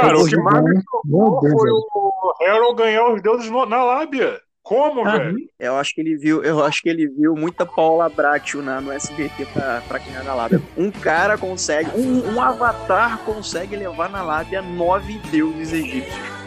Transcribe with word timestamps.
Cara, 0.00 0.18
o 0.18 0.26
que 0.26 0.36
mais 0.36 0.64
me 0.64 0.82
chocou 0.82 1.40
foi 1.40 1.70
o 1.70 2.34
Harold 2.46 2.76
ganhar 2.76 3.08
os 3.12 3.22
deuses 3.22 3.50
na 3.50 3.84
lábia. 3.84 4.40
Como, 4.62 5.06
ah, 5.06 5.18
velho? 5.18 5.38
Eu 5.58 5.76
acho 5.76 5.94
que 5.94 6.00
ele 6.00 6.16
viu, 6.16 6.44
eu 6.44 6.64
acho 6.64 6.82
que 6.82 6.88
ele 6.88 7.08
viu 7.08 7.34
muita 7.34 7.66
Paula 7.66 8.08
Bracho 8.08 8.62
na, 8.62 8.80
no 8.80 8.92
SBT 8.92 9.46
pra, 9.46 9.82
pra 9.88 9.98
ganhar 9.98 10.22
na 10.22 10.34
lábia. 10.34 10.62
Um 10.76 10.90
cara 10.90 11.36
consegue, 11.36 11.90
um, 11.98 12.34
um 12.34 12.40
avatar 12.40 13.18
consegue 13.24 13.74
levar 13.74 14.08
na 14.10 14.22
lábia 14.22 14.62
nove 14.62 15.18
deuses 15.30 15.72
egípcios. 15.72 16.39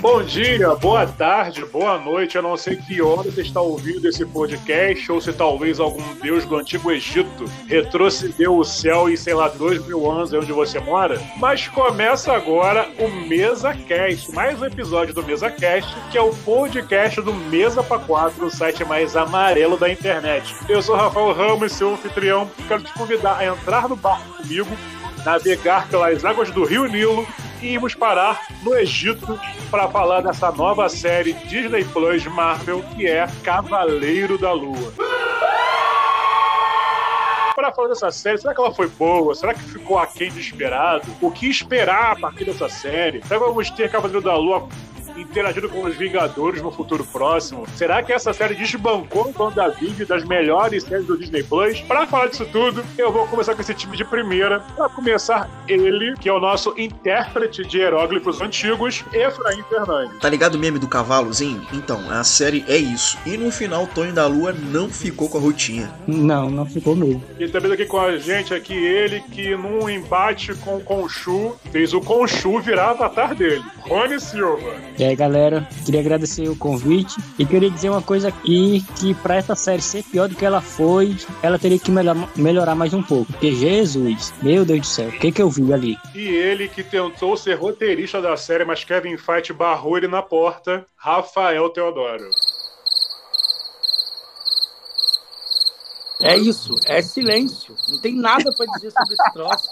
Bom 0.00 0.22
dia, 0.22 0.76
boa 0.76 1.04
tarde, 1.06 1.64
boa 1.64 1.98
noite. 1.98 2.36
Eu 2.36 2.42
não 2.42 2.56
sei 2.56 2.76
que 2.76 3.02
hora 3.02 3.24
você 3.24 3.40
está 3.40 3.60
ouvindo 3.60 4.06
esse 4.06 4.24
podcast, 4.24 5.10
ou 5.10 5.20
se 5.20 5.32
talvez 5.32 5.80
algum 5.80 6.14
deus 6.22 6.44
do 6.44 6.56
antigo 6.56 6.92
Egito 6.92 7.46
retrocedeu 7.66 8.56
o 8.56 8.64
céu 8.64 9.08
e, 9.08 9.16
sei 9.16 9.34
lá, 9.34 9.48
dois 9.48 9.84
mil 9.84 10.08
anos 10.08 10.32
é 10.32 10.38
onde 10.38 10.52
você 10.52 10.78
mora. 10.78 11.20
Mas 11.38 11.66
começa 11.66 12.32
agora 12.32 12.88
o 12.96 13.08
Mesa 13.26 13.74
Cast, 13.74 14.32
mais 14.32 14.62
um 14.62 14.66
episódio 14.66 15.12
do 15.12 15.24
Mesa 15.24 15.50
Cast, 15.50 15.92
que 16.12 16.16
é 16.16 16.22
o 16.22 16.32
podcast 16.32 17.20
do 17.20 17.34
Mesa 17.34 17.82
para 17.82 17.98
Quatro, 17.98 18.46
o 18.46 18.50
site 18.50 18.84
mais 18.84 19.16
amarelo 19.16 19.76
da 19.76 19.90
internet. 19.90 20.54
Eu 20.68 20.80
sou 20.80 20.94
Rafael 20.94 21.32
Ramos, 21.32 21.72
seu 21.72 21.94
anfitrião. 21.94 22.48
Quero 22.68 22.84
te 22.84 22.92
convidar 22.92 23.38
a 23.38 23.46
entrar 23.46 23.88
no 23.88 23.96
barco 23.96 24.42
comigo, 24.42 24.70
navegar 25.24 25.88
pelas 25.88 26.24
águas 26.24 26.52
do 26.52 26.64
Rio 26.64 26.86
Nilo 26.86 27.26
e 27.62 27.68
irmos 27.74 27.94
parar 27.94 28.46
no 28.62 28.74
Egito 28.74 29.38
para 29.70 29.88
falar 29.88 30.20
dessa 30.20 30.50
nova 30.52 30.88
série 30.88 31.32
Disney 31.32 31.84
Plus 31.84 32.24
Marvel 32.26 32.82
que 32.94 33.06
é 33.06 33.26
Cavaleiro 33.42 34.38
da 34.38 34.52
Lua. 34.52 34.92
Para 37.54 37.72
falar 37.72 37.88
dessa 37.88 38.10
série, 38.10 38.38
será 38.38 38.54
que 38.54 38.60
ela 38.60 38.72
foi 38.72 38.88
boa? 38.88 39.34
Será 39.34 39.52
que 39.52 39.60
ficou 39.60 39.98
aquém 39.98 40.30
do 40.30 40.38
esperado? 40.38 41.06
O 41.20 41.30
que 41.30 41.48
esperar 41.48 42.12
a 42.12 42.16
partir 42.16 42.44
dessa 42.44 42.68
série? 42.68 43.20
Será 43.26 43.40
que 43.40 43.46
vamos 43.46 43.70
ter 43.70 43.90
Cavaleiro 43.90 44.22
da 44.22 44.36
Lua 44.36 44.68
interagindo 45.20 45.68
com 45.68 45.82
os 45.84 45.96
Vingadores 45.96 46.62
no 46.62 46.70
futuro 46.70 47.04
próximo? 47.04 47.66
Será 47.74 48.02
que 48.02 48.12
essa 48.12 48.32
série 48.32 48.54
desbancou 48.54 49.32
o 49.36 49.42
WandaVision 49.42 50.06
das 50.06 50.24
melhores 50.24 50.84
séries 50.84 51.06
do 51.06 51.18
Disney 51.18 51.42
Plus? 51.42 51.80
Para 51.80 52.06
falar 52.06 52.28
disso 52.28 52.46
tudo, 52.46 52.84
eu 52.96 53.12
vou 53.12 53.26
começar 53.26 53.54
com 53.54 53.60
esse 53.60 53.74
time 53.74 53.96
de 53.96 54.04
primeira. 54.04 54.60
Para 54.60 54.88
começar, 54.88 55.48
ele, 55.66 56.14
que 56.16 56.28
é 56.28 56.32
o 56.32 56.40
nosso 56.40 56.74
intérprete 56.78 57.64
de 57.64 57.78
hieróglifos 57.78 58.40
antigos, 58.40 59.04
Efraim 59.12 59.62
Fernandes. 59.68 60.18
Tá 60.20 60.28
ligado 60.28 60.54
o 60.54 60.58
meme 60.58 60.78
do 60.78 60.88
cavalozinho? 60.88 61.66
Então, 61.72 62.10
a 62.10 62.22
série 62.24 62.64
é 62.68 62.76
isso. 62.76 63.18
E 63.26 63.36
no 63.36 63.50
final, 63.50 63.86
Tony 63.86 64.12
da 64.12 64.26
Lua 64.26 64.52
não 64.52 64.88
ficou 64.88 65.28
com 65.28 65.38
a 65.38 65.40
rotinha. 65.40 65.92
Não, 66.06 66.50
não 66.50 66.66
ficou 66.66 66.94
mesmo. 66.94 67.22
E 67.38 67.48
também 67.48 67.72
aqui 67.72 67.86
com 67.86 68.00
a 68.00 68.16
gente 68.16 68.54
aqui, 68.54 68.74
ele 68.74 69.20
que 69.32 69.54
num 69.56 69.88
embate 69.88 70.54
com 70.54 70.76
o 70.76 70.80
Conchu, 70.80 71.56
fez 71.70 71.92
o 71.92 72.00
Conchu 72.00 72.60
virar 72.60 72.90
avatar 72.90 73.34
dele. 73.34 73.62
Rony 73.80 74.20
Silva. 74.20 74.74
É 74.98 75.07
aí, 75.08 75.16
galera, 75.16 75.68
queria 75.84 76.00
agradecer 76.00 76.48
o 76.48 76.56
convite 76.56 77.16
e 77.38 77.44
queria 77.44 77.70
dizer 77.70 77.90
uma 77.90 78.02
coisa 78.02 78.28
aqui, 78.28 78.84
que 78.98 79.14
para 79.14 79.36
essa 79.36 79.54
série 79.54 79.82
ser 79.82 80.02
pior 80.04 80.28
do 80.28 80.34
que 80.34 80.44
ela 80.44 80.60
foi, 80.60 81.16
ela 81.42 81.58
teria 81.58 81.78
que 81.78 81.90
melhor, 81.90 82.16
melhorar 82.36 82.74
mais 82.74 82.94
um 82.94 83.02
pouco. 83.02 83.32
Porque 83.32 83.52
Jesus, 83.52 84.32
meu 84.42 84.64
Deus 84.64 84.80
do 84.80 84.86
céu, 84.86 85.08
o 85.08 85.12
que 85.12 85.32
que 85.32 85.42
eu 85.42 85.50
vi 85.50 85.72
ali? 85.72 85.96
E 86.14 86.28
ele 86.28 86.68
que 86.68 86.82
tentou 86.82 87.36
ser 87.36 87.54
roteirista 87.54 88.20
da 88.20 88.36
série, 88.36 88.64
mas 88.64 88.84
Kevin 88.84 89.16
Feige 89.16 89.52
barrou 89.52 89.96
ele 89.96 90.08
na 90.08 90.22
porta, 90.22 90.86
Rafael 90.96 91.68
Teodoro. 91.70 92.28
É 96.20 96.36
isso, 96.36 96.74
é 96.86 97.00
silêncio. 97.00 97.76
Não 97.88 98.00
tem 98.00 98.14
nada 98.14 98.52
para 98.56 98.66
dizer 98.74 98.90
sobre 98.90 99.14
esse 99.14 99.32
troço. 99.32 99.70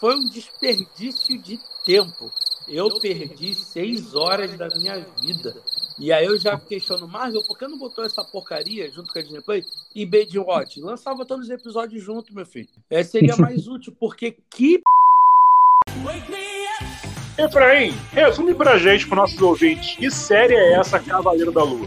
Foi 0.00 0.14
um 0.14 0.28
desperdício 0.30 1.38
de 1.42 1.58
tempo. 1.84 2.30
Eu 2.68 3.00
perdi 3.00 3.54
seis 3.54 4.14
horas 4.14 4.56
da 4.56 4.68
minha 4.68 4.98
vida. 5.20 5.54
E 5.98 6.12
aí 6.12 6.26
eu 6.26 6.38
já 6.38 6.58
questiono, 6.58 7.08
Marvel, 7.08 7.42
por 7.46 7.58
que 7.58 7.66
não 7.66 7.78
botou 7.78 8.04
essa 8.04 8.24
porcaria 8.24 8.90
junto 8.90 9.12
com 9.12 9.18
a 9.18 9.22
Disney 9.22 9.42
Play 9.42 9.64
e 9.94 10.06
Bade 10.06 10.38
Watch? 10.38 10.80
Lançava 10.80 11.24
todos 11.24 11.46
os 11.46 11.50
episódios 11.50 12.02
junto, 12.02 12.34
meu 12.34 12.46
filho. 12.46 12.68
É, 12.88 13.02
seria 13.02 13.34
mais 13.38 13.66
útil, 13.66 13.94
porque 13.98 14.36
que 14.50 14.82
Efraim, 17.38 17.92
resume 18.12 18.52
pra 18.52 18.78
gente, 18.78 19.06
pros 19.06 19.16
nossos 19.16 19.40
ouvintes, 19.40 19.96
que 19.96 20.10
série 20.10 20.54
é 20.54 20.72
essa 20.72 20.98
Cavaleiro 20.98 21.52
da 21.52 21.62
Lua? 21.62 21.86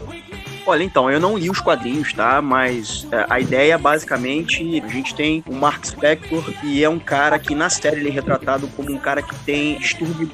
Olha, 0.66 0.83
então, 0.83 1.09
eu 1.09 1.19
não 1.19 1.38
li 1.38 1.49
os 1.49 1.59
quadrinhos, 1.59 2.13
tá? 2.13 2.41
Mas 2.41 3.07
é, 3.11 3.25
a 3.29 3.39
ideia, 3.39 3.77
basicamente, 3.77 4.81
a 4.83 4.88
gente 4.88 5.16
tem 5.16 5.44
o 5.47 5.55
Mark 5.55 5.83
Spector, 5.85 6.44
que 6.59 6.83
é 6.83 6.89
um 6.89 6.99
cara 6.99 7.39
que 7.39 7.55
na 7.55 7.69
série 7.69 7.99
ele 7.99 8.09
é 8.09 8.11
retratado 8.11 8.67
como 8.67 8.91
um 8.91 8.97
cara 8.97 9.21
que 9.21 9.35
tem 9.44 9.77
distúrbio 9.79 10.29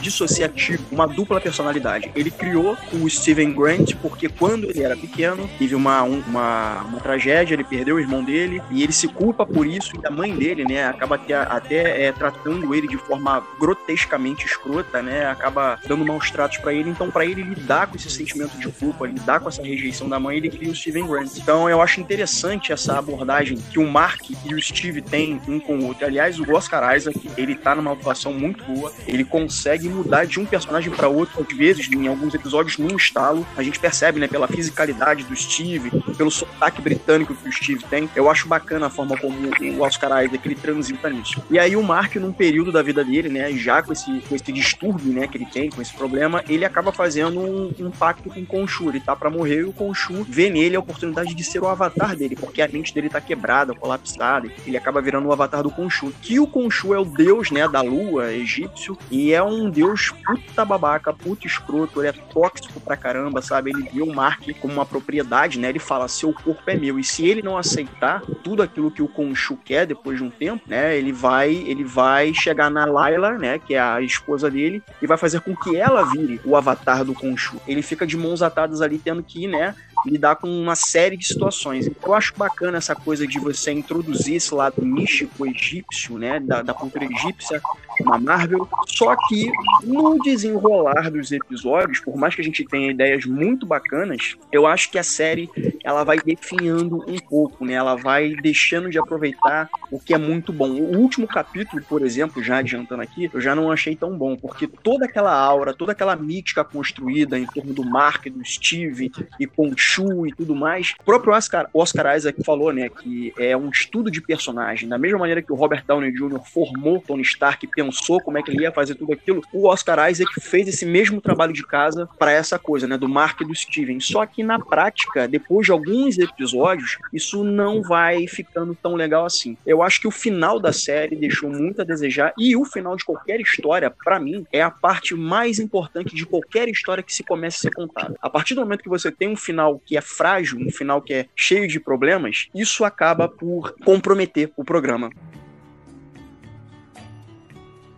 dissociativo, 0.00 0.84
uma 0.90 1.06
dupla 1.06 1.40
personalidade. 1.40 2.10
Ele 2.14 2.30
criou 2.30 2.76
o 2.92 3.08
Steven 3.08 3.52
Grant 3.52 3.94
porque 4.02 4.28
quando 4.28 4.68
ele 4.68 4.82
era 4.82 4.96
pequeno, 4.96 5.48
teve 5.58 5.74
uma, 5.74 6.02
um, 6.02 6.20
uma, 6.20 6.82
uma 6.82 7.00
tragédia, 7.00 7.54
ele 7.54 7.64
perdeu 7.64 7.96
o 7.96 8.00
irmão 8.00 8.22
dele 8.22 8.62
e 8.70 8.82
ele 8.82 8.92
se 8.92 9.08
culpa 9.08 9.46
por 9.46 9.66
isso 9.66 9.92
e 10.02 10.06
a 10.06 10.10
mãe 10.10 10.34
dele, 10.34 10.64
né, 10.64 10.86
acaba 10.86 11.14
até, 11.14 11.34
até 11.34 12.06
é, 12.06 12.12
tratando 12.12 12.74
ele 12.74 12.86
de 12.86 12.98
forma 12.98 13.42
grotescamente 13.58 14.44
escrota, 14.44 15.02
né, 15.02 15.26
acaba 15.26 15.78
dando 15.86 16.04
maus 16.04 16.30
tratos 16.30 16.58
para 16.58 16.72
ele. 16.72 16.90
Então, 16.90 17.10
para 17.10 17.24
ele 17.24 17.42
lidar 17.42 17.86
com 17.86 17.96
esse 17.96 18.10
sentimento 18.10 18.58
de 18.58 18.68
culpa, 18.68 19.06
lidar 19.06 19.40
com 19.40 19.48
essa 19.48 19.62
rejeição 19.70 20.08
da 20.08 20.18
mãe, 20.18 20.36
ele 20.36 20.50
cria 20.50 20.70
o 20.70 20.74
Steven 20.74 21.06
Grant. 21.06 21.36
Então 21.36 21.68
eu 21.68 21.80
acho 21.80 22.00
interessante 22.00 22.72
essa 22.72 22.98
abordagem 22.98 23.58
que 23.70 23.78
o 23.78 23.88
Mark 23.88 24.22
e 24.30 24.54
o 24.54 24.62
Steve 24.62 25.02
têm 25.02 25.40
um 25.48 25.58
com 25.58 25.78
o 25.78 25.86
outro. 25.86 26.06
Aliás, 26.06 26.38
o 26.38 26.50
Oscar 26.52 26.96
Isaac, 26.96 27.18
ele 27.36 27.54
tá 27.54 27.74
numa 27.74 27.92
atuação 27.92 28.32
muito 28.32 28.64
boa, 28.64 28.92
ele 29.06 29.24
consegue 29.24 29.88
mudar 29.88 30.24
de 30.24 30.38
um 30.38 30.46
personagem 30.46 30.92
para 30.92 31.08
outro, 31.08 31.46
às 31.48 31.56
vezes, 31.56 31.90
em 31.90 32.06
alguns 32.06 32.34
episódios, 32.34 32.78
num 32.78 32.96
estalo. 32.96 33.46
A 33.56 33.62
gente 33.62 33.78
percebe, 33.78 34.20
né, 34.20 34.28
pela 34.28 34.48
fisicalidade 34.48 35.24
do 35.24 35.36
Steve, 35.36 35.90
pelo 36.16 36.30
sotaque 36.30 36.80
britânico 36.80 37.34
que 37.34 37.48
o 37.48 37.52
Steve 37.52 37.84
tem. 37.84 38.08
Eu 38.14 38.30
acho 38.30 38.48
bacana 38.48 38.86
a 38.86 38.90
forma 38.90 39.16
como 39.16 39.36
o 39.76 39.82
Oscar 39.82 40.24
Isaac 40.24 40.46
ele 40.46 40.54
transita 40.54 41.08
nisso. 41.08 41.42
E 41.50 41.58
aí 41.58 41.76
o 41.76 41.82
Mark, 41.82 42.16
num 42.16 42.32
período 42.32 42.72
da 42.72 42.82
vida 42.82 43.04
dele, 43.04 43.28
né, 43.28 43.52
já 43.52 43.82
com 43.82 43.92
esse, 43.92 44.20
com 44.28 44.34
esse 44.34 44.52
distúrbio, 44.52 45.12
né, 45.12 45.26
que 45.26 45.36
ele 45.36 45.46
tem, 45.46 45.70
com 45.70 45.80
esse 45.80 45.92
problema, 45.92 46.42
ele 46.48 46.64
acaba 46.64 46.92
fazendo 46.92 47.40
um, 47.40 47.72
um 47.78 47.90
pacto 47.90 48.28
com 48.28 48.40
o 48.40 48.46
Conchu. 48.46 48.88
Ele 48.88 49.00
tá 49.00 49.14
para 49.14 49.30
morrer 49.30 49.59
e 49.60 49.64
o 49.64 49.72
Khonshu 49.72 50.24
vê 50.28 50.50
nele 50.50 50.76
a 50.76 50.80
oportunidade 50.80 51.34
de 51.34 51.44
ser 51.44 51.60
o 51.60 51.68
avatar 51.68 52.16
dele, 52.16 52.36
porque 52.36 52.62
a 52.62 52.68
mente 52.68 52.94
dele 52.94 53.08
tá 53.08 53.20
quebrada, 53.20 53.74
colapsada, 53.74 54.50
ele 54.66 54.76
acaba 54.76 55.00
virando 55.00 55.28
o 55.28 55.32
avatar 55.32 55.62
do 55.62 55.70
Khonshu. 55.70 56.12
Que 56.22 56.38
o 56.38 56.46
Khonshu 56.46 56.94
é 56.94 56.98
o 56.98 57.04
deus, 57.04 57.50
né, 57.50 57.68
da 57.68 57.80
lua 57.80 58.32
egípcio, 58.32 58.96
e 59.10 59.32
é 59.32 59.42
um 59.42 59.70
deus 59.70 60.12
puta 60.24 60.64
babaca, 60.64 61.12
puta 61.12 61.46
escroto, 61.46 62.00
ele 62.00 62.08
é 62.08 62.12
tóxico 62.12 62.80
pra 62.80 62.96
caramba, 62.96 63.42
sabe? 63.42 63.70
Ele 63.70 63.88
viu 63.92 64.04
o 64.04 64.14
Mark 64.14 64.42
como 64.60 64.74
uma 64.74 64.86
propriedade, 64.86 65.58
né? 65.58 65.68
Ele 65.68 65.78
fala, 65.78 66.08
seu 66.08 66.32
corpo 66.32 66.62
é 66.66 66.76
meu, 66.76 66.98
e 66.98 67.04
se 67.04 67.26
ele 67.26 67.42
não 67.42 67.56
aceitar 67.56 68.22
tudo 68.42 68.62
aquilo 68.62 68.90
que 68.90 69.02
o 69.02 69.08
Khonshu 69.08 69.56
quer 69.64 69.86
depois 69.86 70.18
de 70.18 70.24
um 70.24 70.30
tempo, 70.30 70.62
né, 70.66 70.96
ele 70.96 71.12
vai, 71.12 71.52
ele 71.52 71.84
vai 71.84 72.32
chegar 72.34 72.70
na 72.70 72.84
Layla, 72.84 73.38
né, 73.38 73.58
que 73.58 73.74
é 73.74 73.80
a 73.80 74.00
esposa 74.00 74.50
dele, 74.50 74.82
e 75.00 75.06
vai 75.06 75.16
fazer 75.16 75.40
com 75.40 75.54
que 75.54 75.76
ela 75.76 76.04
vire 76.04 76.40
o 76.44 76.56
avatar 76.56 77.04
do 77.04 77.12
Khonshu. 77.12 77.60
Ele 77.66 77.82
fica 77.82 78.06
de 78.06 78.16
mãos 78.16 78.42
atadas 78.42 78.80
ali, 78.80 78.98
tendo 78.98 79.22
que, 79.22 79.46
né, 79.50 79.74
lidar 80.06 80.36
com 80.36 80.48
uma 80.48 80.74
série 80.74 81.16
de 81.16 81.26
situações. 81.26 81.86
Então, 81.86 82.10
eu 82.10 82.14
acho 82.14 82.34
bacana 82.36 82.78
essa 82.78 82.94
coisa 82.94 83.26
de 83.26 83.38
você 83.38 83.72
introduzir 83.72 84.36
esse 84.36 84.54
lado 84.54 84.84
místico 84.84 85.46
egípcio, 85.46 86.18
né, 86.18 86.40
da, 86.40 86.62
da 86.62 86.74
cultura 86.74 87.04
egípcia 87.04 87.60
na 88.04 88.18
Marvel, 88.18 88.68
só 88.86 89.14
que 89.28 89.50
no 89.84 90.18
desenrolar 90.22 91.10
dos 91.10 91.32
episódios, 91.32 92.00
por 92.00 92.16
mais 92.16 92.34
que 92.34 92.40
a 92.40 92.44
gente 92.44 92.64
tenha 92.64 92.90
ideias 92.90 93.24
muito 93.24 93.66
bacanas, 93.66 94.36
eu 94.50 94.66
acho 94.66 94.90
que 94.90 94.98
a 94.98 95.02
série 95.02 95.50
ela 95.84 96.04
vai 96.04 96.18
definhando 96.18 97.04
um 97.06 97.18
pouco, 97.18 97.64
né? 97.64 97.74
Ela 97.74 97.94
vai 97.94 98.34
deixando 98.36 98.90
de 98.90 98.98
aproveitar 98.98 99.68
o 99.90 99.98
que 99.98 100.14
é 100.14 100.18
muito 100.18 100.52
bom. 100.52 100.70
O 100.70 100.98
último 100.98 101.26
capítulo, 101.26 101.82
por 101.88 102.02
exemplo, 102.02 102.42
já 102.42 102.58
adiantando 102.58 103.02
aqui, 103.02 103.30
eu 103.32 103.40
já 103.40 103.54
não 103.54 103.70
achei 103.70 103.96
tão 103.96 104.16
bom, 104.16 104.36
porque 104.36 104.66
toda 104.66 105.06
aquela 105.06 105.32
aura, 105.32 105.74
toda 105.74 105.92
aquela 105.92 106.16
mítica 106.16 106.64
construída 106.64 107.38
em 107.38 107.46
torno 107.46 107.72
do 107.72 107.84
Mark, 107.84 108.26
do 108.28 108.44
Steve 108.44 109.10
e 109.38 109.46
com 109.46 109.74
E 109.98 110.32
tudo 110.32 110.54
mais. 110.54 110.94
O 111.00 111.04
próprio 111.04 111.32
Oscar, 111.32 111.68
Oscar 111.74 112.16
Isaac 112.16 112.42
falou, 112.44 112.72
né, 112.72 112.88
que 112.88 113.32
é 113.38 113.56
um 113.56 113.70
estudo 113.70 114.10
de 114.10 114.20
personagem. 114.20 114.88
Da 114.88 114.98
mesma 114.98 115.18
maneira 115.18 115.42
que 115.42 115.52
o 115.52 115.56
Robert 115.56 115.84
Downey 115.86 116.12
Jr. 116.12 116.40
formou 116.52 117.02
Tony 117.06 117.22
Stark 117.22 117.66
pensou 117.66 118.20
como 118.20 118.38
é 118.38 118.42
que 118.42 118.50
ele 118.50 118.62
ia 118.62 118.72
fazer 118.72 118.94
tudo 118.94 119.12
aquilo, 119.12 119.42
o 119.52 119.66
Oscar 119.66 120.10
Isaac 120.10 120.40
fez 120.40 120.68
esse 120.68 120.86
mesmo 120.86 121.20
trabalho 121.20 121.52
de 121.52 121.66
casa 121.66 122.08
para 122.18 122.32
essa 122.32 122.58
coisa, 122.58 122.86
né, 122.86 122.96
do 122.96 123.08
Mark 123.08 123.40
e 123.40 123.44
do 123.44 123.54
Steven. 123.54 124.00
Só 124.00 124.24
que 124.26 124.42
na 124.42 124.58
prática, 124.58 125.26
depois 125.26 125.66
de 125.66 125.72
alguns 125.72 126.18
episódios, 126.18 126.98
isso 127.12 127.42
não 127.42 127.82
vai 127.82 128.26
ficando 128.26 128.74
tão 128.74 128.94
legal 128.94 129.24
assim. 129.24 129.56
Eu 129.66 129.82
acho 129.82 130.00
que 130.00 130.08
o 130.08 130.10
final 130.10 130.60
da 130.60 130.72
série 130.72 131.16
deixou 131.16 131.50
muito 131.50 131.80
a 131.80 131.84
desejar 131.84 132.32
e 132.38 132.56
o 132.56 132.64
final 132.64 132.96
de 132.96 133.04
qualquer 133.04 133.40
história, 133.40 133.90
para 133.90 134.20
mim, 134.20 134.46
é 134.52 134.62
a 134.62 134.70
parte 134.70 135.14
mais 135.14 135.58
importante 135.58 136.14
de 136.14 136.26
qualquer 136.26 136.68
história 136.68 137.02
que 137.02 137.12
se 137.12 137.22
comece 137.22 137.58
a 137.58 137.60
ser 137.60 137.74
contada. 137.74 138.16
A 138.20 138.30
partir 138.30 138.54
do 138.54 138.60
momento 138.60 138.82
que 138.82 138.88
você 138.88 139.10
tem 139.10 139.28
um 139.28 139.36
final 139.36 139.79
que 139.84 139.96
é 139.96 140.00
frágil, 140.00 140.58
um 140.58 140.70
final 140.70 141.02
que 141.02 141.12
é 141.12 141.26
cheio 141.34 141.66
de 141.66 141.80
problemas, 141.80 142.48
isso 142.54 142.84
acaba 142.84 143.28
por 143.28 143.74
comprometer 143.84 144.52
o 144.56 144.64
programa. 144.64 145.10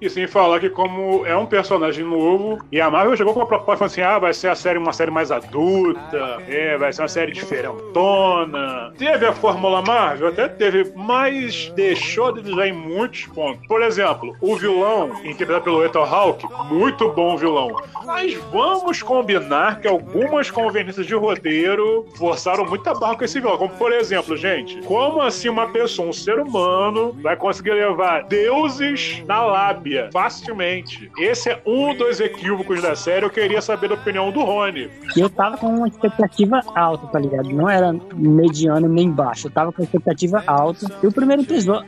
E 0.03 0.11
sem 0.11 0.27
falar 0.27 0.59
que, 0.59 0.69
como 0.69 1.25
é 1.25 1.37
um 1.37 1.47
personagem 1.47 2.05
novo, 2.05 2.59
e 2.73 2.81
a 2.81 2.91
Marvel 2.91 3.17
chegou 3.17 3.33
com 3.33 3.43
a 3.43 3.47
proposta 3.47 3.85
assim: 3.85 4.01
ah, 4.01 4.19
vai 4.19 4.35
ser 4.35 4.49
a 4.49 4.55
série 4.57 4.77
uma 4.77 4.93
série 4.93 5.13
mais 5.13 5.31
adulta, 5.31 6.43
é, 6.49 6.77
vai 6.77 6.93
ser 6.93 7.03
uma 7.03 7.09
série 7.09 7.31
diferentona. 7.31 8.93
Teve 8.99 9.25
a 9.27 9.33
Fórmula 9.33 9.81
Marvel, 9.81 10.27
até 10.27 10.49
teve, 10.49 10.93
mas 10.97 11.73
deixou 11.77 12.33
de 12.33 12.43
desenhar 12.43 12.67
em 12.67 12.73
muitos 12.73 13.27
pontos. 13.27 13.65
Por 13.69 13.81
exemplo, 13.81 14.37
o 14.41 14.57
vilão, 14.57 15.13
interpretado 15.25 15.63
pelo 15.63 15.85
Ethan 15.85 16.01
Hawke, 16.01 16.49
muito 16.69 17.09
bom 17.13 17.37
vilão. 17.37 17.81
Mas 18.05 18.35
vamos 18.51 19.05
combinar 19.05 19.81
que 19.81 19.87
algumas 19.87 20.51
conveniências 20.51 21.07
de 21.07 21.15
roteiro 21.15 22.09
forçaram 22.17 22.65
muita 22.65 22.93
barra 22.93 23.15
com 23.15 23.25
esse 23.25 23.39
vilão. 23.39 23.57
Como, 23.57 23.73
por 23.75 23.93
exemplo, 23.93 24.37
gente, 24.37 24.83
como 24.83 25.23
assim 25.23 25.49
uma 25.49 25.69
pessoa, 25.69 26.09
um 26.09 26.13
ser 26.13 26.41
humano, 26.41 27.17
vai 27.23 27.37
conseguir 27.37 27.75
levar 27.75 28.25
deuses 28.25 29.23
na 29.29 29.45
lábia? 29.45 29.92
Facilmente. 30.13 31.11
Esse 31.19 31.51
é 31.51 31.63
um 31.67 31.95
dos 31.95 32.21
equívocos 32.21 32.83
da 32.83 32.95
série. 32.95 33.25
Eu 33.25 33.31
queria 33.31 33.61
saber 33.61 33.91
a 33.91 33.95
opinião 33.95 34.31
do 34.31 34.41
Rony. 34.41 34.91
Eu 35.17 35.29
tava 35.29 35.57
com 35.57 35.69
uma 35.69 35.89
expectativa 35.89 36.61
alta, 36.75 37.07
tá 37.09 37.19
ligado? 37.19 37.49
Não 37.51 37.69
era 37.69 37.93
mediano 38.15 38.89
nem 38.89 39.11
baixo. 39.11 39.47
Eu 39.47 39.51
tava 39.51 39.73
com 39.73 39.83
uma 39.83 39.85
expectativa 39.85 40.43
alta. 40.47 40.87
E 41.03 41.07
o 41.07 41.13
primeiro 41.13 41.45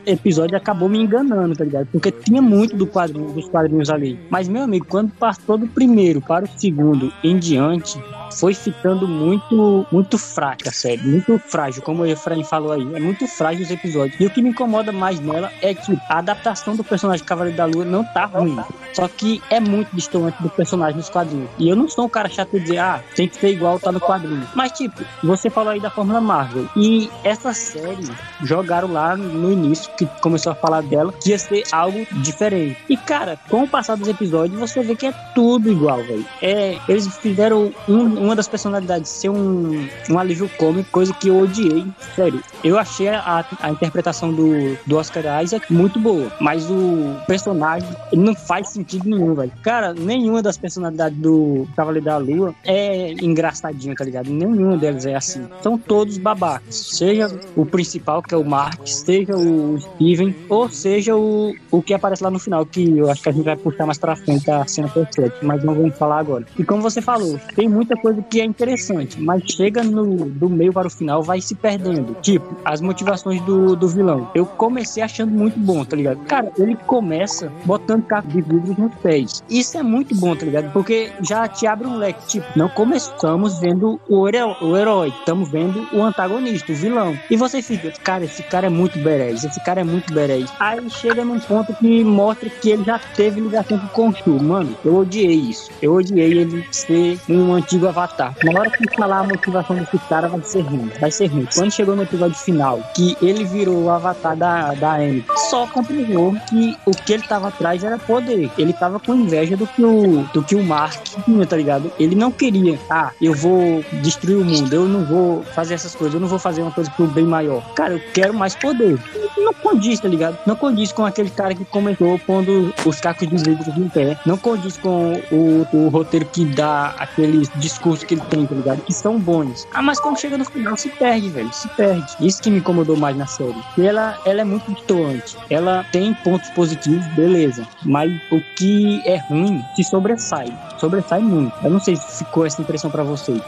episódio 0.07 0.57
acabou 0.57 0.89
me 0.89 0.99
enganando, 0.99 1.57
tá 1.57 1.65
ligado? 1.65 1.89
Porque 1.93 2.11
tinha 2.11 2.43
muito 2.43 2.77
do 2.77 2.87
quadrinho, 2.87 3.33
dos 3.33 3.49
quadrinhos 3.49 3.91
ali. 3.91 4.19
Mas, 4.31 4.49
meu 4.49 4.63
amigo, 4.63 4.87
quando 4.89 5.13
passou 5.13 5.59
do 5.59 5.67
primeiro 5.67 6.21
para 6.21 6.45
o 6.45 6.49
segundo 6.49 7.13
em 7.23 7.39
diante, 7.39 7.99
foi 8.33 8.55
ficando 8.55 9.07
muito, 9.07 9.87
muito 9.91 10.19
fraca 10.19 10.71
a 10.71 10.73
série, 10.73 11.03
muito 11.03 11.39
frágil, 11.39 11.83
como 11.83 12.03
o 12.03 12.07
Efraim 12.07 12.45
falou 12.45 12.73
aí, 12.73 12.95
é 12.95 13.01
muito 13.01 13.27
frágil 13.27 13.65
os 13.65 13.71
episódios. 13.71 14.19
E 14.21 14.27
o 14.27 14.31
que 14.31 14.43
me 14.43 14.51
incomoda 14.51 14.93
mais 14.93 15.21
nela 15.21 15.51
é 15.61 15.75
que 15.75 15.99
a 16.09 16.19
adaptação 16.19 16.77
do 16.77 16.85
personagem 16.85 17.25
Cavaleiro 17.25 17.57
da 17.57 17.65
Lua 17.65 17.85
não 17.85 18.05
tá 18.05 18.27
ruim, 18.27 18.59
só 18.93 19.09
que 19.09 19.43
é 19.51 19.61
muito 19.61 19.95
distante 19.95 20.43
do 20.43 20.49
personagem 20.51 20.97
nos 20.97 21.09
quadrinhos. 21.09 21.51
E 21.59 21.69
eu 21.69 21.77
não 21.77 21.89
sou 21.89 22.07
um 22.07 22.09
cara 22.09 22.29
chato 22.29 22.53
de 22.53 22.61
dizer, 22.61 22.79
ah, 22.79 23.03
tem 23.15 23.29
que 23.29 23.37
ser 23.37 23.51
igual 23.51 23.79
tá 23.79 23.93
no 23.93 24.01
quadrinho. 24.01 24.47
Mas, 24.55 24.73
tipo, 24.73 25.03
você 25.23 25.51
falou 25.51 25.73
aí 25.73 25.81
da 25.81 25.91
Fórmula 25.91 26.21
Marvel, 26.21 26.69
e 26.77 27.11
essa 27.23 27.53
série 27.53 28.11
jogaram 28.43 28.93
lá 28.93 29.17
no 29.17 29.53
início, 29.53 29.91
que 29.97 30.07
começou 30.21 30.53
a 30.53 30.55
falar 30.55 30.83
dela, 30.83 31.13
que 31.13 31.31
ia 31.31 31.39
ser 31.39 31.65
algo 31.73 32.07
diferente. 32.23 32.79
E, 32.89 32.97
cara, 32.97 33.39
com 33.49 33.65
o 33.65 33.69
passar 33.69 33.97
dos 33.97 34.09
episódios, 34.09 34.59
você 34.59 34.83
vê 34.83 34.95
que 34.95 35.07
é 35.07 35.13
tudo 35.35 35.71
igual, 35.71 35.99
velho. 35.99 36.25
É, 36.43 36.79
eles 36.89 37.07
fizeram 37.19 37.73
um, 37.89 38.14
uma 38.19 38.37
das 38.37 38.49
personalidades 38.49 39.11
ser 39.11 39.29
um, 39.29 39.89
um 40.11 40.19
alívio 40.19 40.49
cômico, 40.57 40.91
coisa 40.91 41.13
que 41.15 41.29
eu 41.29 41.39
odiei. 41.39 41.87
Sério, 42.15 42.43
eu 42.63 42.79
achei 42.79 43.09
a, 43.09 43.45
a 43.61 43.71
interpretação 43.71 44.33
do, 44.33 44.77
do 44.87 44.97
Oscar 44.97 45.43
Isaac 45.43 45.73
muito 45.73 45.99
boa, 45.99 46.33
mas 46.41 46.71
o 46.71 47.17
personagem 47.27 47.89
não 48.13 48.35
faz 48.35 48.71
sentido 48.71 49.09
nenhum, 49.09 49.35
velho. 49.35 49.53
Cara, 49.63 49.95
nenhuma 49.95 50.43
das 50.43 50.57
personalidades 50.57 51.19
do 51.19 51.67
Cavaleiro 51.77 52.05
da 52.05 52.17
Lua 52.17 52.55
é 52.65 53.13
engraçadinho, 53.13 53.95
tá 53.95 54.05
ligado? 54.05 54.31
Nenhuma 54.31 54.77
delas 54.77 55.07
é 55.07 55.15
assim. 55.15 55.47
São 55.63 55.79
todos 55.79 56.19
babacas. 56.19 56.75
Seja 56.75 57.29
o 57.57 57.65
principal, 57.67 58.23
que 58.23 58.35
é 58.35 58.39
o 58.39 58.45
Mark, 58.45 58.87
seja 58.87 59.37
o 59.37 59.79
Steven, 59.81 60.35
ou 60.49 60.69
seja 60.69 61.17
o, 61.17 61.55
o 61.71 61.83
que 61.83 61.95
aparece 61.95 62.23
lá 62.23 62.31
no 62.31 62.39
final, 62.39 62.65
que 62.67 62.99
eu 62.99 63.11
acho 63.11 63.23
que 63.23 63.29
a 63.29 63.33
gente 63.33 63.45
vai 63.45 63.57
puxar 63.57 63.87
mais 63.87 63.99
pra 63.99 64.17
frente 64.17 64.51
a 64.51 64.67
cena 64.67 64.89
perfeita, 64.89 65.37
mas 65.43 65.63
não 65.65 65.75
vamos 65.75 65.97
falar 65.97 66.19
agora. 66.19 66.45
E 66.59 66.65
como 66.65 66.83
você 66.83 67.01
falou, 67.01 67.39
tem 67.55 67.69
muita 67.69 67.97
coisa 68.05 68.21
que 68.21 68.39
é 68.39 68.45
interessante, 68.45 69.19
mas 69.19 69.43
chega 69.51 69.83
no 69.83 70.27
do 70.27 70.51
meio 70.51 70.75
para 70.75 70.89
o 70.89 70.91
final, 70.91 71.23
vai 71.23 71.41
se 71.41 71.55
perdendo. 71.55 72.15
Tipo, 72.21 72.55
as 72.63 72.83
motivações 72.83 73.41
do, 73.43 73.75
do 73.75 73.89
vilão. 73.89 74.31
Eu 74.35 74.45
comecei 74.45 75.03
achando 75.03 75.33
muito 75.33 75.59
bom, 75.59 75.83
tá 75.87 75.97
ligado? 75.97 76.19
Cara, 76.27 76.53
ele 76.59 76.77
começa 76.87 77.51
botando 77.65 78.05
caco 78.05 78.29
de 78.29 78.43
vidro 78.43 78.75
nos 78.77 78.95
pés. 78.97 79.43
Isso 79.49 79.79
é 79.79 79.83
muito 79.83 80.15
bom, 80.15 80.37
tá 80.37 80.45
ligado? 80.45 80.71
Porque 80.71 81.11
já 81.23 81.49
te 81.49 81.67
abre 81.67 81.87
um 81.87 81.97
leque. 81.97 82.27
Tipo, 82.27 82.47
não 82.55 82.69
começamos 82.69 83.59
vendo 83.59 83.99
o, 84.07 84.29
herói, 84.29 84.55
o 84.61 84.77
herói 84.77 85.09
estamos 85.09 85.49
vendo 85.49 85.89
o 85.91 86.03
antagonista, 86.03 86.73
o 86.73 86.75
vilão. 86.75 87.19
E 87.31 87.37
você 87.37 87.63
fica, 87.63 87.91
cara, 88.03 88.25
esse 88.27 88.43
cara 88.43 88.67
é 88.67 88.71
muito 88.71 88.99
berés, 88.99 89.45
esse 89.45 89.65
cara 89.65 89.81
é 89.81 89.85
muito 89.85 90.13
berés. 90.13 90.53
Aí 90.61 90.91
chega 90.91 91.25
num 91.25 91.41
ponto 91.41 91.73
que 91.77 92.05
mostra 92.05 92.51
que 92.51 92.69
ele 92.69 92.85
já 92.85 92.99
teve 92.99 93.41
ligação 93.41 93.79
com 93.79 94.09
o 94.09 94.11
Khonshu. 94.11 94.43
Mano, 94.43 94.77
eu 94.85 94.97
odiei 94.97 95.37
isso. 95.37 95.71
Eu 95.81 95.95
odiei 95.95 96.33
ele 96.33 96.67
ser 96.71 97.19
um 97.31 97.55
antigo 97.55 97.94
avatar. 97.95 98.35
Na 98.43 98.61
hora 98.61 98.71
que 98.71 98.97
falar 98.97 99.21
a 99.21 99.25
motivação 99.25 99.77
desse 99.77 99.99
cara, 100.09 100.29
vai 100.29 100.43
ser 100.43 100.61
ruim. 100.63 100.91
Vai 101.01 101.11
ser 101.11 101.27
ruim. 101.27 101.47
Quando 101.55 101.71
chegou 101.71 101.95
no 101.95 102.03
episódio 102.03 102.37
final, 102.37 102.81
que 102.95 103.17
ele 103.23 103.45
virou 103.45 103.85
o 103.85 103.91
avatar 103.91 104.37
da, 104.37 104.75
da 104.75 104.95
Amy, 104.95 105.25
só 105.51 105.67
comprovou 105.67 106.35
que 106.49 106.77
o 106.85 106.91
que 106.91 107.13
ele 107.13 107.23
tava 107.23 107.49
atrás 107.49 107.85
era 107.85 107.99
poder. 107.99 108.51
Ele 108.59 108.73
tava 108.73 108.99
com 108.99 109.15
inveja 109.15 109.57
do 109.57 109.67
que 109.67 109.85
o, 109.85 110.25
do 110.33 110.43
que 110.43 110.55
o 110.55 110.63
Mark 110.63 111.03
tinha, 111.03 111.47
tá 111.47 111.57
ligado? 111.57 111.93
Ele 111.99 112.15
não 112.15 112.31
queria, 112.31 112.79
ah, 112.91 113.11
eu 113.21 113.35
vou 113.35 113.85
destruir 114.03 114.37
o 114.37 114.45
mundo, 114.45 114.73
eu 114.73 114.87
não 114.87 115.05
vou 115.05 115.43
fazer 115.43 115.75
essas 115.75 115.95
coisas, 115.95 116.15
eu 116.15 116.21
não 116.21 116.29
vou 116.29 116.39
fazer 116.39 116.63
uma 116.63 116.71
coisa 116.71 116.91
pro 116.91 117.07
bem 117.07 117.25
maior. 117.25 117.63
Cara, 117.75 117.95
eu 117.95 118.01
quero 118.13 118.35
mais 118.35 118.55
poder. 118.55 118.99
Não 119.37 119.53
condiz, 119.55 120.01
tá 120.01 120.09
ligado? 120.09 120.39
Não 120.47 120.57
condiz 120.57 120.93
com 120.93 121.05
aquele 121.05 121.31
cara 121.31 121.55
que 121.55 121.65
comentou 121.65 122.19
pondo 122.21 122.73
os 122.85 123.01
cacos 123.01 123.29
de 123.29 123.37
vidro 123.37 123.73
no 123.79 123.91
pé. 123.91 124.19
Não 124.25 124.37
condiz 124.37 124.77
com 124.77 125.21
o, 125.31 125.67
o 125.73 125.89
roteiro 125.89 126.27
que 126.27 126.45
dá 126.45 126.95
aqueles 126.99 127.49
discursos 127.85 128.05
que 128.05 128.15
ele 128.15 128.23
tem, 128.23 128.47
tá 128.47 128.55
ligado? 128.55 128.83
Que 128.83 128.93
são 128.93 129.19
bons. 129.19 129.69
Ah, 129.73 129.83
mas 129.83 130.01
quando 130.01 130.19
chega 130.19 130.39
no 130.39 130.45
final 130.45 130.77
se 130.77 130.89
perde, 130.89 131.29
velho. 131.29 131.53
Se 131.53 131.69
perde. 131.69 132.07
Isso 132.21 132.43
que 132.43 132.51
me 132.51 132.59
incomodou 132.59 132.97
mais 132.97 133.17
na 133.17 133.27
série. 133.27 133.55
E 133.77 133.87
ela, 133.87 134.19
ela 134.25 134.41
é 134.41 134.45
muito 134.45 134.73
distoante. 134.73 135.37
Ela 135.51 135.85
tem 135.93 136.15
pontos 136.15 136.49
positivos, 136.51 137.07
beleza. 137.15 137.67
Mas 137.85 138.11
o 138.33 138.41
que 138.57 139.03
é 139.07 139.17
ruim 139.29 139.63
se 139.77 139.85
sobressai. 139.85 140.47
Sobressai 140.79 141.21
muito. 141.21 141.55
Eu 141.63 141.71
não 141.71 141.81
sei 141.81 141.97
se 141.97 142.25
ficou 142.25 142.47
essa 142.47 142.61
impressão 142.63 142.91
para 142.91 143.03
vocês. 143.03 143.43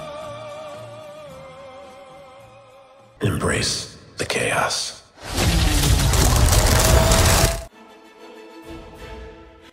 Embrace 3.23 3.97
the 4.19 4.27
chaos. 4.27 4.97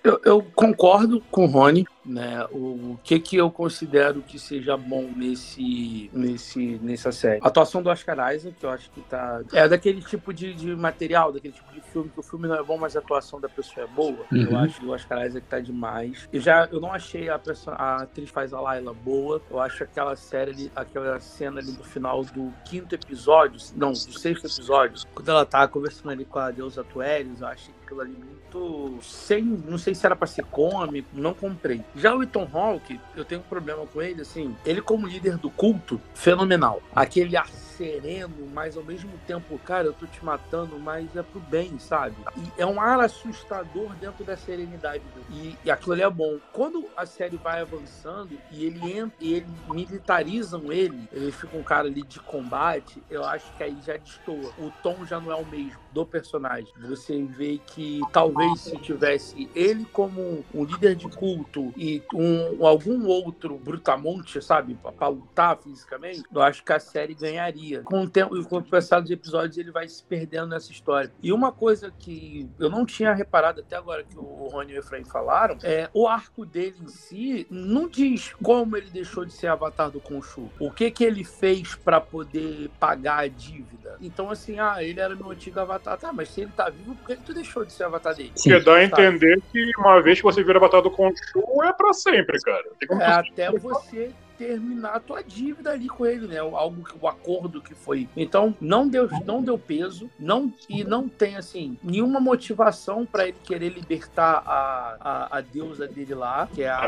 Eu, 0.03 0.19
eu, 0.25 0.45
concordo 0.53 1.23
com 1.31 1.45
o 1.45 1.47
Rony 1.47 1.85
né? 2.05 2.45
O 2.51 2.97
que 3.03 3.19
que 3.19 3.37
eu 3.37 3.49
considero 3.49 4.21
que 4.21 4.37
seja 4.39 4.75
bom 4.77 5.09
nesse, 5.15 6.09
nesse, 6.13 6.79
nessa 6.81 7.11
série? 7.11 7.39
A 7.43 7.47
atuação 7.47 7.81
do 7.81 7.89
Oscar 7.89 8.33
Isaac, 8.33 8.55
que 8.59 8.65
eu 8.65 8.69
acho 8.69 8.89
que 8.91 9.01
tá... 9.01 9.41
É 9.53 9.67
daquele 9.67 10.01
tipo 10.01 10.33
de, 10.33 10.53
de 10.53 10.75
material, 10.75 11.31
daquele 11.31 11.53
tipo 11.53 11.71
de 11.71 11.81
filme, 11.81 12.09
que 12.09 12.19
o 12.19 12.23
filme 12.23 12.47
não 12.47 12.55
é 12.55 12.63
bom, 12.63 12.77
mas 12.77 12.95
a 12.95 12.99
atuação 12.99 13.39
da 13.39 13.49
pessoa 13.49 13.85
é 13.85 13.87
boa. 13.87 14.25
Uhum. 14.31 14.47
Eu 14.49 14.57
acho 14.57 14.79
que 14.79 14.85
o 14.85 14.91
Oscar 14.91 15.25
Isaac 15.25 15.45
tá 15.47 15.59
demais. 15.59 16.27
Eu 16.31 16.41
já, 16.41 16.67
eu 16.71 16.79
não 16.79 16.91
achei 16.91 17.29
a, 17.29 17.39
pessoa, 17.39 17.75
a 17.75 18.03
atriz 18.03 18.29
faz 18.29 18.53
a 18.53 18.59
Laila 18.59 18.93
boa. 18.93 19.41
Eu 19.49 19.59
acho 19.59 19.83
aquela 19.83 20.15
série 20.15 20.51
ali, 20.51 20.71
aquela 20.75 21.19
cena 21.19 21.59
ali 21.59 21.71
no 21.71 21.83
final 21.83 22.23
do 22.23 22.53
quinto 22.65 22.95
episódio, 22.95 23.59
não, 23.75 23.91
do 23.91 24.19
sexto 24.19 24.45
episódio, 24.45 25.05
quando 25.13 25.29
ela 25.29 25.45
tá 25.45 25.67
conversando 25.67 26.11
ali 26.11 26.25
com 26.25 26.39
a 26.39 26.51
deusa 26.51 26.83
Tuelis, 26.83 27.41
eu 27.41 27.47
achei 27.47 27.73
aquilo 27.83 28.01
ali 28.01 28.17
muito 28.17 28.99
sem, 29.01 29.43
não 29.43 29.77
sei 29.77 29.93
se 29.93 30.05
era 30.05 30.15
para 30.15 30.27
ser 30.27 30.45
cômico, 30.45 31.09
não 31.13 31.33
comprei. 31.33 31.83
Já 31.95 32.15
o 32.15 32.23
Ethan 32.23 32.47
Hawke, 32.51 32.99
eu 33.15 33.23
tenho 33.23 33.41
um 33.41 33.43
problema 33.43 33.85
com 33.85 34.01
ele, 34.01 34.21
assim, 34.21 34.55
ele 34.65 34.81
como 34.81 35.07
líder 35.07 35.37
do 35.37 35.49
culto, 35.49 36.01
fenomenal. 36.15 36.81
Aquele 36.95 37.37
ar 37.37 37.47
sereno, 37.77 38.49
mas 38.53 38.77
ao 38.77 38.83
mesmo 38.83 39.11
tempo, 39.25 39.57
cara, 39.59 39.87
eu 39.87 39.93
tô 39.93 40.05
te 40.05 40.23
matando, 40.23 40.79
mas 40.79 41.15
é 41.15 41.23
pro 41.23 41.39
bem, 41.39 41.77
sabe? 41.79 42.15
E 42.37 42.61
é 42.61 42.65
um 42.65 42.79
ar 42.79 42.99
assustador 42.99 43.93
dentro 43.95 44.23
da 44.23 44.37
serenidade. 44.37 45.03
E, 45.29 45.57
e 45.63 45.71
aquilo 45.71 45.93
ali 45.93 46.01
é 46.01 46.09
bom. 46.09 46.39
Quando 46.51 46.85
a 46.95 47.05
série 47.05 47.37
vai 47.37 47.61
avançando 47.61 48.37
e 48.51 48.65
ele 48.65 48.97
entra, 48.97 49.15
e 49.19 49.33
ele 49.33 49.47
militarizam 49.69 50.71
ele, 50.71 51.07
ele 51.11 51.31
fica 51.31 51.57
um 51.57 51.63
cara 51.63 51.87
ali 51.87 52.03
de 52.03 52.19
combate, 52.19 53.01
eu 53.09 53.23
acho 53.23 53.51
que 53.57 53.63
aí 53.63 53.77
já 53.85 53.97
destoa. 53.97 54.51
O 54.57 54.71
tom 54.81 55.05
já 55.05 55.19
não 55.19 55.31
é 55.31 55.35
o 55.35 55.45
mesmo 55.45 55.79
do 55.91 56.05
personagem. 56.05 56.71
Você 56.81 57.23
vê 57.23 57.59
que 57.65 58.01
talvez 58.11 58.61
se 58.61 58.77
tivesse 58.77 59.49
ele 59.55 59.85
como 59.85 60.43
um 60.53 60.63
líder 60.63 60.95
de 60.95 61.07
culto 61.07 61.73
e 61.77 62.01
um, 62.13 62.65
algum 62.65 63.05
outro 63.05 63.57
brutamonte, 63.57 64.41
sabe, 64.41 64.77
para 64.97 65.07
lutar 65.07 65.57
fisicamente, 65.57 66.23
eu 66.33 66.41
acho 66.41 66.63
que 66.63 66.73
a 66.73 66.79
série 66.79 67.13
ganharia. 67.13 67.62
Com 67.83 68.03
o 68.03 68.09
tempo, 68.09 68.43
com 68.45 68.57
o 68.57 68.63
passar 68.63 68.99
dos 68.99 69.11
episódios, 69.11 69.57
ele 69.57 69.71
vai 69.71 69.87
se 69.87 70.03
perdendo 70.03 70.47
nessa 70.47 70.71
história. 70.71 71.11
E 71.21 71.31
uma 71.31 71.51
coisa 71.51 71.91
que 71.97 72.49
eu 72.59 72.69
não 72.69 72.85
tinha 72.85 73.13
reparado 73.13 73.61
até 73.61 73.75
agora 73.75 74.03
que 74.03 74.17
o 74.17 74.49
Rony 74.51 74.73
e 74.73 74.77
o 74.77 74.79
Efraim 74.79 75.03
falaram, 75.03 75.57
é 75.63 75.89
o 75.93 76.07
arco 76.07 76.45
dele 76.45 76.75
em 76.81 76.87
si 76.87 77.47
não 77.49 77.87
diz 77.87 78.33
como 78.41 78.77
ele 78.77 78.89
deixou 78.89 79.25
de 79.25 79.33
ser 79.33 79.47
avatar 79.47 79.89
do 79.89 79.99
Khonshu. 79.99 80.49
O 80.59 80.71
que 80.71 80.91
que 80.91 81.03
ele 81.03 81.23
fez 81.23 81.75
para 81.75 81.99
poder 81.99 82.69
pagar 82.79 83.19
a 83.19 83.27
dívida. 83.27 83.97
Então, 84.01 84.29
assim, 84.29 84.59
ah, 84.59 84.83
ele 84.83 84.99
era 84.99 85.15
meu 85.15 85.31
antigo 85.31 85.59
avatar. 85.59 85.97
Tá, 85.97 86.11
mas 86.11 86.29
se 86.29 86.41
ele 86.41 86.51
tá 86.55 86.69
vivo, 86.69 86.95
por 86.95 87.07
que 87.07 87.15
tu 87.17 87.33
deixou 87.33 87.65
de 87.65 87.71
ser 87.71 87.83
avatar 87.83 88.15
dele? 88.15 88.31
Porque 88.33 88.59
dá 88.59 88.75
a 88.75 88.83
entender 88.83 89.41
que 89.51 89.71
uma 89.77 90.01
vez 90.01 90.19
que 90.19 90.23
você 90.23 90.43
vira 90.43 90.57
avatar 90.57 90.81
do 90.81 90.89
Khonshu, 90.89 91.63
é 91.63 91.73
pra 91.73 91.93
sempre, 91.93 92.39
cara. 92.41 92.63
É 92.99 93.05
até 93.05 93.51
você 93.51 94.11
terminar 94.37 94.95
a 94.95 94.99
tua 94.99 95.23
dívida 95.23 95.71
ali 95.71 95.87
com 95.87 96.05
ele, 96.05 96.27
né? 96.27 96.39
Algo 96.39 96.83
que 96.83 96.95
o 96.99 97.07
acordo 97.07 97.61
que 97.61 97.73
foi. 97.73 98.07
Então, 98.15 98.55
não 98.59 98.87
deu, 98.87 99.09
não 99.25 99.41
deu 99.41 99.57
peso, 99.57 100.09
não 100.19 100.53
e 100.69 100.83
não 100.83 101.07
tem 101.07 101.35
assim 101.35 101.77
nenhuma 101.83 102.19
motivação 102.19 103.05
para 103.05 103.27
ele 103.27 103.37
querer 103.43 103.69
libertar 103.69 104.43
a, 104.45 104.97
a, 104.99 105.37
a, 105.37 105.41
deusa 105.41 105.87
dele 105.87 106.15
lá, 106.15 106.47
que 106.53 106.63
é 106.63 106.69
a, 106.69 106.83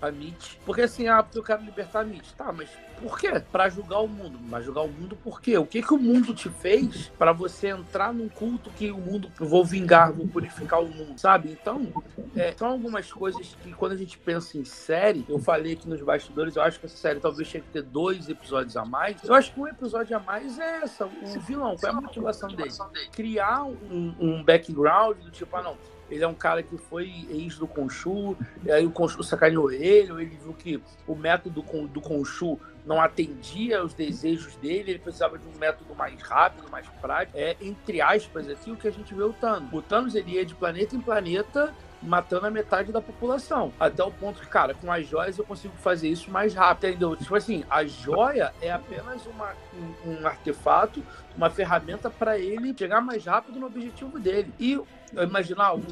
a 0.00 0.10
Mitch. 0.10 0.56
Porque 0.64 0.82
assim, 0.82 1.08
ah, 1.08 1.24
eu 1.34 1.42
quero 1.42 1.62
libertar 1.62 2.00
a 2.00 2.04
Mitch. 2.04 2.32
Tá, 2.32 2.52
mas 2.52 2.68
por 3.00 3.18
quê? 3.18 3.40
Para 3.52 3.68
julgar 3.68 4.00
o 4.00 4.08
mundo. 4.08 4.38
Mas 4.48 4.64
julgar 4.64 4.82
o 4.82 4.88
mundo 4.88 5.16
por 5.16 5.40
quê? 5.40 5.56
O 5.58 5.66
que 5.66 5.82
que 5.82 5.94
o 5.94 5.98
mundo 5.98 6.34
te 6.34 6.48
fez 6.48 7.08
para 7.18 7.32
você 7.32 7.68
entrar 7.68 8.12
num 8.12 8.28
culto 8.28 8.70
que 8.70 8.90
o 8.90 8.98
mundo 8.98 9.30
vou 9.38 9.64
vingar, 9.64 10.12
vou 10.12 10.26
purificar 10.26 10.80
o 10.80 10.88
mundo, 10.88 11.18
sabe? 11.18 11.50
Então, 11.50 11.92
é, 12.36 12.52
são 12.52 12.68
algumas 12.68 13.12
coisas 13.12 13.56
que 13.62 13.72
quando 13.72 13.92
a 13.92 13.96
gente 13.96 14.18
pensa 14.18 14.58
em 14.58 14.64
série, 14.64 15.24
eu 15.28 15.38
falei 15.38 15.74
aqui 15.74 15.88
nos 15.88 16.00
bastidores, 16.00 16.56
eu 16.56 16.62
acho 16.62 16.80
que 16.80 16.86
essa 16.86 16.96
série 16.96 17.20
talvez 17.20 17.48
tinha 17.48 17.62
que 17.62 17.68
ter 17.68 17.82
dois 17.82 18.28
episódios 18.28 18.76
a 18.76 18.84
mais. 18.84 19.22
Eu 19.22 19.34
acho 19.34 19.52
que 19.52 19.60
um 19.60 19.68
episódio 19.68 20.16
a 20.16 20.20
mais 20.20 20.58
é 20.58 20.82
essa, 20.82 21.06
o 21.06 21.40
vilão, 21.40 21.76
qual 21.76 21.92
é 21.92 21.96
a 21.96 22.00
motivação 22.00 22.48
dele? 22.48 22.70
Criar 23.12 23.64
um, 23.64 24.14
um 24.18 24.42
background 24.42 25.18
do 25.18 25.30
tipo, 25.30 25.56
ah 25.56 25.62
não, 25.62 25.76
ele 26.10 26.22
é 26.22 26.28
um 26.28 26.34
cara 26.34 26.62
que 26.62 26.76
foi 26.76 27.26
ex 27.30 27.56
do 27.56 27.66
Conchu, 27.66 28.36
aí 28.70 28.86
o 28.86 28.90
Conchu 28.90 29.22
sacaneou 29.22 29.70
ele, 29.70 30.12
ou 30.12 30.20
ele 30.20 30.36
viu 30.42 30.52
que 30.52 30.82
o 31.06 31.14
método 31.14 31.62
do 31.88 32.00
Conchu 32.00 32.58
não 32.86 33.00
atendia 33.00 33.80
aos 33.80 33.94
desejos 33.94 34.56
dele, 34.56 34.92
ele 34.92 34.98
precisava 34.98 35.38
de 35.38 35.46
um 35.46 35.58
método 35.58 35.94
mais 35.94 36.20
rápido, 36.20 36.70
mais 36.70 36.86
prático. 37.00 37.36
É, 37.38 37.56
entre 37.60 38.00
aspas, 38.00 38.48
aqui 38.48 38.70
o 38.70 38.76
que 38.76 38.88
a 38.88 38.92
gente 38.92 39.14
vê 39.14 39.22
o 39.22 39.32
Thanos. 39.32 39.72
O 39.72 39.80
Thanos 39.80 40.14
ele 40.14 40.32
ia 40.32 40.44
de 40.44 40.54
planeta 40.54 40.94
em 40.94 41.00
planeta 41.00 41.74
matando 42.04 42.46
a 42.46 42.50
metade 42.50 42.92
da 42.92 43.00
população. 43.00 43.72
Até 43.80 44.04
o 44.04 44.10
ponto 44.10 44.40
que, 44.40 44.46
cara, 44.46 44.74
com 44.74 44.92
as 44.92 45.06
joias 45.06 45.38
eu 45.38 45.44
consigo 45.44 45.74
fazer 45.76 46.08
isso 46.08 46.30
mais 46.30 46.54
rápido, 46.54 46.90
entendeu? 46.90 47.16
Tipo 47.16 47.34
assim, 47.34 47.64
a 47.68 47.84
joia 47.84 48.52
é 48.60 48.70
apenas 48.70 49.24
uma, 49.26 49.54
um, 49.74 50.20
um 50.20 50.26
artefato, 50.26 51.02
uma 51.36 51.48
ferramenta 51.48 52.10
para 52.10 52.38
ele 52.38 52.74
chegar 52.76 53.00
mais 53.00 53.24
rápido 53.24 53.58
no 53.58 53.66
objetivo 53.66 54.18
dele. 54.18 54.52
E 54.60 54.78
imaginar 55.22 55.74
o, 55.74 55.82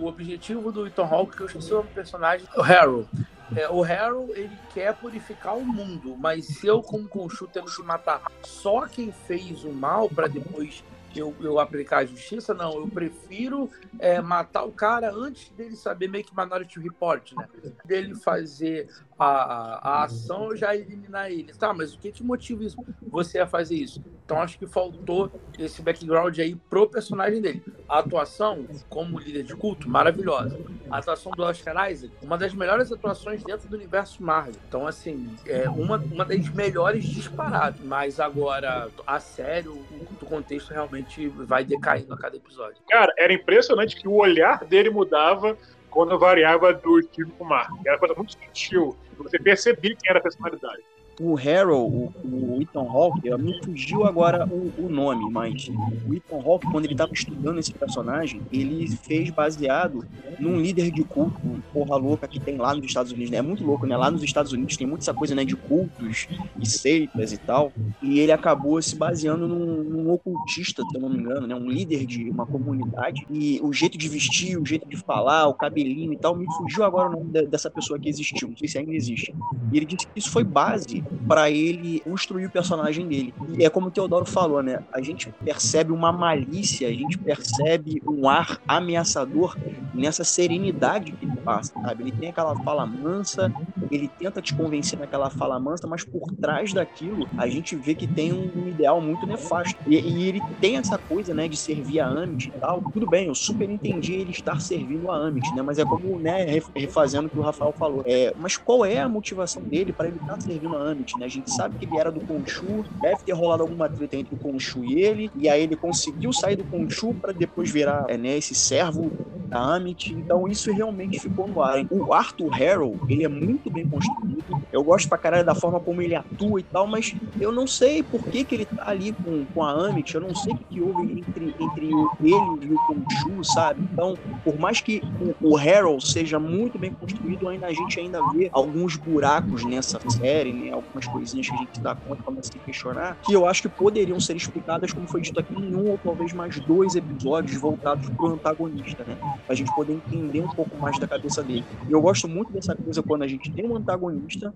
o 0.00 0.06
objetivo 0.06 0.72
do 0.72 0.86
Ethan 0.86 1.04
Hawke, 1.04 1.36
que 1.36 1.42
eu 1.42 1.46
esqueci 1.46 1.74
o 1.74 1.84
personagem, 1.84 2.46
o 2.56 2.62
Harold. 2.62 3.08
É, 3.56 3.68
o 3.68 3.82
Harold, 3.82 4.32
ele 4.32 4.56
quer 4.74 4.94
purificar 4.94 5.56
o 5.56 5.64
mundo, 5.64 6.16
mas 6.16 6.46
se 6.46 6.66
eu, 6.66 6.82
como 6.82 7.08
Khonshu, 7.08 7.46
tendo 7.46 7.70
que 7.70 7.82
matar 7.82 8.30
só 8.42 8.86
quem 8.86 9.10
fez 9.10 9.64
o 9.64 9.72
mal 9.72 10.08
para 10.08 10.26
depois 10.26 10.82
eu, 11.18 11.34
eu 11.40 11.58
aplicar 11.58 11.98
a 11.98 12.04
justiça, 12.04 12.54
não. 12.54 12.74
Eu 12.74 12.88
prefiro 12.88 13.70
é, 13.98 14.20
matar 14.20 14.64
o 14.64 14.72
cara 14.72 15.10
antes 15.12 15.50
dele 15.50 15.76
saber 15.76 16.08
meio 16.08 16.24
que 16.24 16.36
Minority 16.36 16.78
Report, 16.80 17.32
né? 17.32 17.48
Dele 17.84 18.14
fazer 18.14 18.88
a, 19.18 19.80
a 19.82 20.04
ação, 20.04 20.54
já 20.54 20.74
eliminar 20.74 21.30
ele. 21.30 21.52
Tá, 21.54 21.74
mas 21.74 21.94
o 21.94 21.98
que 21.98 22.12
te 22.12 22.22
motiva 22.22 22.64
isso? 22.64 22.76
você 23.08 23.38
a 23.38 23.46
fazer 23.46 23.74
isso? 23.74 24.02
Então 24.24 24.40
acho 24.40 24.58
que 24.58 24.66
faltou 24.66 25.30
esse 25.58 25.80
background 25.80 26.38
aí 26.38 26.54
pro 26.54 26.88
personagem 26.88 27.40
dele. 27.40 27.62
A 27.88 28.00
atuação, 28.00 28.66
como 28.88 29.18
líder 29.18 29.42
de 29.42 29.56
culto, 29.56 29.88
maravilhosa. 29.88 30.58
A 30.90 30.98
atuação 30.98 31.32
do 31.32 31.42
Oscar 31.42 31.90
Isaac, 31.90 32.12
uma 32.22 32.36
das 32.36 32.52
melhores 32.52 32.92
atuações 32.92 33.42
dentro 33.42 33.68
do 33.68 33.76
universo 33.76 34.22
Marvel. 34.22 34.54
Então, 34.68 34.86
assim, 34.86 35.34
é 35.46 35.68
uma, 35.68 35.96
uma 35.96 36.24
das 36.24 36.48
melhores 36.50 37.04
disparadas. 37.04 37.80
Mas 37.82 38.20
agora, 38.20 38.88
a 39.06 39.18
sério, 39.18 39.72
o, 39.72 40.02
o 40.22 40.26
contexto 40.26 40.70
realmente 40.70 41.28
vai 41.28 41.64
decaindo 41.64 42.12
a 42.12 42.18
cada 42.18 42.36
episódio. 42.36 42.76
Cara, 42.88 43.12
era 43.16 43.32
impressionante 43.32 43.96
que 43.96 44.06
o 44.06 44.14
olhar 44.14 44.64
dele 44.64 44.90
mudava 44.90 45.56
quando 45.90 46.18
variava 46.18 46.74
do 46.74 47.02
Steve 47.02 47.30
pro 47.30 47.46
Mark. 47.46 47.70
Era 47.86 47.98
coisa 47.98 48.14
muito 48.14 48.32
sutil. 48.32 48.94
Você 49.18 49.38
percebia 49.38 49.96
quem 49.96 50.10
era 50.10 50.18
a 50.18 50.22
personalidade 50.22 50.82
o 51.20 51.36
Harold, 51.36 52.12
o, 52.24 52.54
o 52.54 52.62
Ethan 52.62 52.80
Hawke, 52.80 53.30
me 53.38 53.58
fugiu 53.64 54.04
agora 54.04 54.46
o, 54.46 54.72
o, 54.78 54.88
nome, 54.88 55.30
mas 55.30 55.68
o 56.06 56.14
Ethan 56.14 56.36
Hawke, 56.36 56.70
quando 56.70 56.84
ele 56.84 56.94
estava 56.94 57.12
estudando 57.12 57.58
esse 57.58 57.72
personagem, 57.72 58.40
ele 58.52 58.88
fez 58.88 59.30
baseado 59.30 60.04
num 60.38 60.60
líder 60.60 60.90
de 60.90 61.02
culto, 61.02 61.40
porra 61.72 61.96
louca, 61.96 62.28
que 62.28 62.38
tem 62.38 62.56
lá 62.56 62.74
nos 62.74 62.86
Estados 62.86 63.12
Unidos, 63.12 63.30
né? 63.30 63.38
É 63.38 63.42
muito 63.42 63.64
louco, 63.64 63.86
né? 63.86 63.96
Lá 63.96 64.10
nos 64.10 64.22
Estados 64.22 64.52
Unidos 64.52 64.76
tem 64.76 64.86
muito 64.86 65.02
essa 65.02 65.14
coisa, 65.14 65.34
né, 65.34 65.44
de 65.44 65.56
cultos 65.56 66.28
e 66.60 66.66
seitas 66.66 67.32
e 67.32 67.38
tal, 67.38 67.72
e 68.02 68.20
ele 68.20 68.32
acabou 68.32 68.80
se 68.80 68.94
baseando 68.94 69.48
num, 69.48 69.82
num 69.82 70.10
ocultista, 70.12 70.82
se 70.82 70.96
eu 70.96 71.00
não 71.00 71.08
me 71.08 71.18
engano, 71.18 71.46
né? 71.46 71.54
Um 71.54 71.68
líder 71.68 72.06
de 72.06 72.30
uma 72.30 72.46
comunidade, 72.46 73.26
e 73.30 73.60
o 73.62 73.72
jeito 73.72 73.98
de 73.98 74.08
vestir, 74.08 74.56
o 74.56 74.64
jeito 74.64 74.88
de 74.88 74.96
falar, 74.96 75.48
o 75.48 75.54
cabelinho 75.54 76.12
e 76.12 76.16
tal, 76.16 76.36
me 76.36 76.46
fugiu 76.56 76.84
agora 76.84 77.08
o 77.08 77.12
nome 77.12 77.46
dessa 77.46 77.70
pessoa 77.70 77.98
que 77.98 78.08
existiu, 78.08 78.48
não 78.48 78.56
sei 78.56 78.68
se 78.68 78.78
ainda 78.78 78.92
existe. 78.92 79.34
E 79.72 79.76
ele 79.76 79.86
disse 79.86 80.06
que 80.06 80.18
isso 80.18 80.30
foi 80.30 80.44
base 80.44 81.02
para 81.26 81.50
ele 81.50 82.00
construir 82.00 82.46
o 82.46 82.50
personagem 82.50 83.06
dele. 83.06 83.34
E 83.58 83.64
é 83.64 83.70
como 83.70 83.88
o 83.88 83.90
Teodoro 83.90 84.24
falou, 84.24 84.62
né? 84.62 84.80
A 84.92 85.00
gente 85.00 85.32
percebe 85.44 85.92
uma 85.92 86.12
malícia, 86.12 86.88
a 86.88 86.92
gente 86.92 87.18
percebe 87.18 88.02
um 88.06 88.28
ar 88.28 88.58
ameaçador 88.66 89.56
nessa 89.94 90.24
serenidade 90.24 91.12
que 91.12 91.24
ele 91.24 91.36
passa, 91.44 91.72
sabe? 91.80 92.04
Ele 92.04 92.12
tem 92.12 92.28
aquela 92.30 92.54
fala 92.62 92.86
mansa, 92.86 93.52
ele 93.90 94.08
tenta 94.08 94.40
te 94.40 94.54
convencer 94.54 94.98
naquela 94.98 95.30
fala 95.30 95.58
mansa, 95.58 95.86
mas 95.86 96.04
por 96.04 96.30
trás 96.40 96.72
daquilo 96.72 97.28
a 97.36 97.48
gente 97.48 97.76
vê 97.76 97.94
que 97.94 98.06
tem 98.06 98.32
um 98.32 98.68
ideal 98.68 99.00
muito 99.00 99.26
nefasto. 99.26 99.78
E, 99.86 99.96
e 99.96 100.28
ele 100.28 100.40
tem 100.60 100.76
essa 100.76 100.98
coisa, 100.98 101.34
né, 101.34 101.48
de 101.48 101.56
servir 101.56 102.00
a 102.00 102.06
Amit 102.06 102.48
e 102.48 102.52
tal. 102.52 102.82
Tudo 102.92 103.06
bem, 103.06 103.26
eu 103.26 103.34
super 103.34 103.68
entendi 103.68 104.14
ele 104.14 104.30
estar 104.30 104.60
servindo 104.60 105.10
a 105.10 105.16
Amit, 105.16 105.54
né? 105.54 105.62
Mas 105.62 105.78
é 105.78 105.84
como, 105.84 106.18
né, 106.18 106.60
refazendo 106.74 107.26
o 107.26 107.30
que 107.30 107.38
o 107.38 107.42
Rafael 107.42 107.72
falou. 107.72 108.02
É, 108.06 108.32
mas 108.36 108.56
qual 108.56 108.84
é 108.84 109.00
a 109.00 109.08
motivação 109.08 109.62
dele 109.62 109.92
para 109.92 110.08
ele 110.08 110.16
estar 110.16 110.40
servindo 110.40 110.76
a 110.76 110.90
Amit? 110.90 110.97
Né? 111.18 111.26
A 111.26 111.28
gente 111.28 111.50
sabe 111.50 111.76
que 111.78 111.84
ele 111.84 111.98
era 111.98 112.10
do 112.10 112.20
Conchu, 112.20 112.84
deve 112.90 113.22
ter 113.24 113.32
rolado 113.32 113.62
alguma 113.62 113.88
treta 113.88 114.16
entre 114.16 114.34
o 114.34 114.38
Conchu 114.38 114.84
e 114.84 115.00
ele, 115.00 115.30
e 115.34 115.48
aí 115.48 115.62
ele 115.62 115.76
conseguiu 115.76 116.32
sair 116.32 116.56
do 116.56 116.64
Conchu 116.64 117.14
para 117.14 117.32
depois 117.32 117.70
virar 117.70 118.04
é, 118.08 118.16
né, 118.16 118.36
esse 118.36 118.54
servo 118.54 119.12
da 119.48 119.76
Amit. 119.76 120.12
Então 120.12 120.46
isso 120.46 120.72
realmente 120.72 121.18
ficou 121.18 121.48
no 121.48 121.62
ar. 121.62 121.84
O 121.90 122.12
Arthur 122.12 122.50
Harrow, 122.50 122.98
ele 123.08 123.24
é 123.24 123.28
muito 123.28 123.70
bem 123.70 123.88
construído. 123.88 124.44
Eu 124.72 124.84
gosto 124.84 125.08
pra 125.08 125.18
caralho 125.18 125.44
da 125.44 125.54
forma 125.54 125.80
como 125.80 126.02
ele 126.02 126.14
atua 126.14 126.60
e 126.60 126.62
tal, 126.62 126.86
mas 126.86 127.14
eu 127.40 127.50
não 127.50 127.66
sei 127.66 128.02
por 128.02 128.24
que, 128.28 128.44
que 128.44 128.54
ele 128.54 128.66
tá 128.66 128.88
ali 128.88 129.12
com, 129.12 129.44
com 129.46 129.62
a 129.62 129.70
Amit, 129.70 130.14
eu 130.14 130.20
não 130.20 130.34
sei 130.34 130.52
o 130.52 130.56
que, 130.58 130.64
que 130.64 130.82
houve 130.82 131.20
entre, 131.20 131.54
entre 131.58 131.86
ele 131.86 132.66
e 132.66 132.72
o 132.72 132.76
Conchu, 132.86 133.44
sabe? 133.44 133.82
Então, 133.92 134.14
por 134.44 134.58
mais 134.58 134.80
que 134.80 135.00
o, 135.40 135.52
o 135.52 135.56
Harrow 135.56 136.00
seja 136.00 136.38
muito 136.38 136.78
bem 136.78 136.92
construído, 136.92 137.48
ainda 137.48 137.66
a 137.66 137.72
gente 137.72 137.98
ainda 138.00 138.20
vê 138.32 138.48
alguns 138.52 138.96
buracos 138.96 139.64
nessa 139.64 139.98
série, 140.10 140.52
né? 140.52 140.70
Algumas 140.70 141.06
coisinhas 141.06 141.48
que 141.48 141.54
a 141.54 141.58
gente 141.58 141.80
dá 141.80 141.94
conta, 141.94 142.22
começa 142.22 142.50
a 142.54 142.64
questionar, 142.64 143.18
que 143.24 143.32
eu 143.32 143.46
acho 143.46 143.62
que 143.62 143.68
poderiam 143.68 144.20
ser 144.20 144.36
explicadas, 144.36 144.92
como 144.92 145.08
foi 145.08 145.20
dito 145.20 145.40
aqui, 145.40 145.54
em 145.54 145.74
um 145.74 145.90
ou 145.90 145.98
talvez 145.98 146.32
mais 146.32 146.58
dois 146.60 146.94
episódios 146.94 147.60
voltados 147.60 148.08
pro 148.10 148.34
antagonista, 148.34 149.04
né? 149.06 149.16
Pra 149.46 149.54
gente 149.54 149.74
poder 149.74 149.94
entender 149.94 150.40
um 150.42 150.48
pouco 150.48 150.76
mais 150.78 150.98
da 150.98 151.08
cabeça 151.08 151.42
dele. 151.42 151.64
E 151.88 151.92
eu 151.92 152.00
gosto 152.00 152.28
muito 152.28 152.52
dessa 152.52 152.74
coisa 152.76 153.02
quando 153.02 153.22
a 153.22 153.28
gente 153.28 153.52
tem 153.52 153.66
um 153.66 153.76
antagonista 153.76 154.52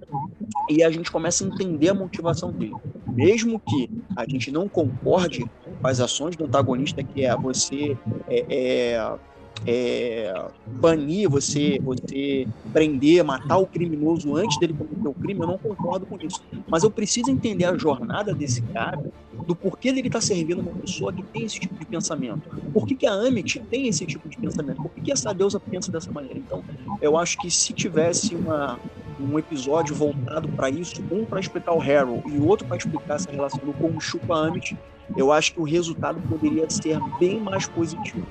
e 0.70 0.82
a 0.82 0.90
gente 0.90 1.10
começa 1.10 1.44
a 1.44 1.46
entender 1.46 1.88
a 1.88 1.94
motivação 1.94 2.52
dele. 2.52 2.72
Mesmo 3.06 3.60
que 3.60 3.88
a 4.16 4.24
gente 4.28 4.50
não 4.50 4.68
concorde 4.68 5.44
com 5.64 5.86
as 5.86 6.00
ações 6.00 6.36
do 6.36 6.44
antagonista, 6.44 7.02
que 7.02 7.24
é 7.24 7.36
você 7.36 7.96
é, 8.28 8.94
é 8.94 9.18
é, 9.66 10.32
banir, 10.66 11.28
você, 11.28 11.78
você 11.82 12.46
prender, 12.72 13.24
matar 13.24 13.58
o 13.58 13.66
criminoso 13.66 14.36
antes 14.36 14.58
dele 14.58 14.74
cometer 14.74 15.08
o 15.08 15.14
crime, 15.14 15.40
eu 15.40 15.46
não 15.46 15.58
concordo 15.58 16.06
com 16.06 16.16
isso. 16.24 16.42
Mas 16.68 16.82
eu 16.82 16.90
preciso 16.90 17.30
entender 17.30 17.64
a 17.64 17.76
jornada 17.76 18.34
desse 18.34 18.62
cara, 18.62 19.02
do 19.46 19.54
porquê 19.54 19.88
ele 19.88 20.00
está 20.00 20.20
servindo 20.20 20.60
uma 20.60 20.72
pessoa 20.72 21.12
que 21.12 21.22
tem 21.22 21.44
esse 21.44 21.58
tipo 21.58 21.74
de 21.74 21.84
pensamento. 21.84 22.48
Por 22.72 22.86
que, 22.86 22.94
que 22.94 23.06
a 23.06 23.12
Amit 23.12 23.58
tem 23.70 23.88
esse 23.88 24.06
tipo 24.06 24.28
de 24.28 24.36
pensamento? 24.36 24.82
Por 24.82 24.90
que, 24.90 25.00
que 25.00 25.12
essa 25.12 25.32
deusa 25.32 25.58
pensa 25.58 25.90
dessa 25.90 26.10
maneira? 26.12 26.38
Então, 26.38 26.62
eu 27.00 27.16
acho 27.16 27.38
que 27.38 27.50
se 27.50 27.72
tivesse 27.72 28.34
uma, 28.34 28.78
um 29.20 29.38
episódio 29.38 29.94
voltado 29.94 30.48
para 30.48 30.70
isso, 30.70 31.02
um 31.10 31.24
para 31.24 31.40
explicar 31.40 31.72
o 31.72 31.80
Harold 31.80 32.22
e 32.28 32.38
outro 32.38 32.66
para 32.66 32.76
explicar 32.76 33.16
essa 33.16 33.30
relação 33.30 33.60
do 33.60 33.72
Khonshu 33.72 34.18
com 34.20 34.32
a 34.32 34.46
Amit, 34.46 34.76
eu 35.16 35.32
acho 35.32 35.54
que 35.54 35.60
o 35.60 35.64
resultado 35.64 36.20
poderia 36.28 36.68
ser 36.70 36.98
bem 37.18 37.40
mais 37.40 37.66
positivo. 37.66 38.26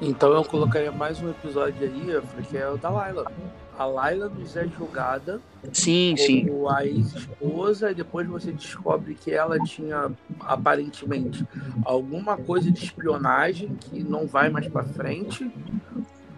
Então 0.00 0.32
eu 0.32 0.44
colocaria 0.44 0.92
mais 0.92 1.20
um 1.20 1.30
episódio 1.30 1.82
aí, 1.82 2.44
que 2.44 2.56
é 2.56 2.68
o 2.68 2.76
da 2.76 2.90
Laila. 2.90 3.30
A 3.76 3.86
Laila 3.86 4.28
nos 4.28 4.56
é 4.56 4.68
julgada 4.68 5.40
sim, 5.72 6.14
sim. 6.16 6.46
a 6.70 6.86
ex-esposa 6.86 7.90
e 7.90 7.94
depois 7.94 8.26
você 8.28 8.52
descobre 8.52 9.14
que 9.14 9.32
ela 9.32 9.58
tinha 9.64 10.12
aparentemente 10.40 11.44
alguma 11.84 12.36
coisa 12.36 12.70
de 12.70 12.84
espionagem 12.84 13.74
que 13.74 14.04
não 14.04 14.28
vai 14.28 14.48
mais 14.48 14.68
para 14.68 14.84
frente 14.84 15.50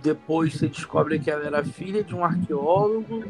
depois 0.07 0.55
você 0.55 0.69
descobre 0.69 1.19
que 1.19 1.29
ela 1.29 1.45
era 1.45 1.65
filha 1.65 2.05
de 2.05 2.15
um 2.15 2.25
arqueólogo, 2.25 3.25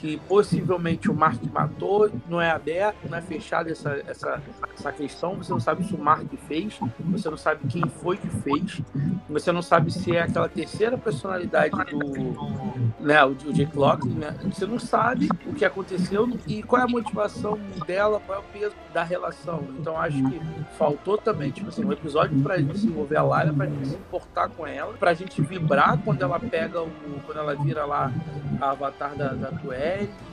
que 0.00 0.16
possivelmente 0.28 1.08
o 1.08 1.14
Mark 1.14 1.40
matou. 1.52 2.10
Não 2.28 2.40
é 2.40 2.50
aberto, 2.50 3.08
não 3.08 3.16
é 3.16 3.22
fechado 3.22 3.70
essa, 3.70 4.02
essa, 4.08 4.42
essa 4.74 4.92
questão. 4.92 5.36
Você 5.36 5.52
não 5.52 5.60
sabe 5.60 5.84
se 5.84 5.94
o 5.94 5.98
Mark 5.98 6.26
fez, 6.48 6.80
você 7.04 7.30
não 7.30 7.36
sabe 7.36 7.68
quem 7.68 7.82
foi 8.02 8.16
que 8.16 8.28
fez, 8.28 8.82
você 9.28 9.52
não 9.52 9.62
sabe 9.62 9.92
se 9.92 10.16
é 10.16 10.22
aquela 10.22 10.48
terceira 10.48 10.98
personalidade 10.98 11.70
do, 11.70 12.75
né, 13.06 13.24
o, 13.24 13.28
o 13.28 13.52
Jake 13.52 13.78
né, 14.16 14.34
você 14.52 14.66
não 14.66 14.80
sabe 14.80 15.28
o 15.46 15.54
que 15.54 15.64
aconteceu 15.64 16.28
e 16.46 16.60
qual 16.62 16.82
é 16.82 16.84
a 16.84 16.88
motivação 16.88 17.58
dela, 17.86 18.20
qual 18.26 18.38
é 18.38 18.40
o 18.40 18.44
peso 18.44 18.74
da 18.92 19.04
relação. 19.04 19.62
Então 19.78 19.96
acho 19.96 20.16
que 20.28 20.40
faltou 20.76 21.16
também, 21.16 21.52
tipo 21.52 21.68
assim, 21.68 21.84
um 21.84 21.92
episódio 21.92 22.36
pra 22.42 22.58
gente 22.58 22.78
se 22.78 22.86
envolver 22.88 23.16
a 23.16 23.22
Lara, 23.22 23.52
pra 23.52 23.66
gente 23.66 23.88
se 23.88 23.94
importar 23.94 24.48
com 24.48 24.66
ela, 24.66 24.92
pra 24.94 25.14
gente 25.14 25.40
vibrar 25.40 25.98
quando 26.02 26.20
ela 26.20 26.40
pega 26.40 26.82
o. 26.82 26.90
quando 27.24 27.38
ela 27.38 27.54
vira 27.54 27.84
lá 27.84 28.12
a 28.60 28.70
avatar 28.70 29.14
da, 29.14 29.28
da 29.28 29.50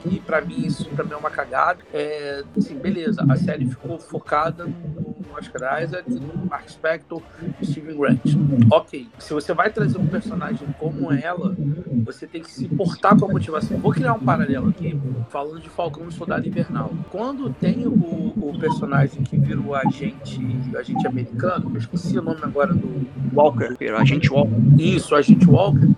e 0.06 0.18
pra 0.20 0.40
mim 0.40 0.66
isso 0.66 0.84
também 0.96 1.12
é 1.12 1.16
uma 1.16 1.30
cagada. 1.30 1.80
É, 1.92 2.42
assim, 2.56 2.76
beleza, 2.76 3.24
a 3.28 3.36
série 3.36 3.66
ficou 3.66 3.98
focada 3.98 4.64
no 4.64 5.03
Oscar 5.32 5.82
Isaac, 5.82 6.04
Mark 6.48 6.68
Spector, 6.68 7.22
Steven 7.62 7.96
Grant. 7.96 8.20
Ok, 8.70 9.08
se 9.18 9.32
você 9.32 9.52
vai 9.52 9.70
trazer 9.70 9.98
um 9.98 10.06
personagem 10.06 10.66
como 10.78 11.12
ela, 11.12 11.56
você 12.04 12.26
tem 12.26 12.42
que 12.42 12.50
se 12.50 12.64
importar 12.66 13.16
com 13.18 13.26
a 13.26 13.28
motivação. 13.28 13.78
Vou 13.78 13.92
criar 13.92 14.14
um 14.14 14.20
paralelo 14.20 14.68
aqui, 14.68 14.98
falando 15.30 15.60
de 15.60 15.68
Falcão 15.68 16.08
e 16.08 16.12
Soldado 16.12 16.46
Invernal. 16.46 16.92
Quando 17.10 17.50
tem 17.50 17.86
o, 17.86 17.92
o 17.92 18.58
personagem 18.58 19.22
que 19.22 19.36
vira 19.36 19.60
o 19.60 19.74
agente, 19.74 20.40
agente 20.76 21.06
americano, 21.06 21.70
eu 21.72 21.78
esqueci 21.78 22.18
o 22.18 22.22
nome 22.22 22.40
agora 22.42 22.72
do. 22.72 23.04
Walker, 23.32 23.74
agente 23.98 24.30
Walker. 24.30 24.54
Isso, 24.78 25.14
agente 25.14 25.48
Walker. 25.48 25.88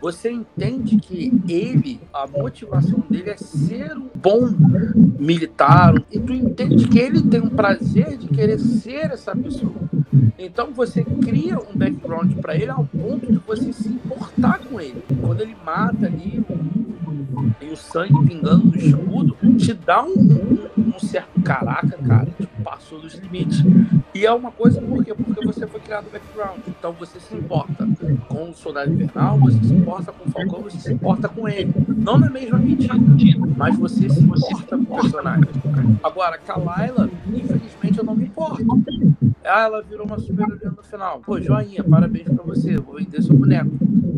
Você 0.00 0.30
entende 0.30 0.96
que 0.96 1.32
ele, 1.48 2.00
a 2.12 2.26
motivação 2.26 3.02
dele 3.10 3.30
é 3.30 3.36
ser 3.36 3.96
um 3.96 4.08
bom 4.14 4.48
militar, 5.18 5.94
e 6.10 6.18
tu 6.18 6.32
entende 6.32 6.88
que 6.88 6.98
ele 6.98 7.22
tem 7.22 7.40
um 7.40 7.50
prazer 7.50 8.16
de 8.16 8.28
querer 8.28 8.58
ser 8.68 9.10
essa 9.10 9.34
pessoa. 9.34 9.74
Então 10.38 10.72
você 10.72 11.02
cria 11.02 11.58
um 11.58 11.76
background 11.76 12.32
para 12.36 12.54
ele 12.54 12.70
ao 12.70 12.84
ponto 12.84 13.30
de 13.30 13.38
você 13.38 13.72
se 13.72 13.88
importar 13.88 14.60
com 14.60 14.80
ele. 14.80 15.02
Quando 15.20 15.40
ele 15.40 15.56
mata 15.64 16.06
ali 16.06 16.44
e 17.60 17.66
o 17.66 17.76
sangue 17.76 18.14
pingando 18.26 18.66
no 18.66 18.76
escudo, 18.76 19.36
te 19.56 19.74
dá 19.74 20.04
um, 20.04 20.14
um, 20.76 20.94
um 20.94 20.98
certo 20.98 21.40
caraca, 21.42 21.96
cara, 22.06 22.26
tipo, 22.26 22.62
passou 22.62 23.00
dos 23.00 23.14
limites. 23.14 23.62
E 24.14 24.24
é 24.24 24.32
uma 24.32 24.50
coisa 24.50 24.80
por 24.80 25.04
quê? 25.04 25.14
Porque 25.14 25.44
você 25.44 25.66
foi 25.66 25.80
criado 25.80 26.06
background. 26.10 26.58
Então 26.66 26.92
você 26.92 27.20
se 27.20 27.34
importa 27.34 27.86
com 28.28 28.50
o 28.50 28.54
Soldado 28.54 28.92
Invernal, 28.92 29.38
você 29.38 29.58
se 29.64 29.74
importa 29.74 30.12
com 30.12 30.28
o 30.28 30.32
Falcão, 30.32 30.62
você 30.62 30.78
se 30.78 30.92
importa 30.92 31.28
com 31.28 31.48
ele. 31.48 31.72
Não 31.88 32.18
na 32.18 32.30
mesma 32.30 32.58
medida, 32.58 32.94
mas 33.56 33.76
você 33.76 34.08
se 34.08 34.20
importa 34.20 34.76
com 34.76 34.94
o 34.94 35.00
personagem. 35.00 35.48
Agora, 36.02 36.38
com 36.38 36.52
a 36.52 36.84
Eu 37.96 38.04
não 38.04 38.14
me 38.14 38.26
importo. 38.26 38.64
Ah, 39.44 39.62
ela 39.62 39.82
virou 39.82 40.04
uma 40.04 40.18
super 40.18 40.46
no 40.46 40.82
final. 40.82 41.20
Pô, 41.20 41.40
joinha, 41.40 41.82
parabéns 41.82 42.28
pra 42.28 42.44
você, 42.44 42.76
vou 42.76 42.96
vender 42.96 43.22
seu 43.22 43.34
boneco. 43.34 43.70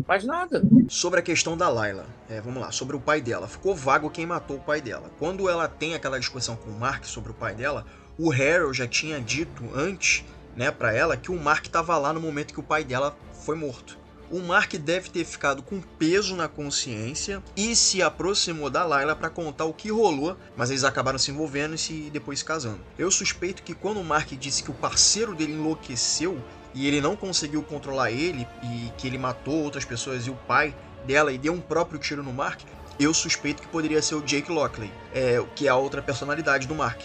Mas 0.07 0.25
nada. 0.25 0.61
Sobre 0.89 1.19
a 1.19 1.23
questão 1.23 1.55
da 1.55 1.69
Layla, 1.69 2.05
é, 2.29 2.41
vamos 2.41 2.61
lá, 2.61 2.71
sobre 2.71 2.95
o 2.95 2.99
pai 2.99 3.21
dela. 3.21 3.47
Ficou 3.47 3.73
vago 3.73 4.09
quem 4.09 4.25
matou 4.25 4.57
o 4.57 4.59
pai 4.59 4.81
dela. 4.81 5.09
Quando 5.17 5.47
ela 5.47 5.67
tem 5.67 5.93
aquela 5.93 6.19
discussão 6.19 6.55
com 6.55 6.69
o 6.69 6.77
Mark 6.77 7.05
sobre 7.05 7.31
o 7.31 7.33
pai 7.33 7.55
dela, 7.55 7.85
o 8.17 8.31
Harold 8.31 8.77
já 8.77 8.87
tinha 8.87 9.21
dito 9.21 9.63
antes, 9.73 10.25
né, 10.55 10.69
para 10.69 10.93
ela 10.93 11.15
que 11.15 11.31
o 11.31 11.39
Mark 11.39 11.65
estava 11.65 11.97
lá 11.97 12.11
no 12.11 12.19
momento 12.19 12.53
que 12.53 12.59
o 12.59 12.63
pai 12.63 12.83
dela 12.83 13.15
foi 13.31 13.55
morto. 13.55 13.97
O 14.31 14.39
Mark 14.39 14.75
deve 14.75 15.09
ter 15.09 15.25
ficado 15.25 15.61
com 15.61 15.81
peso 15.81 16.37
na 16.37 16.47
consciência 16.47 17.43
e 17.53 17.75
se 17.75 18.01
aproximou 18.01 18.69
da 18.69 18.85
Layla 18.85 19.13
para 19.13 19.29
contar 19.29 19.65
o 19.65 19.73
que 19.73 19.91
rolou, 19.91 20.37
mas 20.55 20.69
eles 20.69 20.85
acabaram 20.85 21.19
se 21.19 21.31
envolvendo 21.31 21.75
e 21.75 21.77
se 21.77 22.09
depois 22.13 22.41
casando. 22.41 22.79
Eu 22.97 23.11
suspeito 23.11 23.61
que 23.61 23.75
quando 23.75 23.99
o 23.99 24.03
Mark 24.05 24.29
disse 24.31 24.63
que 24.63 24.71
o 24.71 24.73
parceiro 24.73 25.35
dele 25.35 25.51
enlouqueceu 25.51 26.41
e 26.73 26.87
ele 26.87 27.01
não 27.01 27.13
conseguiu 27.13 27.61
controlar 27.61 28.11
ele 28.11 28.47
e 28.63 28.89
que 28.97 29.05
ele 29.05 29.17
matou 29.17 29.65
outras 29.65 29.83
pessoas 29.83 30.25
e 30.25 30.29
o 30.29 30.35
pai 30.47 30.73
dela 31.05 31.33
e 31.33 31.37
deu 31.37 31.51
um 31.51 31.59
próprio 31.59 31.99
tiro 31.99 32.23
no 32.23 32.31
Mark, 32.31 32.61
eu 32.97 33.13
suspeito 33.13 33.61
que 33.61 33.67
poderia 33.67 34.01
ser 34.01 34.15
o 34.15 34.21
Jake 34.21 34.49
Lockley, 34.49 34.93
é, 35.13 35.43
que 35.55 35.67
é 35.67 35.69
a 35.69 35.75
outra 35.75 36.01
personalidade 36.01 36.67
do 36.67 36.75
Mark. 36.75 37.01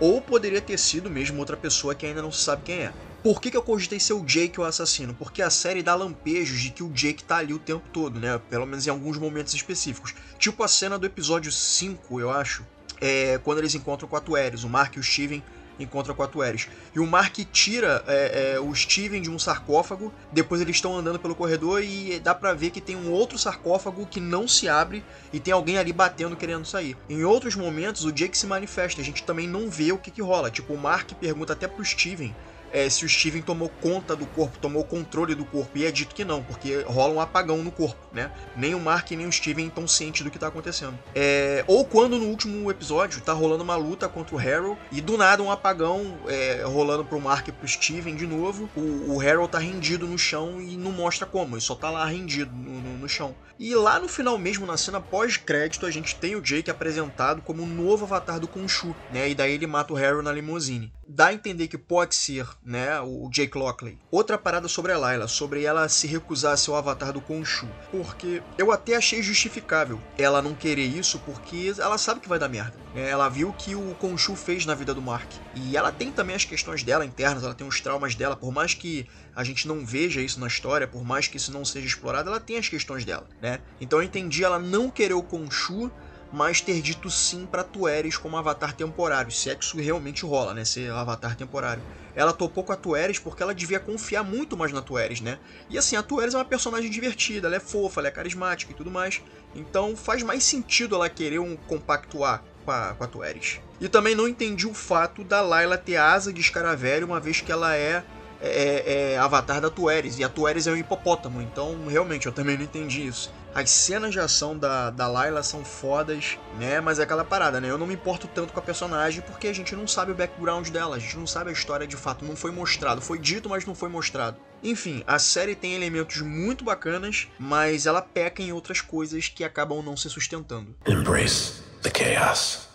Ou 0.00 0.22
poderia 0.22 0.62
ter 0.62 0.78
sido 0.78 1.10
mesmo 1.10 1.38
outra 1.40 1.58
pessoa 1.58 1.94
que 1.94 2.06
ainda 2.06 2.22
não 2.22 2.32
se 2.32 2.42
sabe 2.42 2.62
quem 2.64 2.78
é. 2.84 2.92
Por 3.22 3.38
que, 3.38 3.50
que 3.50 3.56
eu 3.56 3.62
cogitei 3.62 4.00
ser 4.00 4.14
o 4.14 4.24
Jake 4.24 4.58
o 4.58 4.64
assassino? 4.64 5.12
Porque 5.12 5.42
a 5.42 5.50
série 5.50 5.82
dá 5.82 5.94
lampejos 5.94 6.58
de 6.58 6.70
que 6.70 6.82
o 6.82 6.88
Jake 6.88 7.22
tá 7.22 7.36
ali 7.36 7.52
o 7.52 7.58
tempo 7.58 7.86
todo, 7.92 8.18
né? 8.18 8.40
Pelo 8.48 8.64
menos 8.64 8.86
em 8.86 8.90
alguns 8.90 9.18
momentos 9.18 9.52
específicos. 9.52 10.14
Tipo 10.38 10.62
a 10.62 10.68
cena 10.68 10.98
do 10.98 11.04
episódio 11.04 11.52
5, 11.52 12.18
eu 12.18 12.30
acho. 12.30 12.64
É 12.98 13.38
quando 13.44 13.58
eles 13.58 13.74
encontram 13.74 14.08
com 14.08 14.16
a 14.16 14.20
Tueres, 14.20 14.64
o 14.64 14.70
Mark 14.70 14.96
e 14.96 15.00
o 15.00 15.02
Steven 15.02 15.42
encontra 15.78 16.14
com 16.14 16.22
a 16.22 16.26
Tueres. 16.26 16.68
E 16.94 17.00
o 17.00 17.06
Mark 17.06 17.36
tira 17.52 18.02
é, 18.06 18.54
é, 18.54 18.60
o 18.60 18.74
Steven 18.74 19.20
de 19.20 19.30
um 19.30 19.38
sarcófago, 19.38 20.12
depois 20.32 20.60
eles 20.60 20.76
estão 20.76 20.96
andando 20.96 21.18
pelo 21.18 21.34
corredor 21.34 21.82
e 21.82 22.18
dá 22.20 22.34
pra 22.34 22.54
ver 22.54 22.70
que 22.70 22.80
tem 22.80 22.96
um 22.96 23.10
outro 23.10 23.38
sarcófago 23.38 24.06
que 24.06 24.20
não 24.20 24.48
se 24.48 24.68
abre 24.68 25.04
e 25.32 25.40
tem 25.40 25.52
alguém 25.52 25.78
ali 25.78 25.92
batendo 25.92 26.36
querendo 26.36 26.66
sair. 26.66 26.96
Em 27.08 27.24
outros 27.24 27.54
momentos 27.54 28.04
o 28.04 28.12
Jake 28.12 28.36
se 28.36 28.46
manifesta, 28.46 29.00
a 29.00 29.04
gente 29.04 29.24
também 29.24 29.46
não 29.46 29.70
vê 29.70 29.92
o 29.92 29.98
que, 29.98 30.10
que 30.10 30.22
rola. 30.22 30.50
Tipo, 30.50 30.74
o 30.74 30.78
Mark 30.78 31.12
pergunta 31.14 31.52
até 31.52 31.66
pro 31.66 31.84
Steven 31.84 32.34
é, 32.72 32.88
se 32.88 33.04
o 33.04 33.08
Steven 33.08 33.42
tomou 33.42 33.68
conta 33.80 34.14
do 34.14 34.26
corpo, 34.26 34.58
tomou 34.58 34.84
controle 34.84 35.34
do 35.34 35.44
corpo. 35.44 35.76
E 35.76 35.84
é 35.84 35.90
dito 35.90 36.14
que 36.14 36.24
não, 36.24 36.42
porque 36.42 36.82
rola 36.82 37.14
um 37.14 37.20
apagão 37.20 37.58
no 37.58 37.70
corpo, 37.70 38.00
né? 38.12 38.30
Nem 38.56 38.74
o 38.74 38.80
Mark 38.80 39.10
nem 39.10 39.26
o 39.26 39.32
Steven 39.32 39.66
estão 39.66 39.86
cientes 39.86 40.22
do 40.22 40.30
que 40.30 40.38
tá 40.38 40.48
acontecendo. 40.48 40.98
É, 41.14 41.64
ou 41.66 41.84
quando 41.84 42.18
no 42.18 42.26
último 42.26 42.70
episódio 42.70 43.20
tá 43.20 43.32
rolando 43.32 43.64
uma 43.64 43.76
luta 43.76 44.08
contra 44.08 44.34
o 44.34 44.38
Harold 44.38 44.78
e 44.92 45.00
do 45.00 45.16
nada 45.16 45.42
um 45.42 45.50
apagão 45.50 46.18
é, 46.26 46.62
rolando 46.64 47.04
pro 47.04 47.20
Mark 47.20 47.48
e 47.48 47.52
pro 47.52 47.66
Steven 47.66 48.14
de 48.14 48.26
novo. 48.26 48.68
O, 48.76 49.14
o 49.14 49.20
Harold 49.20 49.50
tá 49.50 49.58
rendido 49.58 50.06
no 50.06 50.18
chão 50.18 50.60
e 50.60 50.76
não 50.76 50.92
mostra 50.92 51.26
como, 51.26 51.56
ele 51.56 51.60
só 51.60 51.74
tá 51.74 51.90
lá 51.90 52.04
rendido 52.04 52.54
no, 52.54 52.80
no, 52.80 52.98
no 52.98 53.08
chão. 53.08 53.34
E 53.60 53.74
lá 53.74 54.00
no 54.00 54.08
final 54.08 54.38
mesmo, 54.38 54.64
na 54.64 54.78
cena 54.78 55.02
pós-crédito, 55.02 55.84
a 55.84 55.90
gente 55.90 56.16
tem 56.16 56.34
o 56.34 56.40
Jake 56.40 56.70
apresentado 56.70 57.42
como 57.42 57.62
o 57.62 57.66
novo 57.66 58.06
avatar 58.06 58.40
do 58.40 58.48
Khonshu, 58.48 58.96
né? 59.12 59.28
E 59.28 59.34
daí 59.34 59.52
ele 59.52 59.66
mata 59.66 59.92
o 59.92 59.96
Harold 59.98 60.24
na 60.24 60.32
limusine. 60.32 60.90
Dá 61.06 61.26
a 61.26 61.34
entender 61.34 61.68
que 61.68 61.76
pode 61.76 62.14
ser 62.14 62.46
né, 62.64 63.00
o 63.00 63.28
Jake 63.30 63.56
Lockley. 63.56 63.98
Outra 64.10 64.36
parada 64.36 64.68
sobre 64.68 64.92
a 64.92 64.98
Layla, 64.98 65.28
sobre 65.28 65.64
ela 65.64 65.88
se 65.88 66.06
recusar 66.06 66.52
a 66.52 66.56
ser 66.56 66.70
o 66.70 66.76
avatar 66.76 67.12
do 67.12 67.20
Khonshu, 67.20 67.68
porque 67.90 68.42
eu 68.58 68.70
até 68.70 68.96
achei 68.96 69.22
justificável 69.22 70.00
ela 70.18 70.42
não 70.42 70.54
querer 70.54 70.86
isso, 70.86 71.18
porque 71.20 71.72
ela 71.78 71.98
sabe 71.98 72.20
que 72.20 72.28
vai 72.28 72.38
dar 72.38 72.48
merda. 72.48 72.74
Né? 72.94 73.08
Ela 73.08 73.28
viu 73.28 73.48
o 73.48 73.52
que 73.52 73.74
o 73.74 73.94
Khonshu 73.94 74.36
fez 74.36 74.66
na 74.66 74.74
vida 74.74 74.94
do 74.94 75.02
Mark. 75.02 75.30
E 75.54 75.76
ela 75.76 75.90
tem 75.90 76.12
também 76.12 76.36
as 76.36 76.44
questões 76.44 76.82
dela 76.82 77.04
internas, 77.04 77.44
ela 77.44 77.54
tem 77.54 77.66
os 77.66 77.80
traumas 77.80 78.14
dela, 78.14 78.36
por 78.36 78.52
mais 78.52 78.74
que 78.74 79.06
a 79.34 79.44
gente 79.44 79.66
não 79.66 79.84
veja 79.84 80.20
isso 80.20 80.40
na 80.40 80.46
história, 80.46 80.86
por 80.86 81.04
mais 81.04 81.28
que 81.28 81.36
isso 81.36 81.52
não 81.52 81.64
seja 81.64 81.86
explorado, 81.86 82.28
ela 82.28 82.40
tem 82.40 82.58
as 82.58 82.68
questões 82.68 83.04
dela, 83.04 83.26
né? 83.40 83.60
Então 83.80 84.00
eu 84.00 84.04
entendi 84.04 84.44
ela 84.44 84.58
não 84.58 84.90
querer 84.90 85.14
o 85.14 85.22
Khonshu, 85.22 85.90
mas 86.32 86.60
ter 86.60 86.80
dito 86.80 87.10
sim 87.10 87.46
para 87.46 87.64
Tueres 87.64 88.16
como 88.16 88.36
avatar 88.36 88.72
temporário, 88.72 89.30
se 89.30 89.50
é 89.50 89.54
que 89.54 89.64
isso 89.64 89.76
realmente 89.78 90.24
rola, 90.24 90.54
né, 90.54 90.64
ser 90.64 90.90
avatar 90.90 91.36
temporário. 91.36 91.82
Ela 92.14 92.32
topou 92.32 92.64
com 92.64 92.72
a 92.72 92.76
Tueres 92.76 93.18
porque 93.18 93.42
ela 93.42 93.54
devia 93.54 93.78
confiar 93.78 94.24
muito 94.24 94.56
mais 94.56 94.72
na 94.72 94.82
Tueres, 94.82 95.20
né? 95.20 95.38
E 95.68 95.78
assim, 95.78 95.94
a 95.94 96.02
Tueres 96.02 96.34
é 96.34 96.38
uma 96.38 96.44
personagem 96.44 96.90
divertida, 96.90 97.46
ela 97.46 97.56
é 97.56 97.60
fofa, 97.60 98.00
ela 98.00 98.08
é 98.08 98.10
carismática 98.10 98.72
e 98.72 98.74
tudo 98.74 98.90
mais. 98.90 99.22
Então 99.54 99.96
faz 99.96 100.22
mais 100.22 100.42
sentido 100.42 100.96
ela 100.96 101.08
querer 101.08 101.38
um 101.38 101.56
compactuar 101.56 102.42
com 102.64 102.72
a, 102.72 102.94
com 102.94 103.04
a 103.04 103.06
Tueres. 103.06 103.60
E 103.80 103.88
também 103.88 104.14
não 104.14 104.28
entendi 104.28 104.66
o 104.66 104.74
fato 104.74 105.24
da 105.24 105.40
Layla 105.40 105.78
ter 105.78 105.96
asa 105.96 106.32
de 106.32 106.40
escaravelho, 106.40 107.06
uma 107.06 107.20
vez 107.20 107.40
que 107.40 107.52
ela 107.52 107.74
é 107.76 108.04
é, 108.40 109.12
é, 109.12 109.18
avatar 109.18 109.60
da 109.60 109.70
Tueres, 109.70 110.18
e 110.18 110.24
a 110.24 110.28
Tueres 110.28 110.66
é 110.66 110.72
um 110.72 110.76
hipopótamo, 110.76 111.42
então 111.42 111.86
realmente 111.88 112.26
eu 112.26 112.32
também 112.32 112.56
não 112.56 112.64
entendi 112.64 113.06
isso. 113.06 113.32
As 113.54 113.68
cenas 113.70 114.12
de 114.12 114.20
ação 114.20 114.56
da, 114.56 114.90
da 114.90 115.08
Layla 115.08 115.42
são 115.42 115.64
fodas, 115.64 116.38
né? 116.58 116.80
Mas 116.80 117.00
é 117.00 117.02
aquela 117.02 117.24
parada, 117.24 117.60
né? 117.60 117.68
Eu 117.68 117.76
não 117.76 117.86
me 117.86 117.94
importo 117.94 118.28
tanto 118.28 118.52
com 118.52 118.60
a 118.60 118.62
personagem 118.62 119.22
porque 119.22 119.48
a 119.48 119.52
gente 119.52 119.74
não 119.74 119.88
sabe 119.88 120.12
o 120.12 120.14
background 120.14 120.68
dela, 120.68 120.96
a 120.96 120.98
gente 121.00 121.16
não 121.18 121.26
sabe 121.26 121.50
a 121.50 121.52
história 121.52 121.84
de 121.84 121.96
fato, 121.96 122.24
não 122.24 122.36
foi 122.36 122.52
mostrado. 122.52 123.00
Foi 123.00 123.18
dito, 123.18 123.48
mas 123.48 123.66
não 123.66 123.74
foi 123.74 123.88
mostrado. 123.88 124.36
Enfim, 124.62 125.02
a 125.04 125.18
série 125.18 125.56
tem 125.56 125.74
elementos 125.74 126.20
muito 126.20 126.64
bacanas, 126.64 127.26
mas 127.38 127.86
ela 127.86 128.00
peca 128.00 128.40
em 128.40 128.52
outras 128.52 128.80
coisas 128.80 129.28
que 129.28 129.42
acabam 129.42 129.82
não 129.82 129.96
se 129.96 130.08
sustentando. 130.08 130.76
Embrace 130.86 131.54
the 131.82 131.90
chaos. 131.90 132.68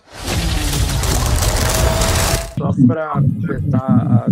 Só 2.57 2.71
para 2.87 3.11
completar 3.21 3.81
a 3.81 4.25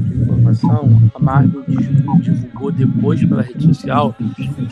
informação, 0.53 1.11
a 1.13 1.19
Marvel 1.19 1.63
divulgou 2.21 2.71
depois 2.71 3.23
pela 3.25 3.41
rede 3.41 3.63
social 3.65 4.15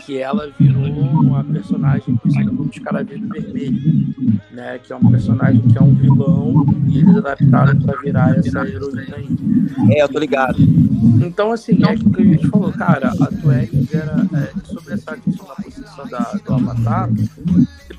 que 0.04 0.18
ela 0.18 0.50
virou 0.58 0.86
uma 0.86 1.44
personagem 1.44 2.16
conhecida 2.16 2.50
como 2.50 2.70
Escaravelho 2.70 3.28
Vermelho, 3.28 4.14
né? 4.52 4.78
Que 4.78 4.92
é 4.92 4.96
um 4.96 5.10
personagem 5.10 5.60
que 5.60 5.76
é 5.76 5.82
um 5.82 5.94
vilão 5.94 6.64
e 6.86 6.98
eles 6.98 7.16
adaptaram 7.16 7.78
para 7.80 8.00
virar 8.00 8.38
essa 8.38 8.66
heroína 8.66 9.16
aí. 9.16 9.28
É, 9.90 10.02
eu 10.02 10.08
tô 10.08 10.18
ligado. 10.18 10.56
Então, 11.24 11.52
assim, 11.52 11.82
é 11.84 11.92
o 11.92 11.98
que 11.98 12.22
a 12.22 12.24
gente 12.24 12.48
falou, 12.48 12.72
cara, 12.72 13.08
a 13.08 13.26
Tuelis 13.26 13.94
era 13.94 14.26
é, 14.34 14.52
sobre 14.64 14.94
essa 14.94 15.16
questão 15.16 15.46
da 15.46 15.54
posição 15.54 16.06
da, 16.08 16.32
do 16.44 16.54
Avatar 16.54 17.10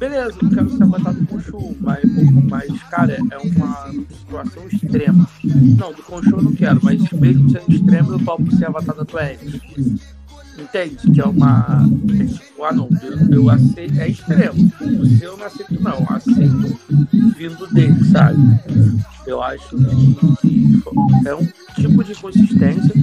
beleza, 0.09 0.35
eu 0.41 0.49
quero 0.49 0.69
ser 0.69 0.83
avatar 0.83 1.13
do 1.13 1.25
Conchu, 1.27 1.77
mas, 1.79 2.03
mas, 2.49 2.83
cara, 2.83 3.17
é 3.31 3.37
uma 3.37 3.89
situação 4.09 4.67
extrema. 4.67 5.29
Não, 5.43 5.93
do 5.93 6.03
Conchu 6.03 6.31
eu 6.31 6.41
não 6.41 6.51
quero, 6.51 6.79
mas 6.83 7.01
mesmo 7.11 7.49
sendo 7.49 7.71
extremo, 7.71 8.11
eu 8.11 8.19
topo 8.19 8.53
ser 8.53 8.65
avatar 8.65 8.95
da 8.95 9.05
Twitch. 9.05 9.61
Entende? 10.59 10.97
Que 11.11 11.21
é 11.21 11.25
uma. 11.25 11.87
É 12.19 12.25
tipo, 12.25 12.63
ah, 12.63 12.73
não, 12.73 12.89
eu, 13.01 13.37
eu 13.37 13.49
aceito. 13.49 13.99
É 13.99 14.09
extremo. 14.09 14.71
O 14.81 15.05
seu 15.17 15.31
eu 15.31 15.37
não 15.37 15.45
aceito, 15.45 15.81
não. 15.81 15.99
Eu 15.99 16.07
aceito 16.09 16.79
vindo 17.37 17.67
dele, 17.73 18.03
sabe? 18.11 18.37
Eu 19.25 19.41
acho 19.41 19.69
que 20.41 20.81
é 21.25 21.33
um 21.33 21.47
tipo 21.73 22.03
de 22.03 22.15
consistência. 22.15 22.93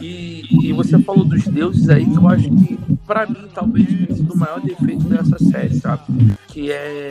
E, 0.00 0.42
e 0.68 0.72
você 0.72 0.98
falou 0.98 1.24
dos 1.24 1.44
deuses 1.44 1.88
aí, 1.88 2.04
que 2.04 2.16
eu 2.16 2.28
acho 2.28 2.50
que, 2.50 2.78
pra 3.06 3.26
mim, 3.26 3.46
talvez 3.54 3.86
tenha 3.86 4.14
sido 4.14 4.32
o 4.32 4.38
maior 4.38 4.60
defeito 4.60 5.04
dessa 5.04 5.38
série, 5.38 5.74
sabe? 5.74 6.02
Que 6.48 6.70
é. 6.70 7.10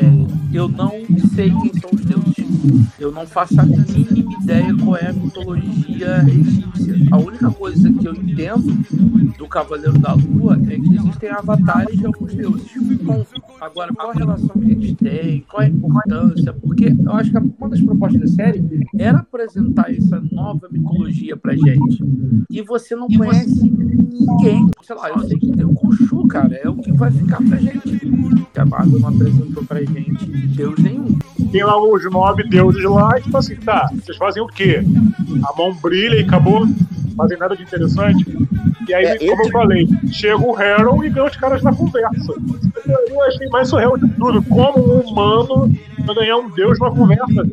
Eu 0.53 0.67
não 0.67 0.91
sei 1.33 1.49
quem 1.49 1.73
são 1.79 1.89
os 1.93 2.01
deuses. 2.05 2.93
Eu 2.99 3.11
não 3.11 3.25
faço 3.25 3.59
a 3.59 3.65
mínima 3.65 4.33
ideia 4.41 4.75
qual 4.83 4.97
é 4.97 5.07
a 5.07 5.13
mitologia 5.13 6.23
egípcia. 6.27 6.95
A 7.11 7.17
única 7.17 7.51
coisa 7.51 7.91
que 7.91 8.07
eu 8.07 8.13
entendo 8.13 9.33
do 9.37 9.47
Cavaleiro 9.47 9.97
da 9.99 10.13
Lua 10.13 10.57
é 10.69 10.79
que 10.79 10.95
existem 10.95 11.29
avatares 11.29 11.97
de 11.97 12.05
alguns 12.05 12.33
deuses. 12.33 12.71
Agora, 13.59 13.93
qual 13.93 14.11
a 14.11 14.13
relação 14.13 14.49
que 14.49 14.71
eles 14.71 14.95
têm? 14.95 15.41
Qual 15.49 15.61
a 15.61 15.67
importância? 15.67 16.53
Porque 16.53 16.95
eu 16.97 17.11
acho 17.13 17.31
que 17.31 17.37
uma 17.37 17.69
das 17.69 17.81
propostas 17.81 18.21
da 18.21 18.27
série 18.27 18.87
era 18.97 19.19
apresentar 19.19 19.91
essa 19.91 20.21
nova 20.31 20.67
mitologia 20.71 20.92
pra 21.41 21.53
gente. 21.55 22.03
E 22.49 22.61
você 22.61 22.95
não 22.95 23.07
conhece 23.07 23.63
ninguém. 23.63 24.69
Sei 24.81 24.95
lá, 24.95 25.09
eu 25.09 25.19
sei 25.19 25.37
que 25.37 25.51
tem 25.51 25.65
o 25.65 25.73
Khonshu, 25.73 26.27
cara. 26.27 26.55
É 26.55 26.69
o 26.69 26.75
que 26.75 26.91
vai 26.91 27.11
ficar 27.11 27.37
pra 27.37 27.57
gente. 27.57 27.99
Que 28.53 28.59
a 28.59 28.65
Marvel 28.65 28.99
não 28.99 29.09
apresentou 29.09 29.63
pra 29.65 29.83
gente 29.83 30.25
Deus 30.25 30.77
nenhum 30.79 31.17
tem 31.53 31.63
lá 31.63 31.79
os 31.79 32.03
nove 32.11 32.43
deuses 32.49 32.83
lá, 32.83 33.17
e 33.17 33.21
tipo 33.21 33.37
assim, 33.37 33.55
tá, 33.57 33.87
vocês 33.93 34.17
fazem 34.17 34.41
o 34.41 34.47
quê? 34.47 34.83
A 35.47 35.55
mão 35.55 35.71
brilha 35.75 36.15
e 36.15 36.23
acabou, 36.23 36.67
fazem 37.15 37.37
nada 37.37 37.55
de 37.55 37.61
interessante. 37.61 38.25
E 38.89 38.93
aí, 38.93 39.05
é, 39.05 39.17
como 39.19 39.43
eu 39.43 39.51
falei, 39.51 39.87
chega 40.11 40.41
o 40.41 40.57
Harold 40.57 41.05
e 41.05 41.09
ganha 41.11 41.27
os 41.27 41.37
caras 41.37 41.61
na 41.61 41.71
conversa. 41.71 42.33
Eu 42.87 43.23
achei 43.23 43.47
mais 43.49 43.69
surreal 43.69 43.97
de 43.97 44.09
tudo. 44.15 44.41
Como 44.43 44.79
um 44.79 44.99
humano 45.01 45.71
ganhar 46.15 46.37
um 46.37 46.49
deus 46.49 46.79
na 46.79 46.89
conversa. 46.89 47.47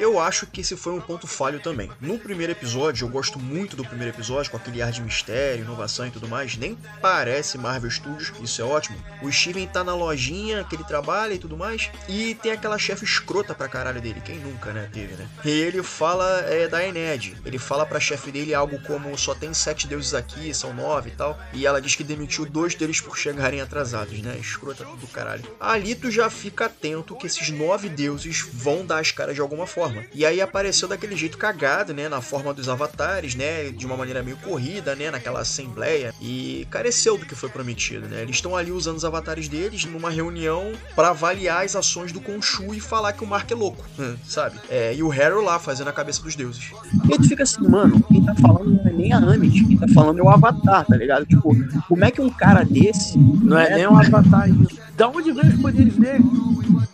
Eu 0.00 0.18
acho 0.18 0.46
que 0.46 0.62
esse 0.62 0.78
foi 0.78 0.94
um 0.94 1.00
ponto 1.00 1.26
falho 1.26 1.60
também. 1.60 1.90
No 2.00 2.18
primeiro 2.18 2.52
episódio, 2.52 3.04
eu 3.04 3.10
gosto 3.10 3.38
muito 3.38 3.76
do 3.76 3.84
primeiro 3.84 4.16
episódio, 4.16 4.50
com 4.50 4.56
aquele 4.56 4.80
ar 4.80 4.90
de 4.90 5.02
mistério, 5.02 5.62
inovação 5.62 6.06
e 6.06 6.10
tudo 6.10 6.26
mais. 6.26 6.56
Nem 6.56 6.74
parece 7.02 7.58
Marvel 7.58 7.90
Studios, 7.90 8.32
isso 8.42 8.62
é 8.62 8.64
ótimo. 8.64 8.96
O 9.20 9.30
Steven 9.30 9.66
tá 9.66 9.84
na 9.84 9.94
lojinha 9.94 10.64
que 10.64 10.74
ele 10.74 10.84
trabalha 10.84 11.34
e 11.34 11.38
tudo 11.38 11.54
mais. 11.54 11.90
E 12.08 12.34
tem 12.36 12.50
aquela 12.50 12.78
chefe 12.78 13.04
escrota 13.04 13.54
pra 13.54 13.68
caralho 13.68 14.00
dele. 14.00 14.22
Quem 14.24 14.38
nunca, 14.38 14.72
né? 14.72 14.88
Teve, 14.90 15.16
né? 15.16 15.28
E 15.44 15.50
ele 15.50 15.82
fala 15.82 16.26
é, 16.46 16.66
da 16.66 16.82
Ened. 16.82 17.36
Ele 17.44 17.58
fala 17.58 17.84
pra 17.84 18.00
chefe 18.00 18.32
dele 18.32 18.54
algo 18.54 18.80
como: 18.84 19.18
só 19.18 19.34
tem 19.34 19.52
sete 19.52 19.86
deuses 19.86 20.14
aqui, 20.14 20.54
são 20.54 20.72
nove 20.72 21.10
e 21.10 21.12
tal. 21.12 21.38
E 21.52 21.66
ela 21.66 21.78
diz 21.78 21.94
que 21.94 22.02
demitiu 22.02 22.46
dois 22.46 22.74
deles 22.74 23.02
por 23.02 23.18
chegarem 23.18 23.60
atrasados, 23.60 24.18
né? 24.22 24.38
Escrota 24.40 24.82
do 24.82 25.06
caralho. 25.08 25.44
Ali 25.60 25.94
tu 25.94 26.10
já 26.10 26.30
fica 26.30 26.64
atento 26.64 27.14
que 27.16 27.26
esses 27.26 27.50
nove 27.50 27.90
deuses 27.90 28.40
vão 28.50 28.86
dar 28.86 29.00
as 29.00 29.10
caras 29.10 29.34
de 29.34 29.42
alguma 29.42 29.66
forma 29.66 29.89
forma. 29.90 30.04
E 30.14 30.24
aí 30.24 30.40
apareceu 30.40 30.88
daquele 30.88 31.16
jeito 31.16 31.36
cagado, 31.36 31.92
né? 31.92 32.08
Na 32.08 32.20
forma 32.20 32.54
dos 32.54 32.68
avatares, 32.68 33.34
né? 33.34 33.70
De 33.70 33.84
uma 33.84 33.96
maneira 33.96 34.22
meio 34.22 34.36
corrida, 34.38 34.94
né? 34.94 35.10
Naquela 35.10 35.40
assembleia. 35.40 36.14
E 36.20 36.66
careceu 36.70 37.18
do 37.18 37.26
que 37.26 37.34
foi 37.34 37.48
prometido, 37.48 38.06
né? 38.08 38.22
Eles 38.22 38.36
estão 38.36 38.56
ali 38.56 38.70
usando 38.70 38.96
os 38.96 39.04
avatares 39.04 39.48
deles 39.48 39.84
numa 39.84 40.10
reunião 40.10 40.72
para 40.94 41.10
avaliar 41.10 41.64
as 41.64 41.76
ações 41.76 42.12
do 42.12 42.20
Khonshu 42.20 42.74
e 42.74 42.80
falar 42.80 43.12
que 43.12 43.24
o 43.24 43.26
Mark 43.26 43.50
é 43.50 43.54
louco, 43.54 43.84
sabe? 44.26 44.58
É, 44.68 44.94
e 44.94 45.02
o 45.02 45.08
Harrow 45.08 45.42
lá 45.42 45.58
fazendo 45.58 45.88
a 45.88 45.92
cabeça 45.92 46.22
dos 46.22 46.34
deuses. 46.34 46.70
E 47.08 47.16
tu 47.16 47.28
fica 47.28 47.42
assim, 47.42 47.66
mano, 47.66 48.02
quem 48.08 48.24
tá 48.24 48.34
falando 48.36 48.70
não 48.70 48.86
é 48.86 48.92
nem 48.92 49.12
a 49.12 49.18
Amit, 49.18 49.64
quem 49.64 49.76
tá 49.76 49.88
falando 49.88 50.18
é 50.18 50.22
o 50.22 50.28
Avatar, 50.28 50.86
tá 50.86 50.96
ligado? 50.96 51.26
Tipo, 51.26 51.54
como 51.88 52.04
é 52.04 52.10
que 52.10 52.20
um 52.20 52.30
cara 52.30 52.64
desse. 52.64 53.18
Não 53.18 53.58
é, 53.58 53.72
é 53.72 53.74
nem 53.76 53.86
um 53.86 53.98
Avatar 53.98 54.48
isso. 54.48 54.78
Da 54.96 55.08
onde 55.08 55.32
vem 55.32 55.48
os 55.48 55.60
poderes 55.60 55.96
dele? 55.96 56.24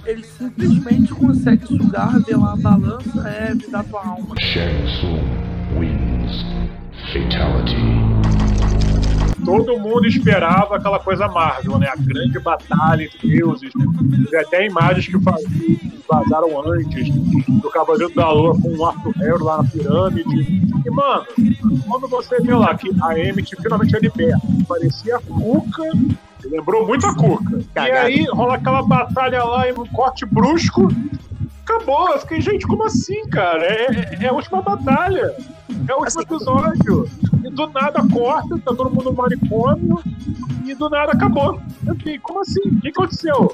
Ele 0.06 0.22
simplesmente 0.22 1.12
consegue 1.12 1.66
sugar, 1.66 2.20
ver 2.20 2.36
lá 2.36 2.52
a 2.52 2.56
balança, 2.56 3.28
é 3.28 3.52
me 3.52 3.66
dar 3.66 3.82
tua 3.84 4.06
alma. 4.06 4.36
Shang 4.40 4.84
Tsung 4.84 5.46
wins. 5.76 6.44
Fatality. 7.12 7.76
Todo 9.44 9.78
mundo 9.78 10.06
esperava 10.06 10.76
aquela 10.76 10.98
coisa 10.98 11.28
Marvel, 11.28 11.78
né? 11.78 11.88
A 11.88 11.96
grande 11.96 12.38
batalha 12.38 13.04
entre 13.04 13.28
deuses. 13.28 13.72
Teve 13.72 14.36
até 14.36 14.66
imagens 14.66 15.06
que 15.06 15.16
vazaram 16.08 16.70
antes 16.70 17.10
do 17.12 17.70
Cavaleiro 17.70 18.12
da 18.14 18.30
Lua 18.30 18.60
com 18.60 18.76
o 18.76 18.84
Arthur 18.86 19.12
Harrow 19.18 19.44
lá 19.44 19.62
na 19.62 19.68
pirâmide. 19.68 20.62
E, 20.84 20.90
mano, 20.90 21.26
quando 21.88 22.08
você 22.08 22.40
vê 22.40 22.54
lá 22.54 22.74
que 22.76 22.90
a 23.02 23.18
Emmett 23.18 23.54
finalmente 23.60 23.94
é 23.94 24.00
liberta, 24.00 24.40
parecia 24.68 25.16
a 25.16 25.20
Cuca 25.20 25.82
Lembrou 26.50 26.86
muito 26.86 27.06
a 27.06 27.14
Cuca. 27.14 27.58
E 27.76 27.78
aí 27.78 28.24
rola 28.24 28.56
aquela 28.56 28.82
batalha 28.82 29.44
lá 29.44 29.68
em 29.68 29.72
um 29.72 29.86
corte 29.86 30.24
brusco. 30.24 30.88
Acabou. 31.62 32.10
Eu 32.10 32.20
fiquei, 32.20 32.40
gente, 32.40 32.66
como 32.66 32.84
assim, 32.84 33.28
cara? 33.28 33.64
É, 33.64 34.18
é, 34.20 34.28
a 34.28 34.32
última 34.32 34.62
batalha. 34.62 35.34
É 35.88 35.94
o 35.94 35.98
último 35.98 36.04
assim, 36.04 36.20
episódio. 36.20 37.08
E 37.44 37.50
do 37.50 37.66
nada 37.68 38.02
corta, 38.12 38.58
tá 38.58 38.74
todo 38.74 38.90
mundo 38.90 39.12
manicômio. 39.12 40.00
E 40.64 40.74
do 40.74 40.88
nada 40.88 41.12
acabou. 41.12 41.60
Eu 41.84 41.94
fiquei, 41.96 42.18
como 42.18 42.40
assim? 42.40 42.60
O 42.68 42.80
que 42.80 42.88
aconteceu? 42.88 43.50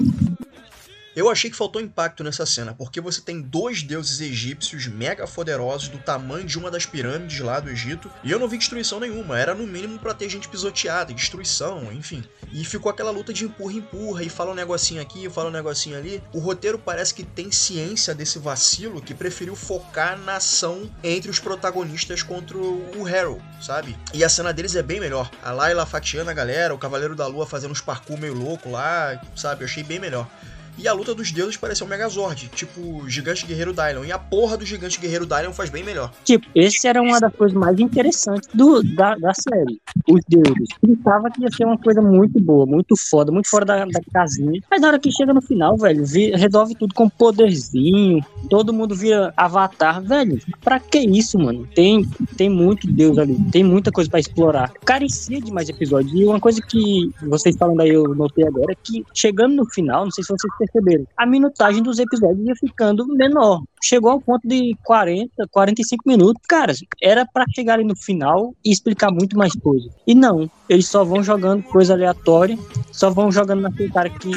Eu 1.15 1.29
achei 1.29 1.49
que 1.49 1.55
faltou 1.55 1.79
impacto 1.79 2.23
nessa 2.23 2.43
cena, 2.43 2.73
porque 2.73 2.99
você 2.99 3.21
tem 3.21 3.39
dois 3.39 3.83
deuses 3.83 4.19
egípcios 4.19 4.87
mega 4.87 5.27
poderosos 5.27 5.87
do 5.87 5.99
tamanho 5.99 6.45
de 6.45 6.57
uma 6.57 6.71
das 6.71 6.87
pirâmides 6.87 7.39
lá 7.39 7.59
do 7.59 7.69
Egito, 7.69 8.09
e 8.23 8.31
eu 8.31 8.39
não 8.39 8.47
vi 8.47 8.57
destruição 8.57 8.99
nenhuma, 8.99 9.39
era 9.39 9.53
no 9.53 9.67
mínimo 9.67 9.99
para 9.99 10.13
ter 10.15 10.27
gente 10.27 10.47
pisoteada, 10.47 11.13
destruição, 11.13 11.93
enfim. 11.93 12.23
E 12.51 12.65
ficou 12.65 12.89
aquela 12.89 13.11
luta 13.11 13.31
de 13.31 13.45
empurra-empurra, 13.45 14.23
e 14.23 14.29
fala 14.29 14.51
um 14.51 14.55
negocinho 14.55 15.01
aqui, 15.01 15.29
fala 15.29 15.49
um 15.49 15.53
negocinho 15.53 15.97
ali. 15.97 16.23
O 16.33 16.39
roteiro 16.39 16.79
parece 16.79 17.13
que 17.13 17.23
tem 17.23 17.51
ciência 17.51 18.15
desse 18.15 18.39
vacilo 18.39 19.01
que 19.01 19.13
preferiu 19.13 19.55
focar 19.55 20.17
na 20.17 20.37
ação 20.37 20.89
entre 21.03 21.29
os 21.29 21.39
protagonistas 21.39 22.23
contra 22.23 22.57
o 22.57 23.05
Harold, 23.07 23.43
sabe? 23.61 23.95
E 24.13 24.23
a 24.23 24.29
cena 24.29 24.51
deles 24.51 24.75
é 24.75 24.81
bem 24.81 24.99
melhor. 24.99 25.29
A 25.43 25.51
Layla 25.51 25.85
fatiando 25.85 26.31
a 26.31 26.33
galera, 26.33 26.73
o 26.73 26.77
Cavaleiro 26.77 27.15
da 27.15 27.27
Lua 27.27 27.45
fazendo 27.45 27.71
uns 27.71 27.81
parkour 27.81 28.17
meio 28.17 28.33
louco 28.33 28.71
lá, 28.71 29.21
sabe? 29.35 29.61
Eu 29.61 29.65
achei 29.65 29.83
bem 29.83 29.99
melhor. 29.99 30.27
E 30.77 30.87
a 30.87 30.93
luta 30.93 31.13
dos 31.13 31.31
deuses 31.31 31.57
pareceu 31.57 31.85
um 31.85 31.89
Megazord, 31.89 32.49
tipo 32.49 33.07
Gigante 33.07 33.45
Guerreiro 33.45 33.73
Dylan. 33.73 34.05
E 34.05 34.11
a 34.11 34.19
porra 34.19 34.57
do 34.57 34.65
Gigante 34.65 34.99
Guerreiro 34.99 35.25
Dylan 35.25 35.53
faz 35.53 35.69
bem 35.69 35.83
melhor. 35.83 36.11
Tipo, 36.23 36.47
esse 36.55 36.87
era 36.87 37.01
uma 37.01 37.19
das 37.19 37.33
coisas 37.33 37.57
mais 37.57 37.79
interessantes 37.79 38.49
do, 38.53 38.81
da, 38.83 39.15
da 39.15 39.33
série. 39.33 39.79
Os 40.09 40.21
deuses. 40.27 40.67
Pensava 40.81 41.29
que 41.29 41.41
ia 41.41 41.49
ser 41.51 41.65
uma 41.65 41.77
coisa 41.77 42.01
muito 42.01 42.39
boa, 42.39 42.65
muito 42.65 42.95
foda, 43.09 43.31
muito 43.31 43.49
fora 43.49 43.65
da, 43.65 43.85
da 43.85 44.01
casinha. 44.11 44.61
Mas 44.69 44.81
na 44.81 44.87
hora 44.87 44.99
que 44.99 45.11
chega 45.11 45.33
no 45.33 45.41
final, 45.41 45.77
velho, 45.77 46.05
vi, 46.05 46.31
resolve 46.31 46.75
tudo 46.75 46.93
com 46.93 47.09
poderzinho. 47.09 48.25
Todo 48.49 48.73
mundo 48.73 48.95
vira 48.95 49.33
avatar, 49.37 50.01
velho. 50.01 50.39
Pra 50.61 50.79
que 50.79 50.99
isso, 50.99 51.37
mano? 51.37 51.67
Tem, 51.73 52.05
tem 52.35 52.49
muito 52.49 52.87
deus 52.87 53.17
ali. 53.17 53.37
Tem 53.51 53.63
muita 53.63 53.91
coisa 53.91 54.09
pra 54.09 54.19
explorar. 54.19 54.71
Carecia 54.85 55.39
de 55.39 55.51
mais 55.51 55.69
episódios. 55.69 56.13
E 56.13 56.25
uma 56.25 56.39
coisa 56.39 56.61
que 56.61 57.11
vocês 57.21 57.55
falando 57.55 57.81
aí, 57.81 57.89
eu 57.89 58.15
notei 58.15 58.45
agora, 58.45 58.71
é 58.71 58.75
que 58.75 59.05
chegando 59.13 59.55
no 59.55 59.65
final, 59.65 60.05
não 60.05 60.11
sei 60.11 60.23
se 60.23 60.29
vocês 60.29 60.53
perceberam, 60.63 61.05
a 61.17 61.25
minutagem 61.25 61.83
dos 61.83 61.99
episódios 61.99 62.47
ia 62.47 62.55
ficando 62.55 63.05
menor. 63.07 63.63
Chegou 63.81 64.11
ao 64.11 64.21
ponto 64.21 64.47
de 64.47 64.75
40, 64.83 65.31
45 65.51 66.03
minutos. 66.05 66.41
Cara, 66.47 66.73
era 67.01 67.25
para 67.25 67.45
chegar 67.53 67.75
ali 67.75 67.83
no 67.83 67.95
final 67.95 68.53
e 68.63 68.71
explicar 68.71 69.11
muito 69.11 69.37
mais 69.37 69.53
coisa. 69.53 69.89
E 70.07 70.15
não, 70.15 70.49
eles 70.73 70.87
só 70.87 71.03
vão 71.03 71.23
jogando 71.23 71.61
coisa 71.63 71.93
aleatória, 71.93 72.57
só 72.91 73.11
vão 73.11 73.31
jogando 73.31 73.61
naquele 73.61 73.91
cara 73.91 74.09
que 74.09 74.31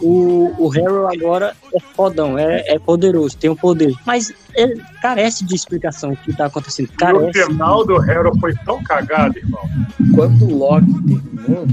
o, 0.00 0.50
o 0.58 0.72
Harold 0.72 1.14
agora 1.14 1.54
é 1.74 1.80
fodão, 1.80 2.38
é, 2.38 2.64
é 2.66 2.78
poderoso, 2.78 3.36
tem 3.36 3.50
um 3.50 3.56
poder. 3.56 3.92
Mas 4.06 4.32
ele 4.54 4.80
carece 5.02 5.44
de 5.44 5.54
explicação 5.54 6.12
o 6.12 6.16
que 6.16 6.32
tá 6.32 6.46
acontecendo. 6.46 6.88
Carece. 6.96 7.38
E 7.38 7.42
o 7.42 7.46
final 7.46 7.84
do 7.84 7.96
Harold 7.96 8.40
foi 8.40 8.54
tão 8.64 8.82
cagado, 8.82 9.36
irmão. 9.38 9.68
Quando 10.14 10.46
o 10.46 10.58
Loki 10.58 10.86
terminou, 10.86 11.66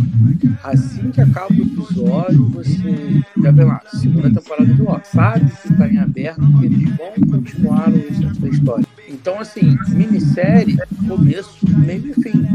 assim 0.63 1.11
que 1.11 1.21
acaba 1.21 1.53
o 1.53 1.61
episódio, 1.61 2.49
você 2.49 3.23
já 3.41 3.51
vê 3.51 3.63
lá, 3.63 3.81
segunda 3.93 4.29
temporada 4.29 4.73
do 4.73 4.83
Loki. 4.83 5.07
Sabe 5.07 5.51
que 5.61 5.73
tá 5.77 5.87
em 5.87 5.97
aberto, 5.97 6.41
que 6.59 6.65
eles 6.65 6.89
vão 6.97 7.13
continuar 7.31 7.87
o 7.87 7.95
resto 7.95 8.41
da 8.41 8.49
história. 8.49 8.85
Então, 9.07 9.39
assim, 9.39 9.77
minissérie, 9.89 10.77
começo, 11.07 11.57
meio 11.77 12.11
e 12.11 12.13
fim. 12.21 12.47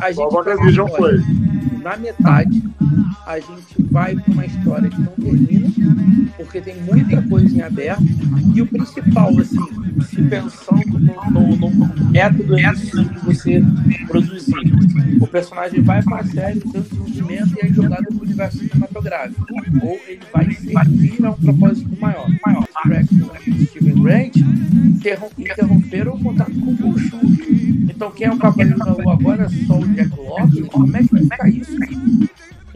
A 0.00 0.12
gente 0.12 0.16
Qual 0.16 0.44
Na 1.82 1.96
metade, 1.96 2.62
a 3.26 3.38
gente 3.38 3.82
vai 3.90 4.14
para 4.16 4.32
uma 4.32 4.46
história 4.46 4.88
que 4.88 5.00
não 5.00 5.12
termina 5.12 5.68
porque 6.36 6.60
tem 6.60 6.76
muita 6.82 7.22
coisa 7.22 7.56
em 7.56 7.60
aberto. 7.60 8.02
E 8.54 8.62
o 8.62 8.66
principal, 8.66 9.30
assim, 9.38 9.58
se 10.08 10.22
pensando 10.22 10.98
no, 10.98 11.56
no, 11.56 11.70
no 11.70 12.10
método 12.10 12.56
que 12.56 13.24
você 13.24 13.62
produzir, 14.06 14.54
o 15.20 15.26
personagem 15.26 15.82
vai 15.82 16.02
para 16.02 16.18
a 16.18 16.24
série, 16.24 16.62
um 16.64 16.70
desenvolvimento 16.70 17.56
e 17.56 17.66
é 17.66 17.68
jogado 17.72 18.06
no 18.10 18.22
universo 18.22 18.58
cinematográfico. 18.58 19.46
Ou 19.82 20.00
ele 20.06 20.20
vai 20.32 20.50
servir 20.52 21.24
a 21.24 21.30
um 21.30 21.34
propósito 21.34 22.00
maior. 22.00 22.28
maior. 22.44 22.64
Steven 23.84 24.02
Grant 24.02 24.36
interromperam 25.38 26.14
o 26.14 26.22
contato 26.22 26.52
com 26.52 26.72
o 26.72 26.76
Khonshu. 26.76 27.20
Então 27.90 28.10
quem 28.10 28.26
é 28.26 28.32
o 28.32 28.38
Cavaleiro 28.38 28.78
da 28.78 28.92
Lua 28.92 29.12
agora? 29.12 29.48
Só 29.66 29.78
o 29.78 29.86
Jack 29.88 30.16
Locke? 30.16 30.62
Como 30.62 30.96
é 30.96 31.02
que 31.02 31.12
vai 31.12 31.22
ficar 31.22 31.48
isso? 31.48 31.74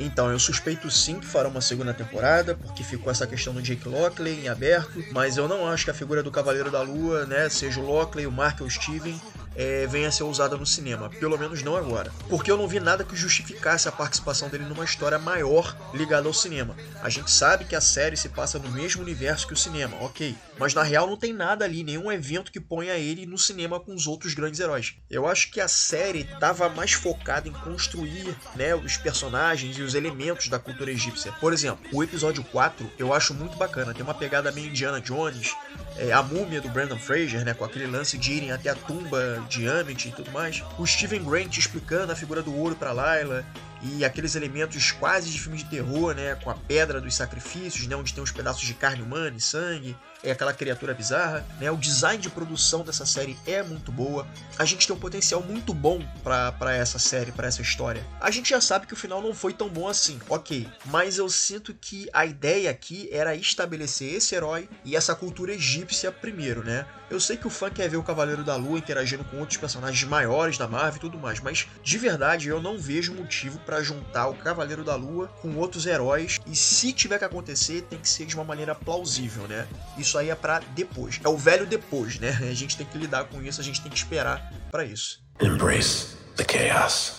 Então, 0.00 0.30
eu 0.30 0.38
suspeito 0.38 0.88
sim 0.92 1.18
que 1.18 1.26
fará 1.26 1.48
uma 1.48 1.60
segunda 1.60 1.92
temporada, 1.92 2.54
porque 2.54 2.84
ficou 2.84 3.10
essa 3.10 3.26
questão 3.26 3.52
do 3.52 3.60
Jake 3.60 3.88
Lockley 3.88 4.44
em 4.44 4.48
aberto, 4.48 5.02
mas 5.10 5.36
eu 5.36 5.48
não 5.48 5.66
acho 5.66 5.84
que 5.84 5.90
a 5.90 5.94
figura 5.94 6.22
do 6.22 6.30
Cavaleiro 6.30 6.70
da 6.70 6.82
Lua, 6.82 7.26
né, 7.26 7.48
seja 7.48 7.80
o 7.80 7.84
Lockley, 7.84 8.24
o 8.24 8.30
Mark 8.30 8.60
ou 8.60 8.68
o 8.68 8.70
Steven, 8.70 9.20
é, 9.58 9.88
venha 9.88 10.06
a 10.06 10.12
ser 10.12 10.22
usada 10.22 10.56
no 10.56 10.64
cinema, 10.64 11.10
pelo 11.10 11.36
menos 11.36 11.64
não 11.64 11.76
agora. 11.76 12.12
Porque 12.28 12.48
eu 12.48 12.56
não 12.56 12.68
vi 12.68 12.78
nada 12.78 13.04
que 13.04 13.16
justificasse 13.16 13.88
a 13.88 13.92
participação 13.92 14.48
dele 14.48 14.64
numa 14.64 14.84
história 14.84 15.18
maior 15.18 15.76
ligada 15.92 16.28
ao 16.28 16.32
cinema. 16.32 16.76
A 17.02 17.08
gente 17.08 17.28
sabe 17.28 17.64
que 17.64 17.74
a 17.74 17.80
série 17.80 18.16
se 18.16 18.28
passa 18.28 18.58
no 18.60 18.70
mesmo 18.70 19.02
universo 19.02 19.48
que 19.48 19.52
o 19.52 19.56
cinema, 19.56 19.96
ok. 20.00 20.36
Mas 20.56 20.74
na 20.74 20.84
real 20.84 21.08
não 21.08 21.16
tem 21.16 21.32
nada 21.32 21.64
ali, 21.64 21.82
nenhum 21.82 22.10
evento 22.12 22.52
que 22.52 22.60
ponha 22.60 22.94
ele 22.94 23.26
no 23.26 23.36
cinema 23.36 23.80
com 23.80 23.92
os 23.94 24.06
outros 24.06 24.32
grandes 24.32 24.60
heróis. 24.60 24.94
Eu 25.10 25.26
acho 25.26 25.50
que 25.50 25.60
a 25.60 25.66
série 25.66 26.20
estava 26.20 26.68
mais 26.68 26.92
focada 26.92 27.48
em 27.48 27.52
construir 27.52 28.36
né, 28.54 28.76
os 28.76 28.96
personagens 28.96 29.76
e 29.76 29.82
os 29.82 29.94
elementos 29.94 30.48
da 30.48 30.58
cultura 30.60 30.92
egípcia. 30.92 31.32
Por 31.32 31.52
exemplo, 31.52 31.84
o 31.92 32.04
episódio 32.04 32.44
4 32.44 32.88
eu 32.96 33.12
acho 33.12 33.34
muito 33.34 33.56
bacana, 33.56 33.92
tem 33.92 34.04
uma 34.04 34.14
pegada 34.14 34.52
meio 34.52 34.68
Indiana 34.68 35.00
Jones, 35.00 35.54
é, 35.98 36.12
a 36.12 36.22
múmia 36.22 36.60
do 36.60 36.68
Brandon 36.68 36.98
Fraser, 36.98 37.44
né, 37.44 37.52
com 37.54 37.64
aquele 37.64 37.86
lance 37.86 38.16
de 38.16 38.32
irem 38.32 38.52
até 38.52 38.70
a 38.70 38.74
tumba 38.74 39.44
de 39.48 39.68
Amit 39.68 40.08
e 40.08 40.12
tudo 40.12 40.30
mais. 40.30 40.62
O 40.78 40.86
Steven 40.86 41.22
Grant 41.24 41.56
explicando 41.58 42.12
a 42.12 42.16
figura 42.16 42.42
do 42.42 42.54
ouro 42.54 42.76
para 42.76 42.92
Layla 42.92 43.44
e 43.82 44.04
aqueles 44.04 44.34
elementos 44.34 44.92
quase 44.92 45.30
de 45.30 45.40
filme 45.40 45.58
de 45.58 45.64
terror, 45.64 46.14
né, 46.14 46.36
com 46.36 46.50
a 46.50 46.54
pedra 46.54 47.00
dos 47.00 47.14
sacrifícios, 47.14 47.86
né, 47.86 47.96
onde 47.96 48.14
tem 48.14 48.22
uns 48.22 48.32
pedaços 48.32 48.62
de 48.62 48.74
carne 48.74 49.02
humana 49.02 49.36
e 49.36 49.40
sangue 49.40 49.96
é 50.22 50.30
aquela 50.30 50.52
criatura 50.52 50.94
bizarra, 50.94 51.46
né? 51.60 51.70
O 51.70 51.76
design 51.76 52.20
de 52.20 52.30
produção 52.30 52.82
dessa 52.82 53.06
série 53.06 53.36
é 53.46 53.62
muito 53.62 53.92
boa. 53.92 54.26
A 54.58 54.64
gente 54.64 54.86
tem 54.86 54.94
um 54.94 54.98
potencial 54.98 55.42
muito 55.42 55.72
bom 55.72 56.00
para 56.22 56.74
essa 56.74 56.98
série, 56.98 57.32
para 57.32 57.48
essa 57.48 57.62
história. 57.62 58.04
A 58.20 58.30
gente 58.30 58.50
já 58.50 58.60
sabe 58.60 58.86
que 58.86 58.94
o 58.94 58.96
final 58.96 59.22
não 59.22 59.34
foi 59.34 59.52
tão 59.52 59.68
bom 59.68 59.88
assim, 59.88 60.18
ok. 60.28 60.68
Mas 60.86 61.18
eu 61.18 61.28
sinto 61.28 61.74
que 61.74 62.08
a 62.12 62.26
ideia 62.26 62.70
aqui 62.70 63.08
era 63.12 63.34
estabelecer 63.34 64.14
esse 64.14 64.34
herói 64.34 64.68
e 64.84 64.96
essa 64.96 65.14
cultura 65.14 65.52
egípcia 65.52 66.10
primeiro, 66.10 66.64
né? 66.64 66.86
Eu 67.10 67.18
sei 67.18 67.38
que 67.38 67.46
o 67.46 67.50
fã 67.50 67.70
quer 67.70 67.88
ver 67.88 67.96
o 67.96 68.02
Cavaleiro 68.02 68.44
da 68.44 68.54
Lua 68.54 68.78
interagindo 68.78 69.24
com 69.24 69.38
outros 69.38 69.56
personagens 69.56 70.04
maiores 70.04 70.58
da 70.58 70.68
Marvel 70.68 70.96
e 70.96 71.00
tudo 71.00 71.18
mais, 71.18 71.40
mas 71.40 71.66
de 71.82 71.98
verdade 71.98 72.48
eu 72.48 72.60
não 72.60 72.78
vejo 72.78 73.14
motivo 73.14 73.58
para 73.60 73.82
juntar 73.82 74.28
o 74.28 74.34
Cavaleiro 74.34 74.84
da 74.84 74.94
Lua 74.94 75.28
com 75.40 75.56
outros 75.56 75.86
heróis 75.86 76.38
e 76.46 76.54
se 76.54 76.92
tiver 76.92 77.18
que 77.18 77.24
acontecer 77.24 77.82
tem 77.82 77.98
que 77.98 78.08
ser 78.08 78.26
de 78.26 78.34
uma 78.34 78.44
maneira 78.44 78.74
plausível, 78.74 79.48
né? 79.48 79.66
Isso 79.96 80.07
aí 80.16 80.30
é 80.30 80.34
para 80.34 80.60
depois. 80.74 81.20
É 81.22 81.28
o 81.28 81.36
velho 81.36 81.66
depois, 81.66 82.18
né? 82.18 82.30
A 82.40 82.54
gente 82.54 82.76
tem 82.76 82.86
que 82.86 82.96
lidar 82.96 83.24
com 83.24 83.42
isso, 83.42 83.60
a 83.60 83.64
gente 83.64 83.82
tem 83.82 83.90
que 83.90 83.98
esperar 83.98 84.52
para 84.70 84.84
isso. 84.84 85.20
Embrace 85.40 86.16
the 86.36 86.44
chaos 86.44 87.17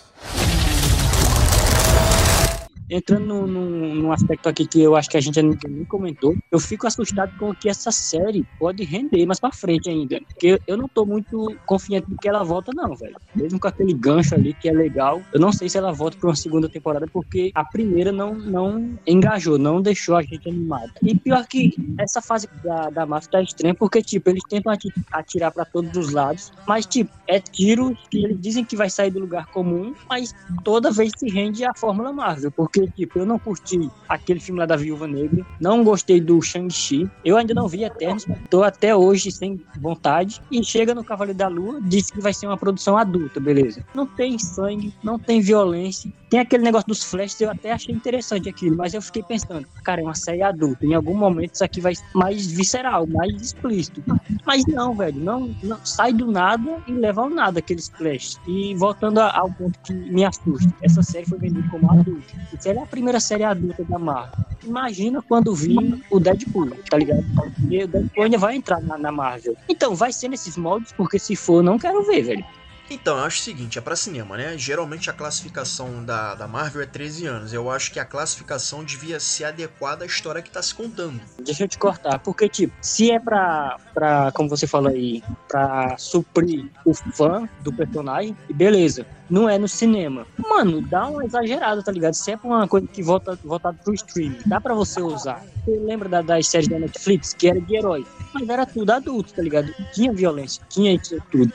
entrando 2.89 3.47
num, 3.47 4.11
aspecto 4.11 4.49
aqui 4.49 4.65
que 4.65 4.81
eu 4.81 4.95
acho 4.95 5.09
que 5.09 5.17
a 5.17 5.21
gente 5.21 5.39
ainda 5.39 5.57
nem 5.67 5.85
comentou, 5.85 6.35
eu 6.51 6.59
fico 6.59 6.87
assustado 6.87 7.37
com 7.37 7.51
o 7.51 7.55
que 7.55 7.69
essa 7.69 7.91
série 7.91 8.45
pode 8.57 8.83
render 8.83 9.25
mais 9.25 9.39
pra 9.39 9.51
frente 9.51 9.89
ainda. 9.89 10.19
Porque 10.21 10.59
eu 10.65 10.77
não 10.77 10.87
tô 10.87 11.05
muito 11.05 11.55
confiante 11.65 12.07
que 12.21 12.27
ela 12.27 12.43
volta, 12.43 12.71
não, 12.73 12.95
velho. 12.95 13.15
Mesmo 13.35 13.59
com 13.59 13.67
aquele 13.67 13.93
gancho 13.93 14.33
ali 14.35 14.53
que 14.53 14.67
é 14.67 14.73
legal, 14.73 15.21
eu 15.33 15.39
não 15.39 15.51
sei 15.51 15.69
se 15.69 15.77
ela 15.77 15.91
volta 15.91 16.17
pra 16.17 16.29
uma 16.29 16.35
segunda 16.35 16.67
temporada, 16.67 17.05
porque 17.07 17.51
a 17.53 17.63
primeira 17.63 18.11
não, 18.11 18.33
não 18.33 18.97
engajou, 19.05 19.57
não 19.57 19.81
deixou 19.81 20.15
a 20.15 20.21
gente 20.21 20.49
animado. 20.49 20.91
E 21.03 21.15
pior 21.15 21.45
que 21.45 21.75
essa 21.97 22.21
fase 22.21 22.47
da, 22.63 22.89
da 22.89 23.05
máfia 23.05 23.31
tá 23.31 23.41
estranha, 23.41 23.75
porque, 23.75 24.01
tipo, 24.01 24.29
eles 24.29 24.43
tentam 24.49 24.73
atirar 25.11 25.51
para 25.51 25.65
todos 25.65 25.95
os 25.95 26.13
lados, 26.13 26.51
mas, 26.67 26.85
tipo, 26.85 27.11
é 27.27 27.39
tiro 27.39 27.95
que 28.09 28.25
eles 28.25 28.39
dizem 28.39 28.65
que 28.65 28.75
vai 28.75 28.89
sair 28.89 29.11
do 29.11 29.19
lugar 29.19 29.47
comum, 29.47 29.93
mas 30.09 30.33
toda 30.63 30.91
vez 30.91 31.11
se 31.17 31.29
rende 31.29 31.63
a 31.63 31.73
Fórmula 31.75 32.11
Marvel, 32.11 32.51
porque 32.51 32.78
porque, 32.79 33.05
tipo, 33.05 33.19
eu 33.19 33.25
não 33.25 33.37
curti 33.37 33.89
aquele 34.07 34.39
filme 34.39 34.59
lá 34.59 34.65
da 34.65 34.75
Viúva 34.75 35.07
Negra, 35.07 35.45
não 35.59 35.83
gostei 35.83 36.21
do 36.21 36.41
Shang-Chi, 36.41 37.09
eu 37.25 37.35
ainda 37.37 37.53
não 37.53 37.67
vi 37.67 37.83
Eternos, 37.83 38.25
tô 38.49 38.63
até 38.63 38.95
hoje 38.95 39.31
sem 39.31 39.61
vontade, 39.79 40.41
e 40.51 40.63
chega 40.63 40.95
no 40.95 41.03
Cavaleiro 41.03 41.37
da 41.37 41.47
Lua, 41.47 41.79
disse 41.81 42.13
que 42.13 42.21
vai 42.21 42.33
ser 42.33 42.47
uma 42.47 42.57
produção 42.57 42.97
adulta, 42.97 43.39
beleza. 43.39 43.83
Não 43.93 44.05
tem 44.05 44.39
sangue, 44.39 44.93
não 45.03 45.19
tem 45.19 45.41
violência, 45.41 46.11
tem 46.29 46.39
aquele 46.39 46.63
negócio 46.63 46.87
dos 46.87 47.03
flashes, 47.03 47.41
eu 47.41 47.49
até 47.49 47.71
achei 47.71 47.93
interessante 47.93 48.47
aquilo, 48.47 48.77
mas 48.77 48.93
eu 48.93 49.01
fiquei 49.01 49.23
pensando, 49.23 49.67
cara, 49.83 50.01
é 50.01 50.03
uma 50.03 50.15
série 50.15 50.41
adulta, 50.41 50.85
em 50.85 50.93
algum 50.93 51.15
momento 51.15 51.55
isso 51.55 51.63
aqui 51.63 51.81
vai 51.81 51.95
ser 51.95 52.05
mais 52.13 52.47
visceral, 52.47 53.07
mais 53.07 53.41
explícito. 53.41 54.03
Mas 54.45 54.65
não, 54.65 54.95
velho, 54.95 55.19
não, 55.19 55.55
não 55.63 55.83
sai 55.85 56.13
do 56.13 56.31
nada 56.31 56.77
e 56.87 56.91
leva 56.91 57.21
ao 57.21 57.29
nada 57.29 57.59
aqueles 57.59 57.89
flashes. 57.89 58.39
E 58.47 58.75
voltando 58.75 59.19
ao 59.19 59.51
ponto 59.51 59.79
que 59.79 59.93
me 59.93 60.23
assusta, 60.23 60.73
essa 60.81 61.01
série 61.01 61.25
foi 61.25 61.39
vendida 61.39 61.67
como 61.69 61.91
adulta. 61.91 62.27
Isso 62.53 62.68
é 62.77 62.83
a 62.83 62.85
primeira 62.85 63.19
série 63.19 63.43
adulta 63.43 63.83
da 63.83 63.97
Marvel. 63.97 64.45
Imagina 64.63 65.21
quando 65.21 65.55
vir 65.55 65.99
o 66.11 66.19
Deadpool, 66.19 66.69
tá 66.89 66.97
ligado? 66.97 67.23
E 67.69 67.83
o 67.83 67.87
Deadpool 67.87 68.23
ainda 68.23 68.37
vai 68.37 68.55
entrar 68.55 68.81
na, 68.81 68.97
na 68.97 69.11
Marvel. 69.11 69.55
Então, 69.67 69.95
vai 69.95 70.11
ser 70.11 70.27
nesses 70.27 70.57
moldes, 70.57 70.91
porque 70.91 71.17
se 71.17 71.35
for, 71.35 71.63
não 71.63 71.79
quero 71.79 72.03
ver, 72.03 72.21
velho. 72.21 72.45
Então, 72.89 73.17
eu 73.17 73.23
acho 73.23 73.39
o 73.39 73.43
seguinte, 73.43 73.77
é 73.77 73.81
para 73.81 73.95
cinema, 73.95 74.35
né? 74.35 74.57
Geralmente 74.57 75.09
a 75.09 75.13
classificação 75.13 76.03
da, 76.03 76.33
da 76.35 76.47
Marvel 76.47 76.81
é 76.81 76.85
13 76.85 77.25
anos. 77.27 77.53
Eu 77.53 77.69
acho 77.69 77.91
que 77.91 77.99
a 77.99 78.05
classificação 78.05 78.83
devia 78.83 79.19
ser 79.19 79.45
adequada 79.45 80.03
à 80.03 80.07
história 80.07 80.41
que 80.41 80.49
tá 80.49 80.61
se 80.61 80.73
contando. 80.73 81.21
Deixa 81.43 81.63
eu 81.63 81.67
te 81.67 81.77
cortar, 81.77 82.19
porque, 82.19 82.49
tipo, 82.49 82.73
se 82.81 83.11
é 83.11 83.19
pra, 83.19 83.77
pra 83.93 84.31
como 84.33 84.49
você 84.49 84.65
falou 84.65 84.89
aí, 84.91 85.23
pra 85.47 85.95
suprir 85.97 86.69
o 86.85 86.93
fã 86.93 87.47
do 87.61 87.71
personagem, 87.71 88.35
beleza. 88.53 89.05
Não 89.29 89.47
é 89.47 89.59
no 89.59 89.67
cinema. 89.67 90.25
Mano, 90.37 90.81
dá 90.81 91.05
uma 91.05 91.23
exagerada, 91.23 91.83
tá 91.83 91.91
ligado? 91.91 92.15
Se 92.15 92.31
é 92.31 92.37
pra 92.37 92.47
uma 92.47 92.67
coisa 92.67 92.87
que 92.87 93.03
volta 93.03 93.37
voltada 93.43 93.77
pro 93.83 93.93
streaming, 93.93 94.39
dá 94.47 94.59
pra 94.59 94.73
você 94.73 95.01
usar. 95.01 95.43
Você 95.63 95.77
lembra 95.77 96.09
da, 96.09 96.21
das 96.23 96.47
séries 96.47 96.67
da 96.67 96.79
Netflix, 96.79 97.33
que 97.33 97.47
era 97.47 97.61
de 97.61 97.75
herói? 97.75 98.05
Mas 98.33 98.49
era 98.49 98.65
tudo 98.65 98.89
adulto, 98.89 99.33
tá 99.33 99.43
ligado? 99.43 99.71
Tinha 99.93 100.11
violência, 100.11 100.63
tinha 100.67 100.95
isso 100.95 101.17
tudo. 101.31 101.53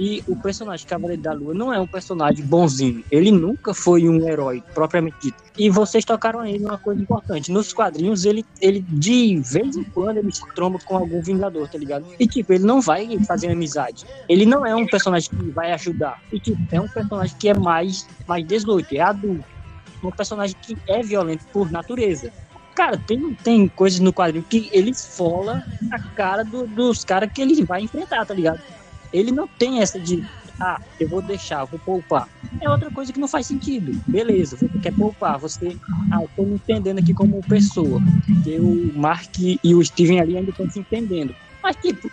E 0.00 0.24
o 0.26 0.34
personagem 0.34 0.86
Cavaleiro 0.86 1.20
da 1.20 1.34
Lua 1.34 1.52
não 1.52 1.70
é 1.70 1.78
um 1.78 1.86
personagem 1.86 2.42
bonzinho. 2.42 3.04
Ele 3.10 3.30
nunca 3.30 3.74
foi 3.74 4.08
um 4.08 4.26
herói, 4.26 4.62
propriamente 4.72 5.18
dito. 5.20 5.36
E 5.58 5.68
vocês 5.68 6.06
tocaram 6.06 6.40
aí 6.40 6.58
uma 6.58 6.78
coisa 6.78 7.02
importante. 7.02 7.52
Nos 7.52 7.70
quadrinhos, 7.70 8.24
ele, 8.24 8.42
ele 8.62 8.80
de 8.80 9.38
vez 9.44 9.76
em 9.76 9.84
quando, 9.84 10.16
ele 10.16 10.32
se 10.32 10.40
tromba 10.54 10.78
com 10.86 10.96
algum 10.96 11.20
Vingador, 11.20 11.68
tá 11.68 11.76
ligado? 11.76 12.06
E, 12.18 12.26
tipo, 12.26 12.54
ele 12.54 12.64
não 12.64 12.80
vai 12.80 13.06
fazer 13.26 13.50
amizade. 13.50 14.06
Ele 14.26 14.46
não 14.46 14.64
é 14.64 14.74
um 14.74 14.86
personagem 14.86 15.28
que 15.28 15.50
vai 15.50 15.70
ajudar. 15.72 16.18
E, 16.32 16.40
tipo, 16.40 16.58
é 16.72 16.80
um 16.80 16.88
personagem 16.88 17.36
que 17.38 17.50
é 17.50 17.54
mais, 17.54 18.08
mais 18.26 18.46
18, 18.46 18.96
é 18.96 19.00
adulto. 19.00 19.44
Um 20.02 20.10
personagem 20.10 20.56
que 20.62 20.78
é 20.88 21.02
violento 21.02 21.44
por 21.52 21.70
natureza. 21.70 22.32
Cara, 22.74 22.96
tem, 22.96 23.34
tem 23.44 23.68
coisas 23.68 24.00
no 24.00 24.14
quadrinho 24.14 24.46
que 24.48 24.70
ele 24.72 24.92
esfola 24.92 25.62
a 25.92 25.98
cara 25.98 26.42
do, 26.42 26.66
dos 26.66 27.04
caras 27.04 27.30
que 27.30 27.42
ele 27.42 27.62
vai 27.62 27.82
enfrentar, 27.82 28.24
tá 28.24 28.32
ligado? 28.32 28.62
Ele 29.12 29.32
não 29.32 29.46
tem 29.46 29.80
essa 29.80 29.98
de, 29.98 30.24
ah, 30.60 30.80
eu 30.98 31.08
vou 31.08 31.22
deixar, 31.22 31.64
vou 31.64 31.78
poupar. 31.78 32.28
É 32.60 32.68
outra 32.68 32.90
coisa 32.90 33.12
que 33.12 33.20
não 33.20 33.28
faz 33.28 33.46
sentido. 33.46 34.00
Beleza, 34.06 34.56
você 34.56 34.68
quer 34.80 34.94
poupar, 34.94 35.38
você, 35.38 35.76
ah, 36.12 36.22
eu 36.22 36.30
tô 36.36 36.42
me 36.44 36.54
entendendo 36.54 36.98
aqui 36.98 37.14
como 37.14 37.40
pessoa. 37.42 38.00
Porque 38.26 38.58
o 38.58 38.92
Mark 38.94 39.38
e 39.38 39.74
o 39.74 39.84
Steven 39.84 40.20
ali 40.20 40.36
ainda 40.36 40.50
estão 40.50 40.70
se 40.70 40.78
entendendo. 40.78 41.34
Mas, 41.62 41.76
tipo, 41.76 42.08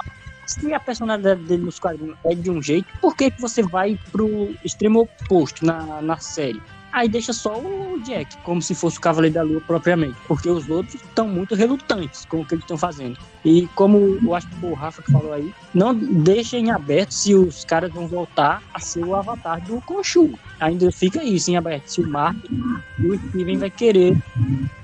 se 0.48 0.74
a 0.74 0.80
personalidade 0.80 1.44
dele 1.44 1.64
nos 1.64 1.78
quadrinhos 1.78 2.18
é 2.26 2.34
de 2.34 2.50
um 2.50 2.62
jeito, 2.62 2.88
por 3.02 3.16
que, 3.16 3.30
que 3.30 3.42
você 3.42 3.62
vai 3.62 4.00
pro 4.12 4.56
extremo 4.64 5.02
oposto 5.02 5.66
na, 5.66 6.02
na 6.02 6.18
série? 6.18 6.62
Aí 6.98 7.08
deixa 7.08 7.32
só 7.32 7.56
o 7.62 8.00
Jack, 8.04 8.36
como 8.40 8.60
se 8.60 8.74
fosse 8.74 8.98
o 8.98 9.02
Cavaleiro 9.02 9.36
da 9.36 9.44
Lua 9.44 9.62
propriamente, 9.62 10.18
porque 10.28 10.50
os 10.50 10.68
outros 10.68 10.96
estão 10.96 11.28
muito 11.28 11.54
relutantes 11.54 12.26
com 12.26 12.42
o 12.42 12.46
que 12.46 12.56
eles 12.56 12.64
estão 12.64 12.76
fazendo. 12.76 13.20
E 13.46 13.68
como 13.76 14.18
eu 14.20 14.34
acho 14.34 14.48
que 14.48 14.66
o 14.66 14.74
Rafa 14.74 15.04
que 15.04 15.12
falou 15.12 15.32
aí, 15.32 15.54
não 15.76 15.94
deixa 15.94 16.58
em 16.58 16.72
aberto 16.72 17.12
se 17.12 17.36
os 17.36 17.64
caras 17.64 17.94
vão 17.94 18.08
voltar 18.08 18.64
a 18.74 18.80
ser 18.80 19.06
o 19.06 19.14
avatar 19.14 19.62
do 19.62 19.80
Khonshu. 19.82 20.34
Ainda 20.60 20.92
fica 20.92 21.24
isso 21.24 21.52
em 21.52 21.56
aberto, 21.56 21.88
se 21.88 22.02
o 22.02 22.10
Mark 22.10 22.36
e 22.50 23.06
o 23.06 23.16
Steven 23.30 23.60
vai 23.60 23.70
querer 23.70 24.18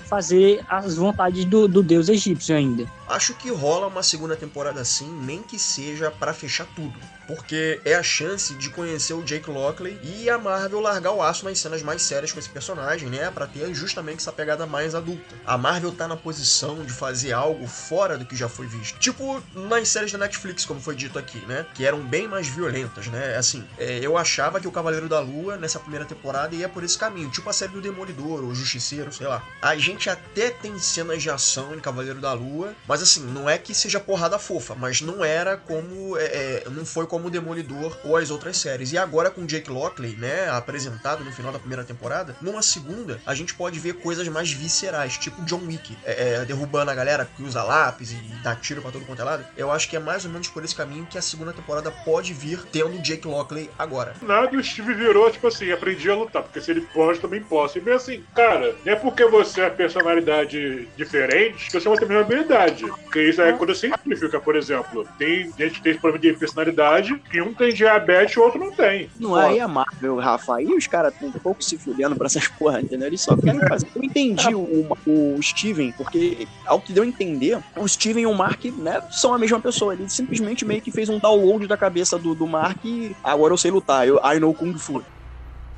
fazer 0.06 0.64
as 0.70 0.98
vontades 0.98 1.46
do, 1.46 1.68
do 1.68 1.82
deus 1.82 2.10
egípcio 2.10 2.56
ainda. 2.56 2.86
Acho 3.08 3.34
que 3.34 3.52
rola 3.52 3.88
uma 3.88 4.04
segunda 4.04 4.36
temporada 4.36 4.82
assim, 4.82 5.10
nem 5.10 5.42
que 5.42 5.60
seja 5.60 6.12
para 6.12 6.34
fechar 6.34 6.66
tudo 6.76 7.00
porque 7.28 7.80
é 7.86 7.96
a 7.96 8.04
chance 8.04 8.54
de 8.56 8.70
conhecer 8.70 9.14
o 9.14 9.24
Jake 9.24 9.50
Lockley 9.50 10.00
e 10.04 10.30
a 10.30 10.38
Marvel 10.38 10.80
largar 10.80 11.12
o 11.12 11.22
aço 11.22 11.46
nas 11.46 11.60
cenas 11.60 11.82
mais 11.82 12.02
sérias 12.02 12.32
com 12.32 12.40
esse 12.40 12.50
personagem, 12.50 13.10
né, 13.10 13.30
para 13.32 13.48
ter 13.48 13.74
justamente 13.74 14.20
essa 14.20 14.32
pegada 14.32 14.66
mais 14.66 14.96
adulta. 14.96 15.36
A 15.46 15.58
Marvel 15.58 15.92
tá 15.92 16.08
na 16.08 16.16
posição 16.16 16.84
de 16.84 16.92
fazer 16.92 17.32
algo 17.32 17.68
fora 17.68 18.18
do 18.18 18.26
que 18.26 18.36
já 18.36 18.50
foi 18.50 18.68
visto. 18.68 19.00
Tipo 19.00 19.42
nas 19.54 19.88
séries 19.90 20.12
da 20.12 20.18
Netflix, 20.18 20.66
como 20.66 20.80
foi 20.80 20.96
dito 20.96 21.18
aqui, 21.18 21.40
né, 21.46 21.66
que 21.74 21.86
eram 21.86 22.00
bem 22.00 22.28
mais 22.28 22.48
violentas, 22.48 23.08
né? 23.08 23.36
Assim, 23.38 23.66
é, 23.78 24.00
eu 24.00 24.18
achava 24.18 24.60
que 24.60 24.68
o 24.68 24.72
Cavaleiro 24.72 25.08
da 25.08 25.20
Lua 25.20 25.58
nessa 25.58 25.80
primeira 25.80 26.06
temporada 26.06 26.56
ia 26.56 26.70
por 26.70 26.84
esse 26.84 26.98
caminho, 26.98 27.30
tipo 27.30 27.50
a 27.50 27.54
série 27.54 27.72
do 27.72 27.82
Demolidor 27.82 28.44
ou 28.44 28.54
Justiceiro, 28.54 29.12
sei 29.12 29.28
lá. 29.28 29.44
A 29.62 29.76
gente 29.78 30.10
até 30.10 30.50
tem 30.50 30.78
cenas 30.80 31.22
de 31.22 31.30
ação 31.30 31.74
em 31.74 31.80
Cavaleiro 31.80 32.20
da 32.20 32.34
Lua, 32.34 32.74
mas 32.88 32.93
assim, 33.02 33.22
não 33.22 33.50
é 33.50 33.58
que 33.58 33.74
seja 33.74 34.00
porrada 34.00 34.38
fofa, 34.38 34.76
mas 34.76 35.02
não 35.02 35.24
era 35.24 35.58
como 35.58 36.18
é, 36.18 36.24
é 36.24 36.64
não 36.70 36.86
foi 36.86 37.06
como 37.08 37.28
o 37.28 37.32
Demolidor 37.32 37.98
ou 38.04 38.18
as 38.18 38.30
outras 38.30 38.58
séries. 38.58 38.92
E 38.92 38.98
agora 38.98 39.30
com 39.30 39.46
Jake 39.46 39.70
Lockley, 39.70 40.16
né, 40.16 40.50
apresentado 40.50 41.24
no 41.24 41.32
final 41.32 41.52
da 41.52 41.60
primeira 41.60 41.84
temporada, 41.84 42.36
numa 42.42 42.62
segunda 42.62 43.20
a 43.26 43.34
gente 43.34 43.54
pode 43.54 43.80
ver 43.80 43.94
coisas 43.94 44.28
mais 44.28 44.52
viscerais, 44.52 45.18
tipo 45.18 45.42
John 45.44 45.62
Wick, 45.66 45.98
é, 46.04 46.34
é, 46.34 46.46
derrubando 46.46 46.92
a 46.92 46.96
galera 46.96 47.28
que 47.36 47.44
usa 47.44 47.64
lápis 47.64 48.12
e 48.12 48.16
dá 48.44 48.56
tiro 48.56 48.82
para 48.82 48.92
todo 48.92 49.06
quanto 49.06 49.22
é 49.22 49.26
lado. 49.26 49.46
Eu 49.56 49.72
acho 49.72 49.90
que 49.90 49.96
é 49.96 50.00
mais 50.00 50.26
ou 50.26 50.32
menos 50.32 50.48
por 50.48 50.64
esse 50.64 50.76
caminho 50.76 51.06
que 51.06 51.18
a 51.18 51.22
segunda 51.22 51.54
temporada 51.54 51.92
pode 51.92 52.34
vir 52.34 52.60
tendo 52.72 53.02
Jake 53.02 53.28
Lockley 53.28 53.70
agora. 53.78 54.14
Nada, 54.22 54.56
o 54.56 54.64
Steve 54.64 54.94
virou, 54.94 55.30
tipo 55.32 55.48
assim, 55.48 55.72
aprendi 55.72 56.10
a 56.10 56.16
lutar, 56.16 56.44
porque 56.44 56.62
se 56.62 56.72
ele 56.72 56.82
pode, 56.82 57.20
também 57.20 57.42
posso. 57.42 57.78
E 57.78 57.82
bem 57.82 57.94
assim, 57.94 58.24
cara, 58.36 58.76
não 58.86 58.94
é 58.94 58.96
porque 58.96 59.26
você 59.26 59.62
é 59.62 59.70
personalidade 59.70 60.88
diferente 60.96 61.70
que 61.70 61.80
você 61.80 61.88
vai 61.88 61.98
ter 61.98 62.06
a 62.06 62.08
mesma 62.08 62.24
habilidade. 62.24 62.83
Porque 62.88 63.30
isso 63.30 63.42
é 63.42 63.54
coisa 63.54 63.76
científica, 63.76 64.40
por 64.40 64.56
exemplo. 64.56 65.08
Tem 65.18 65.52
gente 65.58 65.76
que 65.76 65.82
tem 65.82 65.98
problema 65.98 66.20
de 66.20 66.34
personalidade 66.34 67.16
que 67.32 67.42
um 67.42 67.54
tem 67.54 67.74
diabetes 67.74 68.36
e 68.36 68.40
o 68.40 68.44
outro 68.44 68.60
não 68.60 68.72
tem. 68.72 69.10
Não 69.20 69.40
é 69.40 69.48
aí 69.48 69.60
a 69.60 69.68
Marvel, 69.68 70.18
Rafa. 70.18 70.58
Aí 70.58 70.74
os 70.74 70.88
caras 70.88 71.14
estão 71.14 71.30
um 71.30 71.32
pouco 71.32 71.64
se 71.64 71.78
fudendo 71.78 72.16
pra 72.16 72.28
essas 72.28 72.48
porra, 72.48 72.82
entendeu? 72.82 73.08
Eles 73.08 73.22
só 73.22 73.36
querem 73.36 73.60
fazer. 73.68 73.88
Eu 73.96 74.04
entendi 74.04 74.54
o, 74.56 74.88
o 75.06 75.42
Steven, 75.42 75.92
porque 75.94 76.48
ao 76.66 76.80
que 76.80 76.94
deu 76.94 77.04
a 77.04 77.08
entender, 77.08 77.60
o 77.76 77.88
Steven 77.88 78.24
e 78.24 78.28
o 78.28 78.34
Mark, 78.34 78.66
né, 78.66 79.02
são 79.12 79.34
a 79.34 79.38
mesma 79.38 79.60
pessoa. 79.60 79.94
Ele 79.94 80.10
simplesmente 80.10 80.66
meio 80.66 80.82
que 80.82 80.92
fez 80.92 81.10
um 81.10 81.20
download 81.20 81.68
da 81.68 81.78
cabeça 81.78 82.18
do, 82.18 82.36
do 82.36 82.48
Mark 82.48 82.84
e 82.84 83.16
agora 83.24 83.54
eu 83.54 83.58
sei 83.58 83.72
lutar. 83.72 84.08
Eu, 84.08 84.18
I 84.24 84.40
know 84.40 84.54
Kung 84.54 84.74
Fu. 84.78 85.04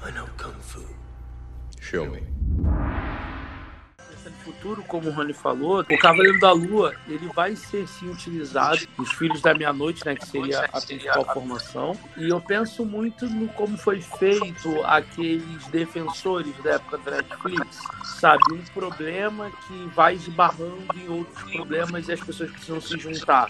I 0.08 0.12
know 0.12 0.28
Kung 0.38 0.56
Fu. 0.62 0.84
Show 1.80 2.06
me 2.08 2.35
futuro, 4.46 4.84
como 4.84 5.10
o 5.10 5.12
Rony 5.12 5.34
falou, 5.34 5.80
o 5.82 5.98
Cavaleiro 5.98 6.40
da 6.40 6.52
Lua, 6.52 6.94
ele 7.08 7.28
vai 7.34 7.56
ser 7.56 7.88
sim 7.88 8.10
utilizado 8.10 8.80
nos 8.98 9.12
Filhos 9.14 9.42
da 9.42 9.54
Meia-Noite, 9.54 10.06
né, 10.06 10.16
que 10.16 10.28
seria 10.28 10.66
a 10.72 10.80
principal 10.80 11.26
formação. 11.26 11.98
E 12.16 12.30
eu 12.30 12.40
penso 12.40 12.86
muito 12.86 13.28
no 13.28 13.48
como 13.50 13.76
foi 13.78 14.02
feito 14.02 14.84
aqueles 14.84 15.66
defensores 15.68 16.56
da 16.64 16.74
época 16.74 16.98
da 17.00 17.12
Netflix, 17.18 17.80
sabe? 18.20 18.44
Um 18.54 18.64
problema 18.74 19.52
que 19.68 19.90
vai 19.96 20.14
esbarrando 20.14 20.86
em 20.96 21.10
outros 21.10 21.52
problemas 21.52 22.08
e 22.08 22.14
as 22.14 22.20
pessoas 22.20 22.52
precisam 22.52 22.80
se 22.80 22.98
juntar. 23.00 23.48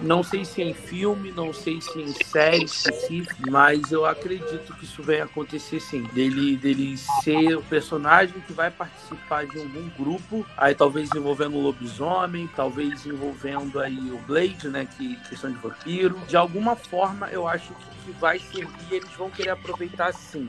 Não 0.00 0.22
sei 0.22 0.44
se 0.44 0.62
em 0.62 0.72
filme, 0.72 1.32
não 1.32 1.52
sei 1.52 1.80
se 1.80 2.00
em 2.00 2.12
série 2.24 2.64
específica, 2.64 3.36
mas 3.50 3.90
eu 3.90 4.06
acredito 4.06 4.74
que 4.74 4.84
isso 4.84 5.02
vem 5.02 5.20
acontecer 5.20 5.80
sim. 5.80 6.02
Dele, 6.12 6.56
dele 6.56 6.96
ser 7.22 7.56
o 7.56 7.62
personagem 7.62 8.40
que 8.46 8.52
vai 8.52 8.70
participar 8.70 9.46
de 9.46 9.58
algum 9.58 9.88
grupo 9.98 10.27
aí 10.56 10.74
talvez 10.74 11.10
envolvendo 11.14 11.56
o 11.56 11.60
lobisomem, 11.60 12.48
talvez 12.54 13.06
envolvendo 13.06 13.80
aí 13.80 14.10
o 14.10 14.18
Blade, 14.26 14.68
né, 14.68 14.86
que 14.96 15.16
questão 15.28 15.50
de 15.50 15.58
vampiro. 15.58 16.18
De 16.26 16.36
alguma 16.36 16.76
forma, 16.76 17.28
eu 17.28 17.46
acho 17.46 17.72
que, 17.74 18.04
que 18.04 18.12
vai 18.12 18.38
servir, 18.38 18.92
eles 18.92 19.12
vão 19.12 19.30
querer 19.30 19.50
aproveitar 19.50 20.12
sim 20.12 20.48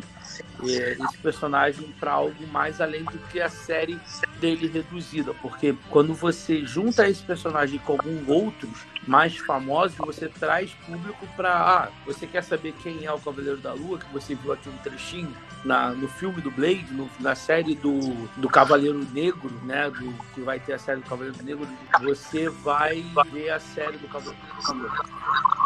esse 0.64 1.18
personagem 1.22 1.94
para 2.00 2.12
algo 2.12 2.48
mais 2.48 2.82
além 2.82 3.04
do 3.04 3.18
que 3.30 3.40
a 3.40 3.50
série 3.50 4.00
dele 4.40 4.68
reduzida, 4.68 5.34
porque 5.42 5.76
quando 5.90 6.14
você 6.14 6.66
junta 6.66 7.08
esse 7.08 7.24
personagem 7.24 7.80
com 7.80 7.94
alguns 7.94 8.28
outros 8.28 8.86
mais 9.08 9.38
famosos, 9.38 9.98
você 9.98 10.28
traz 10.28 10.72
público 10.86 11.28
para 11.36 11.52
ah, 11.52 11.90
você 12.06 12.28
quer 12.28 12.44
saber 12.44 12.74
quem 12.84 13.06
é 13.06 13.12
o 13.12 13.20
Cavaleiro 13.20 13.58
da 13.58 13.74
Lua, 13.74 13.98
que 13.98 14.12
você 14.14 14.36
viu 14.36 14.52
aqui 14.52 14.70
um 14.70 14.78
trechinho 14.78 15.34
na, 15.64 15.90
no 15.90 16.08
filme 16.08 16.42
do 16.42 16.52
Blade, 16.52 16.86
no, 16.92 17.10
na 17.20 17.36
série 17.36 17.76
do, 17.76 18.00
do 18.38 18.48
Cavaleiro 18.50 19.06
Negro, 19.12 19.52
né, 19.64 19.90
do, 19.90 20.14
que 20.34 20.42
vai 20.42 20.60
ter 20.60 20.74
a 20.74 20.80
série 20.80 21.02
do 21.02 21.10
Cavaleiro 21.10 21.44
Negro, 21.44 21.68
você 22.02 22.50
vai 22.50 23.04
ver 23.32 23.50
a 23.50 23.60
série 23.60 23.98
do 23.98 24.08
Cavaleiro 24.08 24.38
Negro. 24.74 25.20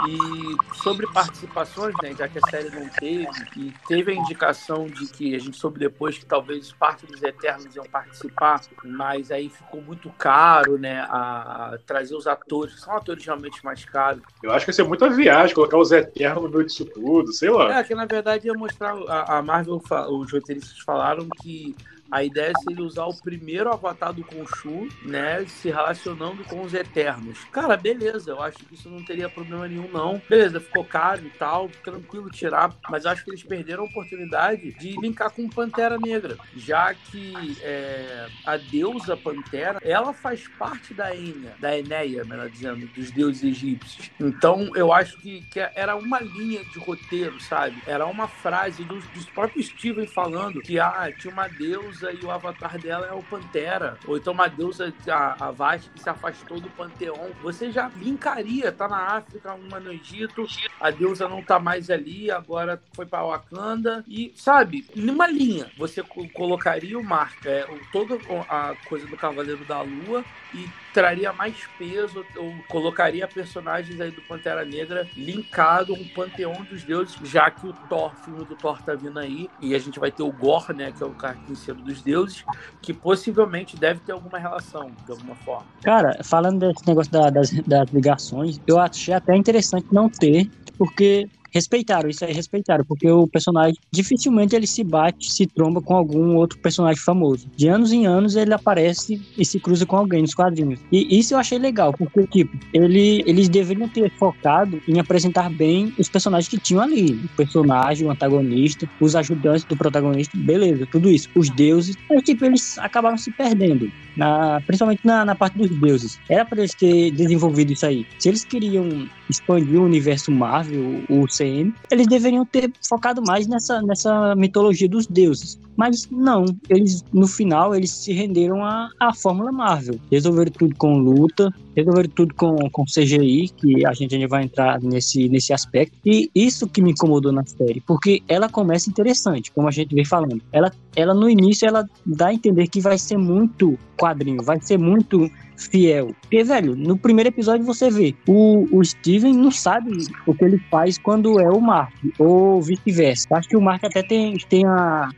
E 0.07 0.77
sobre 0.83 1.07
participações, 1.07 1.93
né, 2.01 2.13
já 2.17 2.27
que 2.27 2.39
a 2.39 2.49
série 2.49 2.69
não 2.69 2.87
teve, 2.89 3.27
e 3.55 3.73
teve 3.87 4.11
a 4.11 4.15
indicação 4.15 4.52
de 4.85 5.07
que 5.07 5.35
a 5.35 5.39
gente 5.39 5.57
soube 5.57 5.79
depois 5.79 6.17
que 6.17 6.25
talvez 6.25 6.71
parte 6.71 7.05
dos 7.05 7.21
Eternos 7.21 7.75
iam 7.75 7.85
participar, 7.85 8.61
mas 8.83 9.31
aí 9.31 9.49
ficou 9.49 9.81
muito 9.81 10.09
caro, 10.11 10.77
né, 10.77 11.01
a, 11.01 11.73
a 11.73 11.77
trazer 11.85 12.15
os 12.15 12.27
atores, 12.27 12.75
que 12.75 12.81
são 12.81 12.95
atores 12.95 13.25
realmente 13.25 13.63
mais 13.63 13.83
caros. 13.85 14.21
Eu 14.41 14.51
acho 14.51 14.65
que 14.65 14.69
ia 14.71 14.75
ser 14.75 14.83
muita 14.83 15.09
viagem 15.09 15.55
colocar 15.55 15.77
os 15.77 15.91
Eternos 15.91 16.43
no 16.43 16.49
meio 16.49 16.65
disso 16.65 16.85
tudo, 16.85 17.31
sei 17.33 17.49
lá. 17.49 17.79
É, 17.79 17.83
que 17.83 17.95
na 17.95 18.05
verdade 18.05 18.47
ia 18.47 18.53
mostrar, 18.53 18.95
a, 19.07 19.37
a 19.37 19.41
Marvel, 19.41 19.81
os 20.09 20.31
roteiristas 20.31 20.79
falaram 20.79 21.27
que 21.41 21.75
a 22.13 22.23
ideia 22.23 22.53
seria 22.63 22.83
usar 22.83 23.05
o 23.05 23.21
primeiro 23.21 23.73
avatar 23.73 24.13
do 24.13 24.23
Khonshu, 24.23 24.87
né, 25.01 25.43
se 25.47 25.71
relacionando 25.71 26.43
com 26.43 26.61
os 26.61 26.71
Eternos. 26.71 27.39
Cara, 27.51 27.75
beleza, 27.75 28.29
eu 28.29 28.39
acho 28.39 28.59
que 28.59 28.75
isso 28.75 28.87
não 28.87 29.03
teria 29.03 29.27
problema 29.27 29.67
nenhum, 29.67 29.89
não. 29.91 30.21
Beleza, 30.29 30.59
ficou 30.59 30.85
caro 30.85 31.25
e 31.25 31.31
tal, 31.31 31.69
tranquilo 31.83 32.29
tirar, 32.29 32.71
mas 32.87 33.07
acho 33.07 33.23
que 33.25 33.31
eles 33.31 33.41
perderam 33.41 33.85
a 33.85 33.87
oportunidade 33.87 34.73
de 34.73 34.91
linkar 35.01 35.31
com 35.31 35.49
Pantera 35.49 35.97
Negra, 35.97 36.37
já 36.55 36.93
que 36.93 37.57
é, 37.63 38.27
a 38.45 38.57
deusa 38.57 39.17
Pantera, 39.17 39.79
ela 39.81 40.13
faz 40.13 40.47
parte 40.47 40.93
da 40.93 41.15
Enya, 41.15 41.55
da 41.59 41.75
Eneia, 41.75 42.23
melhor 42.25 42.47
dizendo, 42.47 42.85
dos 42.93 43.09
deuses 43.09 43.43
egípcios. 43.43 44.11
Então, 44.19 44.69
eu 44.75 44.93
acho 44.93 45.17
que, 45.17 45.41
que 45.49 45.59
era 45.59 45.95
uma 45.95 46.19
linha 46.19 46.63
de 46.65 46.77
roteiro, 46.77 47.41
sabe? 47.41 47.81
Era 47.87 48.05
uma 48.05 48.27
frase 48.27 48.83
dos, 48.83 49.03
dos 49.07 49.25
próprios 49.25 49.65
Steven 49.65 50.05
falando 50.05 50.61
que, 50.61 50.79
ah, 50.79 51.11
tinha 51.17 51.33
uma 51.33 51.47
deusa 51.47 52.02
deusa 52.03 52.11
e 52.11 52.25
o 52.25 52.31
avatar 52.31 52.77
dela 52.77 53.07
é 53.07 53.13
o 53.13 53.23
Pantera. 53.23 53.97
Ou 54.05 54.17
então 54.17 54.33
uma 54.33 54.47
deusa, 54.47 54.93
a, 55.07 55.47
a 55.47 55.51
Vashti, 55.51 55.89
que 55.89 56.03
se 56.03 56.09
afastou 56.09 56.59
do 56.59 56.69
panteão. 56.71 57.31
Você 57.41 57.71
já 57.71 57.87
brincaria, 57.87 58.71
tá 58.71 58.87
na 58.87 58.97
África, 58.97 59.53
uma 59.53 59.79
no 59.79 59.91
Egito, 59.91 60.45
a 60.79 60.89
deusa 60.89 61.29
não 61.29 61.41
tá 61.41 61.59
mais 61.59 61.89
ali, 61.89 62.29
agora 62.29 62.81
foi 62.93 63.05
pra 63.05 63.23
Wakanda. 63.23 64.03
E, 64.07 64.33
sabe, 64.35 64.85
numa 64.95 65.27
linha, 65.27 65.71
você 65.77 66.03
colocaria 66.33 66.97
o 66.97 67.03
mar, 67.03 67.33
é, 67.45 67.65
toda 67.91 68.15
a 68.49 68.75
coisa 68.87 69.07
do 69.07 69.15
Cavaleiro 69.15 69.63
da 69.65 69.81
Lua 69.81 70.23
e 70.53 70.67
traria 70.93 71.33
mais 71.33 71.55
peso, 71.77 72.25
eu 72.35 72.53
colocaria 72.67 73.27
personagens 73.27 73.99
aí 73.99 74.11
do 74.11 74.21
Pantera 74.21 74.63
Negra 74.63 75.07
linkado 75.17 75.93
um 75.93 76.07
panteão 76.09 76.53
dos 76.69 76.83
deuses, 76.83 77.17
já 77.23 77.49
que 77.49 77.67
o 77.67 77.73
Thor, 77.89 78.13
filme 78.23 78.45
do 78.45 78.55
Thor 78.55 78.81
tá 78.81 78.93
vindo 78.93 79.17
aí, 79.17 79.49
e 79.59 79.73
a 79.73 79.79
gente 79.79 79.99
vai 79.99 80.11
ter 80.11 80.23
o 80.23 80.31
Gore, 80.31 80.73
né, 80.73 80.91
que 80.91 81.01
é 81.01 81.05
o 81.05 81.11
carniceiro 81.11 81.81
dos 81.81 82.01
deuses, 82.01 82.45
que 82.81 82.93
possivelmente 82.93 83.75
deve 83.75 83.99
ter 84.01 84.11
alguma 84.11 84.37
relação, 84.37 84.91
de 85.05 85.11
alguma 85.11 85.35
forma. 85.35 85.65
Cara, 85.83 86.23
falando 86.23 86.59
desse 86.59 86.87
negócio 86.87 87.11
da, 87.11 87.29
das, 87.29 87.51
das 87.51 87.89
ligações, 87.89 88.61
eu 88.67 88.79
achei 88.79 89.13
até 89.13 89.35
interessante 89.35 89.87
não 89.91 90.07
ter, 90.09 90.49
porque 90.77 91.27
respeitaram, 91.53 92.09
isso 92.09 92.25
aí 92.25 92.33
respeitaram, 92.33 92.83
porque 92.83 93.09
o 93.09 93.27
personagem 93.27 93.77
dificilmente 93.91 94.55
ele 94.55 94.67
se 94.67 94.83
bate, 94.83 95.31
se 95.31 95.45
tromba 95.45 95.81
com 95.81 95.95
algum 95.95 96.35
outro 96.35 96.57
personagem 96.59 97.01
famoso. 97.01 97.47
De 97.55 97.67
anos 97.67 97.91
em 97.91 98.05
anos 98.05 98.35
ele 98.35 98.53
aparece 98.53 99.21
e 99.37 99.45
se 99.45 99.59
cruza 99.59 99.85
com 99.85 99.97
alguém 99.97 100.21
nos 100.21 100.33
quadrinhos. 100.33 100.79
E 100.91 101.19
isso 101.19 101.33
eu 101.33 101.37
achei 101.37 101.59
legal, 101.59 101.93
porque, 101.93 102.25
tipo, 102.27 102.57
ele, 102.73 103.23
eles 103.25 103.47
deveriam 103.47 103.87
ter 103.87 104.11
focado 104.11 104.81
em 104.87 104.99
apresentar 104.99 105.49
bem 105.49 105.93
os 105.97 106.09
personagens 106.09 106.47
que 106.47 106.57
tinham 106.57 106.81
ali. 106.81 107.13
O 107.13 107.29
personagem, 107.37 108.07
o 108.07 108.11
antagonista, 108.11 108.89
os 108.99 109.15
ajudantes 109.15 109.63
do 109.65 109.77
protagonista, 109.77 110.37
beleza, 110.37 110.87
tudo 110.91 111.09
isso. 111.09 111.29
Os 111.35 111.49
deuses, 111.49 111.95
e, 112.09 112.21
tipo, 112.21 112.45
eles 112.45 112.77
acabaram 112.79 113.17
se 113.17 113.31
perdendo. 113.31 113.91
Na, 114.15 114.61
principalmente 114.61 115.01
na, 115.03 115.25
na 115.25 115.35
parte 115.35 115.57
dos 115.57 115.69
deuses. 115.69 116.19
Era 116.29 116.45
para 116.45 116.59
eles 116.59 116.73
ter 116.73 117.11
desenvolvido 117.11 117.73
isso 117.73 117.85
aí. 117.85 118.05
Se 118.19 118.29
eles 118.29 118.43
queriam 118.43 119.07
expandir 119.29 119.79
o 119.79 119.85
universo 119.85 120.31
Marvel, 120.31 121.03
o 121.09 121.27
CM, 121.43 121.73
eles 121.91 122.07
deveriam 122.07 122.45
ter 122.45 122.71
focado 122.87 123.21
mais 123.21 123.47
nessa, 123.47 123.81
nessa 123.81 124.35
mitologia 124.35 124.87
dos 124.87 125.05
deuses. 125.07 125.59
Mas 125.75 126.07
não, 126.09 126.45
eles 126.69 127.03
no 127.11 127.27
final 127.27 127.75
eles 127.75 127.91
se 127.91 128.13
renderam 128.13 128.63
à, 128.63 128.89
à 128.99 129.13
Fórmula 129.13 129.51
Marvel. 129.51 129.99
Resolveram 130.11 130.51
tudo 130.51 130.75
com 130.75 130.97
luta, 130.97 131.49
resolveram 131.75 132.09
tudo 132.09 132.33
com, 132.35 132.55
com 132.71 132.85
CGI, 132.85 133.49
que 133.49 133.85
a 133.85 133.93
gente 133.93 134.15
ainda 134.15 134.27
vai 134.27 134.43
entrar 134.43 134.79
nesse, 134.81 135.27
nesse 135.29 135.53
aspecto. 135.53 135.97
E 136.05 136.29
isso 136.35 136.67
que 136.67 136.81
me 136.81 136.91
incomodou 136.91 137.31
na 137.31 137.45
série, 137.45 137.81
porque 137.81 138.21
ela 138.27 138.49
começa 138.49 138.89
interessante, 138.89 139.51
como 139.51 139.67
a 139.67 139.71
gente 139.71 139.93
vem 139.93 140.05
falando. 140.05 140.41
Ela, 140.51 140.71
ela 140.95 141.13
no 141.13 141.29
início, 141.29 141.67
ela 141.67 141.87
dá 142.05 142.27
a 142.27 142.33
entender 142.33 142.67
que 142.67 142.79
vai 142.79 142.97
ser 142.97 143.17
muito 143.17 143.77
quadrinho, 143.97 144.43
vai 144.43 144.59
ser 144.61 144.77
muito 144.77 145.29
fiel. 145.57 146.13
Porque, 146.21 146.43
velho, 146.43 146.75
no 146.75 146.97
primeiro 146.97 147.29
episódio 147.29 147.65
você 147.65 147.89
vê, 147.89 148.15
o, 148.27 148.67
o 148.71 148.83
Steven 148.83 149.33
não 149.33 149.51
sabe 149.51 149.97
o 150.25 150.33
que 150.33 150.43
ele 150.43 150.59
faz 150.69 150.97
quando 150.97 151.39
é 151.39 151.49
o 151.49 151.59
Mark, 151.59 151.93
ou 152.19 152.61
vice-versa. 152.61 153.27
Acho 153.31 153.49
que 153.49 153.57
o 153.57 153.61
Mark 153.61 153.83
até 153.83 154.03
tem, 154.03 154.37
tem 154.49 154.65
a. 154.65 155.09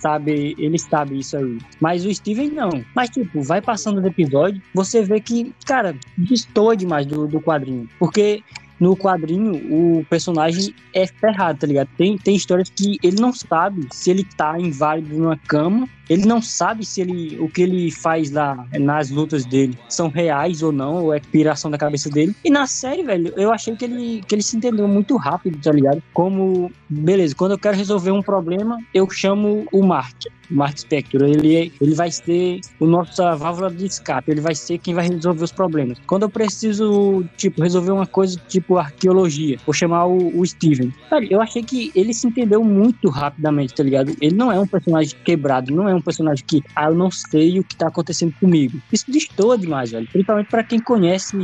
Sabe, 0.00 0.54
ele 0.58 0.78
sabe 0.78 1.18
isso 1.18 1.36
aí. 1.36 1.58
Mas 1.78 2.06
o 2.06 2.14
Steven 2.14 2.50
não. 2.50 2.70
Mas, 2.94 3.10
tipo, 3.10 3.42
vai 3.42 3.60
passando 3.60 4.00
o 4.00 4.06
episódio, 4.06 4.60
você 4.74 5.02
vê 5.02 5.20
que, 5.20 5.54
cara, 5.66 5.94
destoa 6.16 6.74
demais 6.74 7.04
do, 7.04 7.28
do 7.28 7.40
quadrinho. 7.40 7.86
Porque 7.98 8.42
no 8.80 8.96
quadrinho, 8.96 9.52
o 9.70 10.04
personagem 10.08 10.74
é 10.94 11.06
ferrado, 11.06 11.60
tá 11.60 11.66
ligado? 11.66 11.88
Tem, 11.98 12.16
tem 12.16 12.34
histórias 12.34 12.70
que 12.70 12.98
ele 13.02 13.20
não 13.20 13.32
sabe 13.32 13.86
se 13.92 14.10
ele 14.10 14.24
tá 14.24 14.58
inválido 14.58 15.14
numa 15.14 15.36
cama, 15.36 15.86
ele 16.08 16.26
não 16.26 16.40
sabe 16.42 16.84
se 16.84 17.02
ele 17.02 17.38
o 17.38 17.48
que 17.48 17.62
ele 17.62 17.90
faz 17.90 18.30
lá 18.30 18.66
nas 18.78 19.10
lutas 19.10 19.44
dele 19.44 19.78
são 19.88 20.08
reais 20.08 20.62
ou 20.62 20.72
não, 20.72 21.04
ou 21.04 21.14
é 21.14 21.20
piração 21.20 21.70
da 21.70 21.78
cabeça 21.78 22.08
dele. 22.08 22.34
E 22.44 22.50
na 22.50 22.66
série, 22.66 23.04
velho, 23.04 23.32
eu 23.36 23.52
achei 23.52 23.76
que 23.76 23.84
ele, 23.84 24.22
que 24.26 24.34
ele 24.34 24.42
se 24.42 24.56
entendeu 24.56 24.88
muito 24.88 25.16
rápido, 25.16 25.60
tá 25.62 25.70
ligado? 25.70 26.02
Como, 26.12 26.72
beleza, 26.88 27.34
quando 27.36 27.52
eu 27.52 27.58
quero 27.58 27.76
resolver 27.76 28.10
um 28.10 28.22
problema, 28.22 28.78
eu 28.94 29.08
chamo 29.10 29.66
o 29.70 29.84
Mark. 29.84 30.16
Mark 30.50 30.78
Spector, 30.78 31.22
ele, 31.22 31.72
ele 31.80 31.94
vai 31.94 32.10
ser 32.10 32.60
o 32.78 32.86
nossa 32.86 33.34
válvula 33.36 33.70
de 33.70 33.86
escape, 33.86 34.30
ele 34.30 34.40
vai 34.40 34.54
ser 34.54 34.78
quem 34.78 34.94
vai 34.94 35.08
resolver 35.08 35.44
os 35.44 35.52
problemas. 35.52 35.98
Quando 36.06 36.22
eu 36.22 36.30
preciso, 36.30 37.24
tipo, 37.36 37.62
resolver 37.62 37.92
uma 37.92 38.06
coisa 38.06 38.40
tipo 38.48 38.78
arqueologia, 38.78 39.58
vou 39.64 39.72
chamar 39.72 40.06
o, 40.06 40.38
o 40.38 40.46
Steven. 40.46 40.92
Velho, 41.10 41.28
eu 41.30 41.40
achei 41.40 41.62
que 41.62 41.90
ele 41.94 42.12
se 42.12 42.26
entendeu 42.26 42.62
muito 42.64 43.08
rapidamente, 43.08 43.74
tá 43.74 43.82
ligado? 43.82 44.14
Ele 44.20 44.34
não 44.34 44.50
é 44.50 44.58
um 44.58 44.66
personagem 44.66 45.16
quebrado, 45.24 45.74
não 45.74 45.88
é 45.88 45.94
um 45.94 46.00
personagem 46.00 46.44
que, 46.46 46.62
ah, 46.74 46.86
eu 46.86 46.94
não 46.94 47.10
sei 47.10 47.58
o 47.58 47.64
que 47.64 47.76
tá 47.76 47.88
acontecendo 47.88 48.32
comigo. 48.40 48.80
Isso 48.92 49.10
destoa 49.10 49.56
demais, 49.56 49.90
velho. 49.90 50.08
Principalmente 50.10 50.48
para 50.48 50.64
quem 50.64 50.80
conhece 50.80 51.36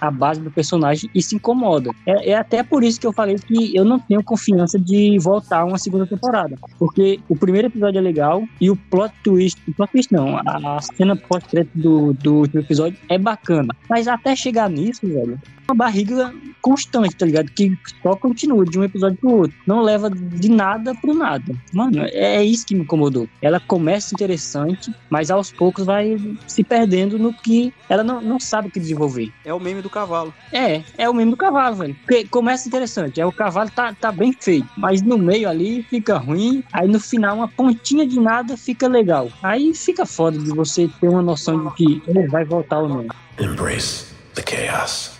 a 0.00 0.10
base 0.10 0.40
do 0.40 0.50
personagem 0.50 1.10
e 1.14 1.22
se 1.22 1.36
incomoda. 1.36 1.90
É, 2.06 2.30
é 2.30 2.36
até 2.36 2.62
por 2.62 2.82
isso 2.82 3.00
que 3.00 3.06
eu 3.06 3.12
falei 3.12 3.36
que 3.36 3.74
eu 3.76 3.84
não 3.84 3.98
tenho 3.98 4.22
confiança 4.22 4.78
de 4.78 5.18
voltar 5.18 5.64
uma 5.64 5.78
segunda 5.78 6.06
temporada. 6.06 6.56
Porque 6.78 7.20
o 7.28 7.36
primeiro 7.36 7.68
episódio 7.68 7.98
é 7.98 8.02
legal, 8.02 8.42
e 8.60 8.70
o 8.70 8.76
plot 8.76 9.12
twist, 9.22 9.60
o 9.68 9.74
plot 9.74 9.92
twist 9.92 10.12
não, 10.12 10.38
a 10.38 10.80
cena 10.80 11.16
pós-crédito 11.16 11.76
do, 11.76 12.12
do 12.12 12.58
episódio 12.58 12.98
é 13.08 13.18
bacana. 13.18 13.74
Mas 13.88 14.08
até 14.08 14.36
chegar 14.36 14.68
nisso, 14.68 15.06
velho, 15.06 15.38
uma 15.70 15.74
barriga 15.74 16.34
constante, 16.60 17.16
tá 17.16 17.24
ligado? 17.24 17.50
Que 17.50 17.76
só 18.02 18.14
continua 18.16 18.64
de 18.64 18.78
um 18.78 18.84
episódio 18.84 19.16
pro 19.18 19.30
outro. 19.30 19.56
Não 19.66 19.80
leva 19.80 20.10
de 20.10 20.50
nada 20.50 20.94
pro 20.94 21.14
nada. 21.14 21.54
Mano, 21.72 22.02
é 22.06 22.42
isso 22.44 22.66
que 22.66 22.74
me 22.74 22.82
incomodou. 22.82 23.28
Ela 23.40 23.60
começa 23.60 24.14
interessante, 24.14 24.94
mas 25.08 25.30
aos 25.30 25.52
poucos 25.52 25.86
vai 25.86 26.16
se 26.46 26.62
perdendo 26.62 27.18
no 27.18 27.32
que 27.32 27.72
ela 27.88 28.02
não, 28.02 28.20
não 28.20 28.40
sabe 28.40 28.68
o 28.68 28.70
que 28.70 28.80
desenvolver. 28.80 29.32
É 29.44 29.54
o 29.54 29.60
meme 29.60 29.80
do 29.80 29.90
cavalo. 29.90 30.34
É, 30.52 30.82
é 30.98 31.08
o 31.08 31.14
meme 31.14 31.30
do 31.30 31.36
cavalo, 31.36 31.76
velho. 31.76 31.96
Porque 32.00 32.26
começa 32.26 32.68
interessante, 32.68 33.20
é 33.20 33.26
o 33.26 33.32
cavalo 33.32 33.70
tá, 33.70 33.94
tá 33.94 34.12
bem 34.12 34.32
feito, 34.32 34.68
mas 34.76 35.02
no 35.02 35.16
meio 35.16 35.48
ali 35.48 35.82
fica 35.84 36.18
ruim, 36.18 36.62
aí 36.72 36.88
no 36.88 37.00
final 37.00 37.36
uma 37.36 37.48
pontinha 37.48 38.06
de 38.06 38.18
nada 38.20 38.56
fica 38.56 38.88
legal. 38.88 39.30
Aí 39.42 39.74
fica 39.74 40.04
foda 40.04 40.38
de 40.38 40.50
você 40.50 40.88
ter 41.00 41.08
uma 41.08 41.22
noção 41.22 41.68
de 41.68 41.74
que 41.74 42.02
ele 42.06 42.26
vai 42.28 42.44
voltar 42.44 42.80
ou 42.80 42.88
não. 42.88 43.06
Embrace 43.38 44.06
the 44.34 44.42
chaos 44.42 45.19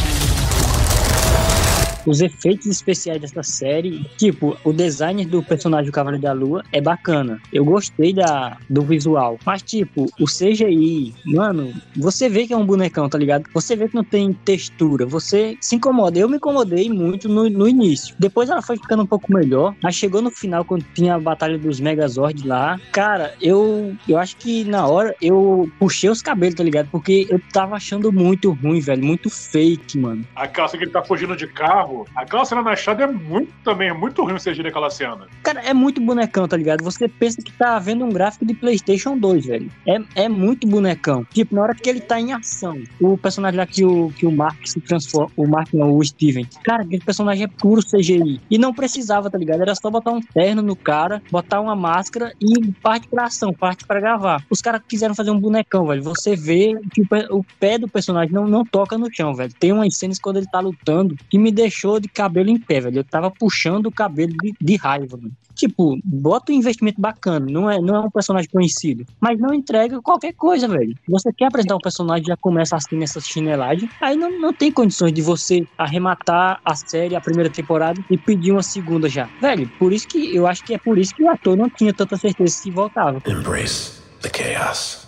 os 2.05 2.21
efeitos 2.21 2.67
especiais 2.67 3.21
dessa 3.21 3.43
série, 3.43 4.03
tipo, 4.17 4.57
o 4.63 4.73
design 4.73 5.25
do 5.25 5.43
personagem 5.43 5.85
do 5.85 5.93
Cavaleiro 5.93 6.23
da 6.23 6.33
Lua 6.33 6.63
é 6.71 6.81
bacana. 6.81 7.39
Eu 7.51 7.63
gostei 7.63 8.13
da, 8.13 8.57
do 8.69 8.81
visual. 8.81 9.37
Mas, 9.45 9.61
tipo, 9.61 10.05
o 10.19 10.25
CGI, 10.25 11.13
mano, 11.25 11.73
você 11.95 12.29
vê 12.29 12.47
que 12.47 12.53
é 12.53 12.57
um 12.57 12.65
bonecão, 12.65 13.07
tá 13.09 13.17
ligado? 13.17 13.45
Você 13.53 13.75
vê 13.75 13.87
que 13.87 13.95
não 13.95 14.03
tem 14.03 14.33
textura. 14.33 15.05
Você 15.05 15.57
se 15.61 15.75
incomoda. 15.75 16.17
Eu 16.17 16.29
me 16.29 16.37
incomodei 16.37 16.89
muito 16.89 17.29
no, 17.29 17.49
no 17.49 17.67
início. 17.67 18.15
Depois 18.17 18.49
ela 18.49 18.61
foi 18.61 18.77
ficando 18.77 19.03
um 19.03 19.07
pouco 19.07 19.31
melhor. 19.31 19.75
Mas 19.81 19.95
chegou 19.95 20.21
no 20.21 20.31
final, 20.31 20.65
quando 20.65 20.85
tinha 20.93 21.15
a 21.15 21.19
Batalha 21.19 21.57
dos 21.57 21.79
Megazord 21.79 22.47
lá. 22.47 22.79
Cara, 22.91 23.35
eu, 23.41 23.95
eu 24.07 24.17
acho 24.17 24.37
que 24.37 24.63
na 24.63 24.87
hora 24.87 25.15
eu 25.21 25.69
puxei 25.79 26.09
os 26.09 26.21
cabelos, 26.21 26.55
tá 26.55 26.63
ligado? 26.63 26.89
Porque 26.91 27.27
eu 27.29 27.39
tava 27.53 27.75
achando 27.75 28.11
muito 28.11 28.51
ruim, 28.51 28.79
velho. 28.79 29.03
Muito 29.03 29.29
fake, 29.29 29.97
mano. 29.97 30.25
A 30.35 30.47
calça 30.47 30.77
que 30.77 30.83
ele 30.83 30.91
tá 30.91 31.03
fugindo 31.03 31.35
de 31.35 31.47
carro 31.47 31.90
carro. 31.91 32.07
Aquela 32.15 32.45
cena 32.45 32.61
na 32.61 32.73
estrada 32.73 33.03
é 33.03 33.07
muito 33.07 33.51
também, 33.63 33.89
é 33.89 33.93
muito 33.93 34.23
ruim 34.23 34.33
você 34.33 34.51
aquela 34.51 34.89
cena. 34.89 35.27
Cara, 35.43 35.61
é 35.61 35.73
muito 35.73 36.01
bonecão, 36.01 36.47
tá 36.47 36.55
ligado? 36.55 36.83
Você 36.83 37.07
pensa 37.07 37.41
que 37.41 37.51
tá 37.51 37.77
vendo 37.79 38.05
um 38.05 38.09
gráfico 38.09 38.45
de 38.45 38.53
PlayStation 38.53 39.17
2, 39.17 39.45
velho. 39.45 39.71
É, 39.87 40.23
é 40.23 40.29
muito 40.29 40.67
bonecão. 40.67 41.25
Tipo, 41.25 41.55
na 41.55 41.63
hora 41.63 41.75
que 41.75 41.89
ele 41.89 41.99
tá 41.99 42.19
em 42.19 42.33
ação, 42.33 42.81
o 42.99 43.17
personagem 43.17 43.57
lá 43.57 43.65
que 43.65 43.83
o, 43.83 44.11
que 44.11 44.25
o 44.25 44.31
Mark 44.31 44.65
se 44.65 44.79
transforma, 44.79 45.31
o 45.35 45.47
Mark 45.47 45.73
não, 45.73 45.95
o 45.95 46.03
Steven. 46.03 46.47
Cara, 46.63 46.83
aquele 46.83 47.03
personagem 47.03 47.43
é 47.43 47.47
puro 47.47 47.81
CGI. 47.81 48.39
E 48.49 48.57
não 48.57 48.73
precisava, 48.73 49.29
tá 49.29 49.37
ligado? 49.37 49.61
Era 49.61 49.75
só 49.75 49.89
botar 49.89 50.11
um 50.11 50.21
terno 50.21 50.61
no 50.61 50.75
cara, 50.75 51.21
botar 51.31 51.59
uma 51.59 51.75
máscara 51.75 52.33
e 52.39 52.71
parte 52.81 53.07
pra 53.07 53.25
ação, 53.25 53.53
parte 53.53 53.85
pra 53.85 53.99
gravar. 53.99 54.43
Os 54.49 54.61
caras 54.61 54.81
quiseram 54.87 55.15
fazer 55.15 55.31
um 55.31 55.39
bonecão, 55.39 55.85
velho. 55.87 56.03
Você 56.03 56.35
vê 56.35 56.79
que 56.93 57.01
o, 57.01 57.39
o 57.39 57.45
pé 57.59 57.77
do 57.77 57.87
personagem 57.87 58.33
não, 58.33 58.47
não 58.47 58.63
toca 58.63 58.97
no 58.97 59.11
chão, 59.11 59.33
velho. 59.33 59.53
Tem 59.59 59.71
umas 59.71 59.97
cenas 59.97 60.19
quando 60.19 60.37
ele 60.37 60.47
tá 60.47 60.59
lutando 60.59 61.15
que 61.29 61.37
me 61.37 61.51
deixou 61.51 61.80
deixou 61.81 61.99
de 61.99 62.07
cabelo 62.07 62.49
em 62.49 62.59
pé, 62.59 62.79
velho. 62.79 62.99
Eu 62.99 63.03
tava 63.03 63.31
puxando 63.31 63.87
o 63.87 63.91
cabelo 63.91 64.33
de, 64.41 64.53
de 64.61 64.75
raiva, 64.75 65.17
mano. 65.17 65.31
Tipo, 65.55 65.99
bota 66.03 66.51
um 66.51 66.55
investimento 66.55 66.99
bacana, 66.99 67.45
não 67.49 67.69
é, 67.69 67.79
não 67.79 67.95
é 67.95 67.99
um 67.99 68.09
personagem 68.09 68.49
conhecido, 68.49 69.05
mas 69.19 69.37
não 69.37 69.53
entrega 69.53 70.01
qualquer 70.01 70.33
coisa, 70.33 70.67
velho. 70.67 70.95
Você 71.07 71.31
quer 71.33 71.45
apresentar 71.45 71.75
um 71.75 71.79
personagem 71.79 72.25
já 72.25 72.37
começa 72.37 72.75
assim 72.75 72.95
nessa 72.95 73.19
chinelagem, 73.19 73.89
aí 73.99 74.15
não, 74.15 74.39
não 74.39 74.53
tem 74.53 74.71
condições 74.71 75.11
de 75.11 75.21
você 75.21 75.67
arrematar 75.77 76.59
a 76.63 76.75
série, 76.75 77.15
a 77.15 77.21
primeira 77.21 77.49
temporada 77.49 78.01
e 78.09 78.17
pedir 78.17 78.51
uma 78.51 78.63
segunda 78.63 79.09
já. 79.09 79.29
Velho, 79.41 79.69
por 79.77 79.91
isso 79.91 80.07
que 80.07 80.35
eu 80.35 80.47
acho 80.47 80.63
que 80.63 80.73
é 80.73 80.77
por 80.77 80.97
isso 80.97 81.13
que 81.13 81.23
o 81.23 81.29
ator 81.29 81.57
não 81.57 81.69
tinha 81.69 81.93
tanta 81.93 82.17
certeza 82.17 82.53
se 82.53 82.71
voltava. 82.71 83.21
Embrace 83.27 84.01
the 84.21 84.29
chaos. 84.29 85.05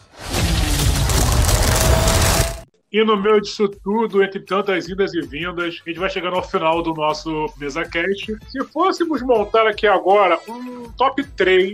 E 2.93 3.03
no 3.03 3.17
meio 3.17 3.41
disso 3.41 3.67
tudo, 3.67 4.21
entre 4.21 4.39
tantas 4.39 4.87
idas 4.87 5.15
e 5.15 5.21
vindas, 5.21 5.81
a 5.83 5.89
gente 5.89 5.99
vai 5.99 6.11
chegando 6.11 6.35
ao 6.35 6.47
final 6.47 6.83
do 6.83 6.93
nosso 6.93 7.51
MesaCast. 7.57 8.37
Se 8.51 8.63
fôssemos 8.65 9.23
montar 9.23 9.65
aqui 9.65 9.87
agora 9.87 10.39
um 10.47 10.91
top 10.91 11.23
3 11.23 11.73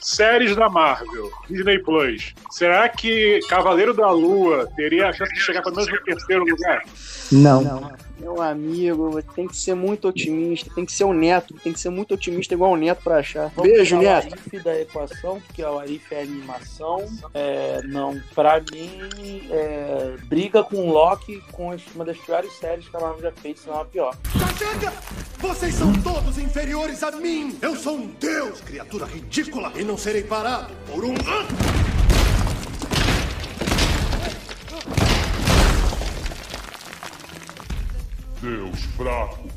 séries 0.00 0.54
da 0.54 0.68
Marvel, 0.68 1.28
Disney 1.48 1.80
Plus, 1.80 2.34
será 2.52 2.88
que 2.88 3.40
Cavaleiro 3.48 3.92
da 3.92 4.12
Lua 4.12 4.68
teria 4.76 5.08
a 5.08 5.12
chance 5.12 5.34
de 5.34 5.40
chegar 5.40 5.60
pelo 5.62 5.74
menos 5.74 5.90
no 5.90 6.00
terceiro 6.04 6.44
lugar? 6.44 6.84
Não. 7.32 7.62
Não. 7.64 7.92
Meu 8.20 8.42
amigo, 8.42 9.22
tem 9.34 9.48
que 9.48 9.56
ser 9.56 9.74
muito 9.74 10.06
otimista, 10.06 10.70
tem 10.74 10.84
que 10.84 10.92
ser 10.92 11.04
o 11.04 11.12
Neto, 11.14 11.54
tem 11.64 11.72
que 11.72 11.80
ser 11.80 11.88
muito 11.88 12.12
otimista 12.12 12.52
igual 12.52 12.72
o 12.72 12.76
Neto 12.76 13.02
pra 13.02 13.16
achar. 13.16 13.50
Vamos 13.56 13.72
Beijo, 13.72 13.96
Neto. 13.96 14.28
O 14.28 14.32
Arif 14.34 14.58
da 14.62 14.80
equação, 14.80 15.40
porque 15.40 15.62
o 15.62 15.78
Arif 15.78 16.14
é 16.14 16.22
animação. 16.22 17.08
É, 17.32 17.80
não, 17.84 18.20
pra 18.34 18.60
mim, 18.60 19.48
é, 19.50 20.16
briga 20.24 20.62
com 20.62 20.88
o 20.88 20.92
Loki 20.92 21.42
com 21.50 21.74
uma 21.94 22.04
das 22.04 22.18
piores 22.18 22.52
séries 22.58 22.88
que 22.88 22.96
a 22.96 23.00
Marvel 23.00 23.22
já 23.22 23.32
fez, 23.32 23.60
senão 23.60 23.80
a 23.80 23.84
pior. 23.86 24.14
Chega! 24.58 24.92
Vocês 25.38 25.74
são 25.74 25.90
todos 26.02 26.36
inferiores 26.36 27.02
a 27.02 27.10
mim! 27.12 27.56
Eu 27.62 27.74
sou 27.74 27.96
um 27.96 28.06
deus, 28.20 28.60
criatura 28.60 29.06
ridícula, 29.06 29.72
e 29.74 29.82
não 29.82 29.96
serei 29.96 30.22
parado 30.22 30.74
por 30.86 31.02
um... 31.02 31.14
Deus 38.42 38.84
fraco. 38.96 39.48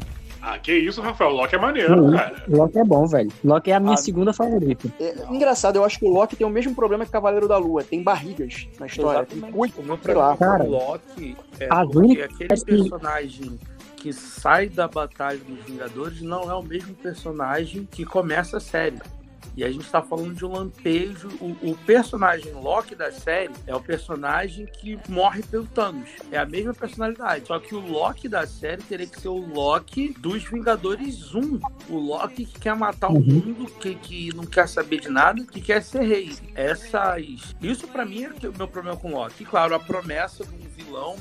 Ah, 0.45 0.59
que 0.59 0.73
isso, 0.73 1.01
Rafael. 1.01 1.31
Loki 1.31 1.55
é 1.55 1.57
maneiro, 1.57 2.11
cara. 2.11 2.43
Loki 2.49 2.77
é 2.77 2.83
bom, 2.83 3.07
velho. 3.07 3.31
Loki 3.45 3.71
é 3.71 3.75
a 3.75 3.79
minha 3.79 3.93
ah, 3.93 3.97
segunda 3.97 4.33
favorita. 4.33 4.93
É, 4.99 5.15
engraçado, 5.31 5.77
eu 5.77 5.85
acho 5.85 5.97
que 5.97 6.05
o 6.05 6.09
Loki 6.09 6.35
tem 6.35 6.45
o 6.45 6.49
mesmo 6.49 6.75
problema 6.75 7.05
que 7.05 7.09
o 7.09 7.13
Cavaleiro 7.13 7.47
da 7.47 7.57
Lua. 7.57 7.81
Tem 7.81 8.03
barrigas 8.03 8.67
na 8.77 8.85
história. 8.85 9.19
Exatamente. 9.19 9.55
Muito, 9.55 9.79
o 9.79 9.85
meu 9.85 9.97
problema 9.97 10.35
com 10.35 10.45
o 10.45 10.69
Loki 10.69 11.37
é 11.61 11.67
porque 11.67 12.21
aquele 12.21 12.65
personagem 12.65 13.57
que 13.95 14.11
sai 14.11 14.67
da 14.67 14.85
Batalha 14.85 15.39
dos 15.39 15.63
Vingadores 15.63 16.21
não 16.21 16.51
é 16.51 16.53
o 16.53 16.61
mesmo 16.61 16.93
personagem 16.93 17.87
que 17.89 18.03
começa 18.03 18.57
a 18.57 18.59
série. 18.59 18.99
E 19.55 19.63
a 19.63 19.71
gente 19.71 19.85
está 19.85 20.01
falando 20.01 20.33
de 20.33 20.45
um 20.45 20.51
lampejo. 20.51 21.29
O, 21.39 21.71
o, 21.71 21.77
personagem 21.85 22.53
Loki 22.53 22.95
da 22.95 23.11
série 23.11 23.53
é 23.67 23.75
o 23.75 23.79
personagem 23.79 24.65
que 24.65 24.99
morre 25.07 25.43
pelo 25.43 25.65
Thanos. 25.65 26.09
É 26.31 26.37
a 26.37 26.45
mesma 26.45 26.73
personalidade. 26.73 27.47
Só 27.47 27.59
que 27.59 27.75
o 27.75 27.79
Loki 27.79 28.27
da 28.27 28.47
série 28.47 28.81
teria 28.81 29.07
que 29.07 29.19
ser 29.19 29.27
o 29.27 29.37
Loki 29.37 30.09
dos 30.19 30.43
Vingadores 30.43 31.33
1. 31.33 31.59
O 31.89 31.97
Loki 31.97 32.45
que 32.45 32.59
quer 32.59 32.75
matar 32.75 33.09
o 33.09 33.15
uhum. 33.15 33.21
mundo, 33.21 33.65
que, 33.79 33.95
que 33.95 34.35
não 34.35 34.45
quer 34.45 34.67
saber 34.67 34.99
de 34.99 35.09
nada, 35.09 35.43
que 35.45 35.61
quer 35.61 35.81
ser 35.83 36.03
rei. 36.03 36.35
Essas. 36.55 37.55
Isso 37.61 37.87
para 37.87 38.05
mim 38.05 38.23
é 38.23 38.29
o 38.47 38.57
meu 38.57 38.67
problema 38.67 38.97
com 38.97 39.13
o 39.13 39.15
Loki. 39.15 39.43
E, 39.43 39.45
claro, 39.45 39.75
a 39.75 39.79
promessa 39.79 40.45
de 40.45 40.55
um 40.55 40.69
vilão 40.69 41.15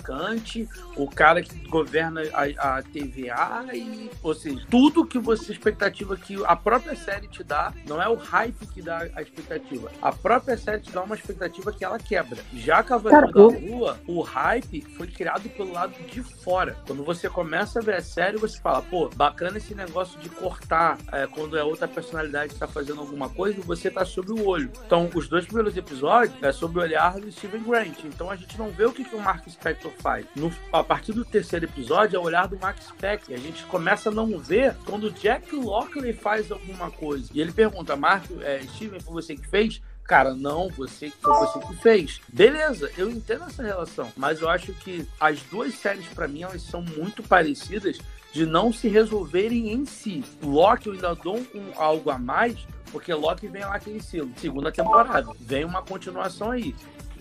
magnificante, 0.00 0.68
o 0.96 1.08
cara 1.08 1.42
que 1.42 1.56
governa 1.68 2.22
a, 2.32 2.78
a 2.78 2.82
TVA 2.82 3.74
e, 3.74 4.10
ou 4.22 4.34
seja, 4.34 4.64
tudo 4.70 5.06
que 5.06 5.18
você 5.18 5.52
expectativa 5.52 6.16
que 6.16 6.42
a 6.44 6.56
própria 6.56 6.96
série 6.96 7.28
te 7.28 7.44
dá, 7.44 7.72
não 7.86 8.00
é 8.00 8.08
o 8.08 8.14
hype 8.14 8.66
que 8.66 8.82
dá 8.82 9.06
a 9.14 9.22
expectativa. 9.22 9.90
A 10.00 10.12
própria 10.12 10.56
série 10.56 10.80
te 10.80 10.90
dá 10.90 11.02
uma 11.02 11.14
expectativa 11.14 11.72
que 11.72 11.84
ela 11.84 11.98
quebra. 11.98 12.38
Já 12.54 12.82
Cavaleiro 12.82 13.32
da 13.32 13.58
Lua, 13.58 14.00
o 14.06 14.20
hype 14.22 14.80
foi 14.96 15.06
criado 15.06 15.48
pelo 15.50 15.72
lado 15.72 15.94
de 16.08 16.22
fora. 16.22 16.76
Quando 16.86 17.04
você 17.04 17.28
começa 17.28 17.78
a 17.78 17.82
ver 17.82 17.96
a 17.96 18.02
série, 18.02 18.36
você 18.36 18.58
fala, 18.58 18.82
pô, 18.82 19.08
bacana 19.14 19.58
esse 19.58 19.74
negócio 19.74 20.18
de 20.20 20.28
cortar 20.28 20.98
é, 21.12 21.26
quando 21.26 21.56
é 21.56 21.62
outra 21.62 21.86
personalidade 21.86 22.54
que 22.54 22.60
tá 22.60 22.66
fazendo 22.66 23.00
alguma 23.00 23.28
coisa, 23.28 23.60
você 23.62 23.90
tá 23.90 24.04
sob 24.04 24.32
o 24.32 24.46
olho. 24.46 24.70
Então, 24.84 25.10
os 25.14 25.28
dois 25.28 25.44
primeiros 25.44 25.76
episódios 25.76 26.42
é 26.42 26.52
sob 26.52 26.78
o 26.78 26.82
olhar 26.82 27.18
do 27.18 27.30
Steven 27.30 27.62
Grant. 27.62 28.04
Então 28.04 28.30
a 28.30 28.36
gente 28.36 28.58
não 28.58 28.70
vê 28.70 28.84
o 28.84 28.92
que, 28.92 29.04
que 29.04 29.14
o 29.14 29.20
Mark 29.20 29.48
Spector 29.48 29.89
faz. 29.90 30.26
No, 30.34 30.52
a 30.72 30.82
partir 30.82 31.12
do 31.12 31.24
terceiro 31.24 31.66
episódio 31.66 32.16
é 32.16 32.18
o 32.18 32.22
olhar 32.22 32.46
do 32.46 32.58
Mark 32.58 32.78
Spector. 32.80 33.32
E 33.32 33.34
a 33.34 33.38
gente 33.38 33.64
começa 33.64 34.08
a 34.10 34.12
não 34.12 34.38
ver 34.38 34.74
quando 34.84 35.10
Jack 35.10 35.54
Lockley 35.54 36.12
faz 36.12 36.50
alguma 36.50 36.90
coisa. 36.90 37.30
E 37.34 37.40
ele 37.40 37.52
pergunta, 37.52 37.96
Mark, 37.96 38.24
é, 38.42 38.60
Steven, 38.62 39.00
foi 39.00 39.14
você 39.14 39.36
que 39.36 39.46
fez? 39.46 39.80
Cara, 40.04 40.34
não, 40.34 40.68
você 40.70 41.08
foi 41.08 41.32
você 41.32 41.60
que 41.60 41.76
fez. 41.76 42.20
Beleza, 42.28 42.90
eu 42.98 43.08
entendo 43.08 43.44
essa 43.44 43.62
relação, 43.62 44.10
mas 44.16 44.40
eu 44.40 44.48
acho 44.48 44.72
que 44.74 45.06
as 45.20 45.40
duas 45.42 45.72
séries 45.74 46.06
para 46.08 46.26
mim 46.26 46.42
elas 46.42 46.62
são 46.62 46.82
muito 46.82 47.22
parecidas 47.22 47.96
de 48.32 48.44
não 48.44 48.72
se 48.72 48.88
resolverem 48.88 49.72
em 49.72 49.84
si. 49.84 50.24
Loki 50.42 50.88
eu 50.88 50.94
ainda 50.94 51.14
dou 51.14 51.38
um, 51.54 51.72
algo 51.76 52.10
a 52.10 52.18
mais, 52.18 52.56
porque 52.90 53.14
Loki 53.14 53.46
vem 53.46 53.62
lá 53.62 53.76
aquele 53.76 54.02
selo, 54.02 54.32
segunda 54.36 54.72
temporada. 54.72 55.30
Vem 55.38 55.64
uma 55.64 55.82
continuação 55.82 56.50
aí. 56.50 56.74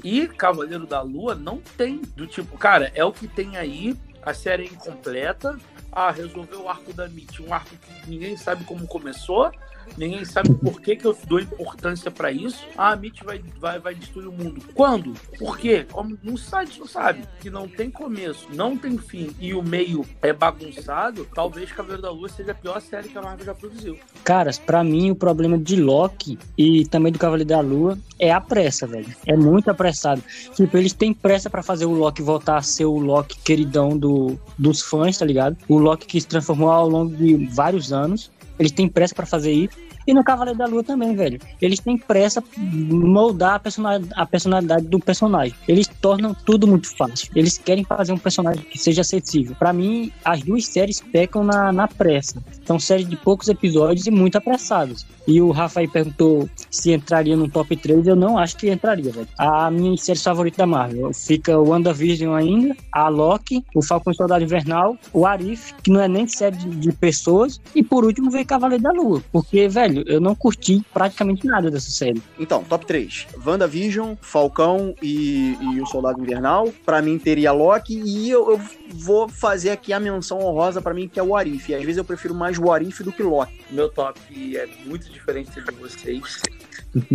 E 0.03 0.27
Cavaleiro 0.27 0.85
da 0.85 1.01
Lua 1.01 1.35
não 1.35 1.57
tem 1.77 2.01
do 2.15 2.25
tipo, 2.27 2.57
cara, 2.57 2.91
é 2.95 3.03
o 3.03 3.11
que 3.11 3.27
tem 3.27 3.57
aí, 3.57 3.97
a 4.21 4.33
série 4.33 4.63
é 4.63 4.67
incompleta. 4.67 5.57
Ah, 5.91 6.11
resolveu 6.11 6.63
o 6.63 6.69
arco 6.69 6.93
da 6.93 7.07
Mitch, 7.07 7.39
um 7.39 7.53
arco 7.53 7.75
que 7.75 8.09
ninguém 8.09 8.37
sabe 8.37 8.63
como 8.63 8.87
começou, 8.87 9.51
Ninguém 9.97 10.25
sabe 10.25 10.53
por 10.55 10.81
que, 10.81 10.95
que 10.95 11.05
eu 11.05 11.17
dou 11.27 11.39
importância 11.39 12.09
para 12.09 12.31
isso. 12.31 12.65
Ah, 12.77 12.91
a 12.91 12.95
Mitch 12.95 13.21
vai, 13.23 13.41
vai, 13.59 13.79
vai 13.79 13.95
destruir 13.95 14.27
o 14.27 14.31
mundo. 14.31 14.61
Quando? 14.73 15.13
Por 15.37 15.57
quê? 15.57 15.85
Como 15.91 16.17
não 16.23 16.37
sabe, 16.37 16.71
não 16.77 16.87
sabe. 16.87 17.23
Que 17.39 17.49
não 17.49 17.67
tem 17.67 17.89
começo, 17.89 18.47
não 18.53 18.77
tem 18.77 18.97
fim 18.97 19.35
e 19.39 19.53
o 19.53 19.61
meio 19.61 20.05
é 20.21 20.33
bagunçado, 20.33 21.27
talvez 21.33 21.71
Cavaleiro 21.71 22.01
da 22.01 22.11
Lua 22.11 22.29
seja 22.29 22.51
a 22.51 22.55
pior 22.55 22.79
série 22.81 23.09
que 23.09 23.17
a 23.17 23.21
Marvel 23.21 23.45
já 23.45 23.53
produziu. 23.53 23.97
Caras, 24.23 24.57
para 24.57 24.83
mim 24.83 25.11
o 25.11 25.15
problema 25.15 25.57
de 25.57 25.75
Loki 25.75 26.37
e 26.57 26.85
também 26.87 27.11
do 27.11 27.19
Cavaleiro 27.19 27.49
da 27.49 27.59
Lua 27.59 27.97
é 28.17 28.31
a 28.31 28.41
pressa, 28.41 28.85
velho. 28.85 29.07
É 29.25 29.35
muito 29.35 29.69
apressado. 29.69 30.21
Tipo, 30.53 30.77
eles 30.77 30.93
têm 30.93 31.13
pressa 31.13 31.49
para 31.49 31.63
fazer 31.63 31.85
o 31.85 31.93
Loki 31.93 32.21
voltar 32.21 32.57
a 32.57 32.61
ser 32.61 32.85
o 32.85 32.97
Loki 32.97 33.39
queridão 33.39 33.97
do, 33.97 34.37
dos 34.57 34.81
fãs, 34.81 35.17
tá 35.17 35.25
ligado? 35.25 35.57
O 35.67 35.77
Loki 35.77 36.05
que 36.05 36.19
se 36.19 36.27
transformou 36.27 36.69
ao 36.69 36.89
longo 36.89 37.15
de 37.15 37.47
vários 37.47 37.93
anos. 37.93 38.31
Eles 38.59 38.71
têm 38.71 38.87
pressa 38.87 39.15
para 39.15 39.25
fazer 39.25 39.51
isso. 39.51 39.77
E 40.07 40.13
no 40.13 40.23
Cavaleiro 40.23 40.57
da 40.57 40.65
Lua 40.65 40.83
também, 40.83 41.15
velho. 41.15 41.39
Eles 41.61 41.79
têm 41.79 41.97
pressa 41.97 42.43
moldar 42.57 43.55
a 43.55 43.59
personalidade, 43.59 44.13
a 44.15 44.25
personalidade 44.25 44.87
do 44.87 44.99
personagem. 44.99 45.55
Eles 45.67 45.87
tornam 45.87 46.33
tudo 46.33 46.67
muito 46.67 46.95
fácil. 46.95 47.29
Eles 47.35 47.57
querem 47.57 47.83
fazer 47.83 48.11
um 48.13 48.17
personagem 48.17 48.63
que 48.63 48.77
seja 48.77 49.01
acessível. 49.01 49.55
Para 49.57 49.73
mim, 49.73 50.11
as 50.23 50.41
duas 50.41 50.65
séries 50.65 51.01
pecam 51.01 51.43
na, 51.43 51.71
na 51.71 51.87
pressa. 51.87 52.41
São 52.65 52.79
séries 52.79 53.07
de 53.07 53.15
poucos 53.15 53.47
episódios 53.49 54.07
e 54.07 54.11
muito 54.11 54.37
apressadas. 54.37 55.05
E 55.27 55.41
o 55.41 55.51
Rafael 55.51 55.89
perguntou 55.89 56.49
se 56.71 56.91
entraria 56.91 57.35
no 57.35 57.47
top 57.47 57.75
3. 57.75 58.07
Eu 58.07 58.15
não 58.15 58.37
acho 58.37 58.57
que 58.57 58.69
entraria, 58.71 59.11
velho. 59.11 59.27
A 59.37 59.69
minha 59.69 59.95
série 59.97 60.17
favorita 60.17 60.57
da 60.57 60.65
Marvel 60.65 61.13
fica 61.13 61.57
o 61.57 61.69
WandaVision 61.69 62.33
ainda, 62.33 62.75
a 62.91 63.07
Loki, 63.09 63.63
o 63.75 63.81
Falcão 63.81 64.13
Soldado 64.13 64.43
Invernal, 64.43 64.97
o 65.13 65.25
Arif, 65.25 65.73
que 65.83 65.91
não 65.91 66.01
é 66.01 66.07
nem 66.07 66.27
série 66.27 66.57
de 66.57 66.91
pessoas, 66.93 67.61
e 67.75 67.83
por 67.83 68.03
último 68.03 68.31
vem 68.31 68.43
Cavaleiro 68.43 68.83
da 68.83 68.91
Lua. 68.91 69.21
Porque, 69.31 69.67
velho, 69.67 69.98
eu 70.05 70.19
não 70.19 70.35
curti 70.35 70.83
praticamente 70.93 71.45
nada 71.45 71.69
dessa 71.69 71.89
série. 71.89 72.21
Então, 72.37 72.63
top 72.63 72.85
3. 72.85 73.27
WandaVision, 73.45 74.15
Falcão 74.21 74.95
e, 75.01 75.57
e 75.61 75.81
o 75.81 75.85
Soldado 75.85 76.21
Invernal. 76.21 76.71
Pra 76.85 77.01
mim 77.01 77.17
teria 77.17 77.51
Loki 77.51 78.01
e 78.03 78.29
eu, 78.29 78.51
eu 78.51 78.61
vou 78.93 79.27
fazer 79.27 79.71
aqui 79.71 79.93
a 79.93 79.99
menção 79.99 80.39
honrosa 80.39 80.81
para 80.81 80.93
mim 80.93 81.07
que 81.07 81.19
é 81.19 81.23
o 81.23 81.35
Arif. 81.35 81.73
Às 81.73 81.81
vezes 81.81 81.97
eu 81.97 82.05
prefiro 82.05 82.33
mais 82.33 82.57
o 82.57 82.71
Arif 82.71 83.03
do 83.03 83.11
que 83.11 83.23
Loki. 83.23 83.61
Meu 83.71 83.89
top 83.89 84.19
é 84.55 84.67
muito 84.85 85.09
diferente 85.09 85.51
de 85.51 85.71
vocês. 85.71 86.41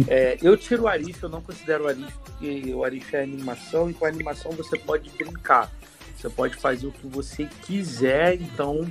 É, 0.09 0.39
eu 0.41 0.57
tiro 0.57 0.85
o 0.85 0.89
Arif, 0.89 1.23
eu 1.23 1.29
não 1.29 1.41
considero 1.41 1.85
o 1.85 1.89
Arif, 1.89 2.13
porque 2.25 2.73
o 2.73 2.85
Arif 2.85 3.15
é 3.15 3.23
animação 3.23 3.91
e 3.91 3.95
com 3.95 4.05
a 4.05 4.09
animação 4.09 4.53
você 4.53 4.79
pode 4.79 5.11
brincar. 5.11 5.71
Você 6.17 6.31
pode 6.31 6.57
fazer 6.57 6.87
o 6.87 6.93
que 6.93 7.07
você 7.07 7.49
quiser, 7.63 8.35
então 8.41 8.87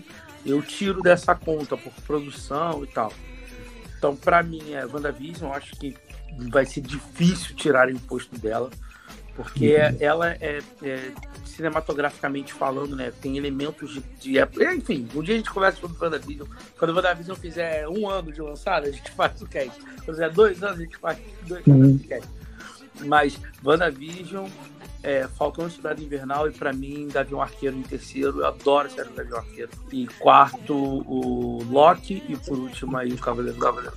eu 0.45 0.61
tiro 0.61 1.01
dessa 1.01 1.33
conta 1.33 1.77
por 1.77 1.93
produção 2.05 2.83
e 2.83 2.87
tal. 2.87 3.11
Então, 4.03 4.17
para 4.17 4.43
mim, 4.43 4.73
é 4.73 4.85
WandaVision, 4.85 5.49
eu 5.49 5.55
acho 5.55 5.77
que 5.77 5.95
vai 6.51 6.65
ser 6.65 6.81
difícil 6.81 7.55
tirar 7.55 7.89
o 7.89 7.97
posto 8.01 8.37
dela, 8.37 8.69
porque 9.33 9.77
uhum. 9.77 9.97
ela 10.01 10.31
é, 10.41 10.59
é, 10.81 11.11
cinematograficamente 11.45 12.51
falando, 12.51 12.97
né, 12.97 13.13
tem 13.21 13.37
elementos 13.37 13.93
de, 13.93 14.01
de, 14.35 14.65
Enfim, 14.75 15.07
um 15.15 15.21
dia 15.21 15.35
a 15.35 15.37
gente 15.37 15.49
conversa 15.49 15.79
sobre 15.79 15.97
WandaVision. 15.97 16.45
Quando 16.77 16.91
o 16.91 16.95
WandaVision 16.95 17.37
fizer 17.37 17.87
um 17.87 18.09
ano 18.09 18.29
de 18.29 18.41
lançada, 18.41 18.89
a 18.89 18.91
gente 18.91 19.09
faz 19.15 19.41
o 19.41 19.47
cast. 19.47 19.79
Quando 19.79 20.15
fizer 20.15 20.29
dois 20.31 20.61
anos, 20.61 20.79
a 20.79 20.83
gente 20.83 20.97
faz 20.97 21.17
dois 21.47 21.65
uhum. 21.65 21.75
anos 21.75 22.01
de 22.01 22.07
cast. 22.09 22.29
Mas 23.05 23.39
WandaVision, 23.63 24.49
é, 25.03 25.27
Falcão 25.27 25.69
Cidade 25.69 26.03
Invernal 26.03 26.47
e 26.47 26.51
para 26.51 26.71
mim 26.71 27.09
Gavião 27.09 27.41
Arqueiro 27.41 27.77
em 27.77 27.83
terceiro. 27.83 28.39
Eu 28.39 28.47
adoro 28.47 28.87
a 28.87 28.89
série 28.89 29.09
do 29.09 29.15
Gavião 29.15 29.37
Arqueiro. 29.37 29.69
E 29.91 30.07
quarto, 30.19 30.73
o 30.73 31.61
Loki 31.69 32.23
e 32.27 32.37
por 32.37 32.57
último 32.57 32.97
aí 32.97 33.11
o 33.11 33.17
Cavaleiro 33.17 33.59
Cavaleiro 33.59 33.95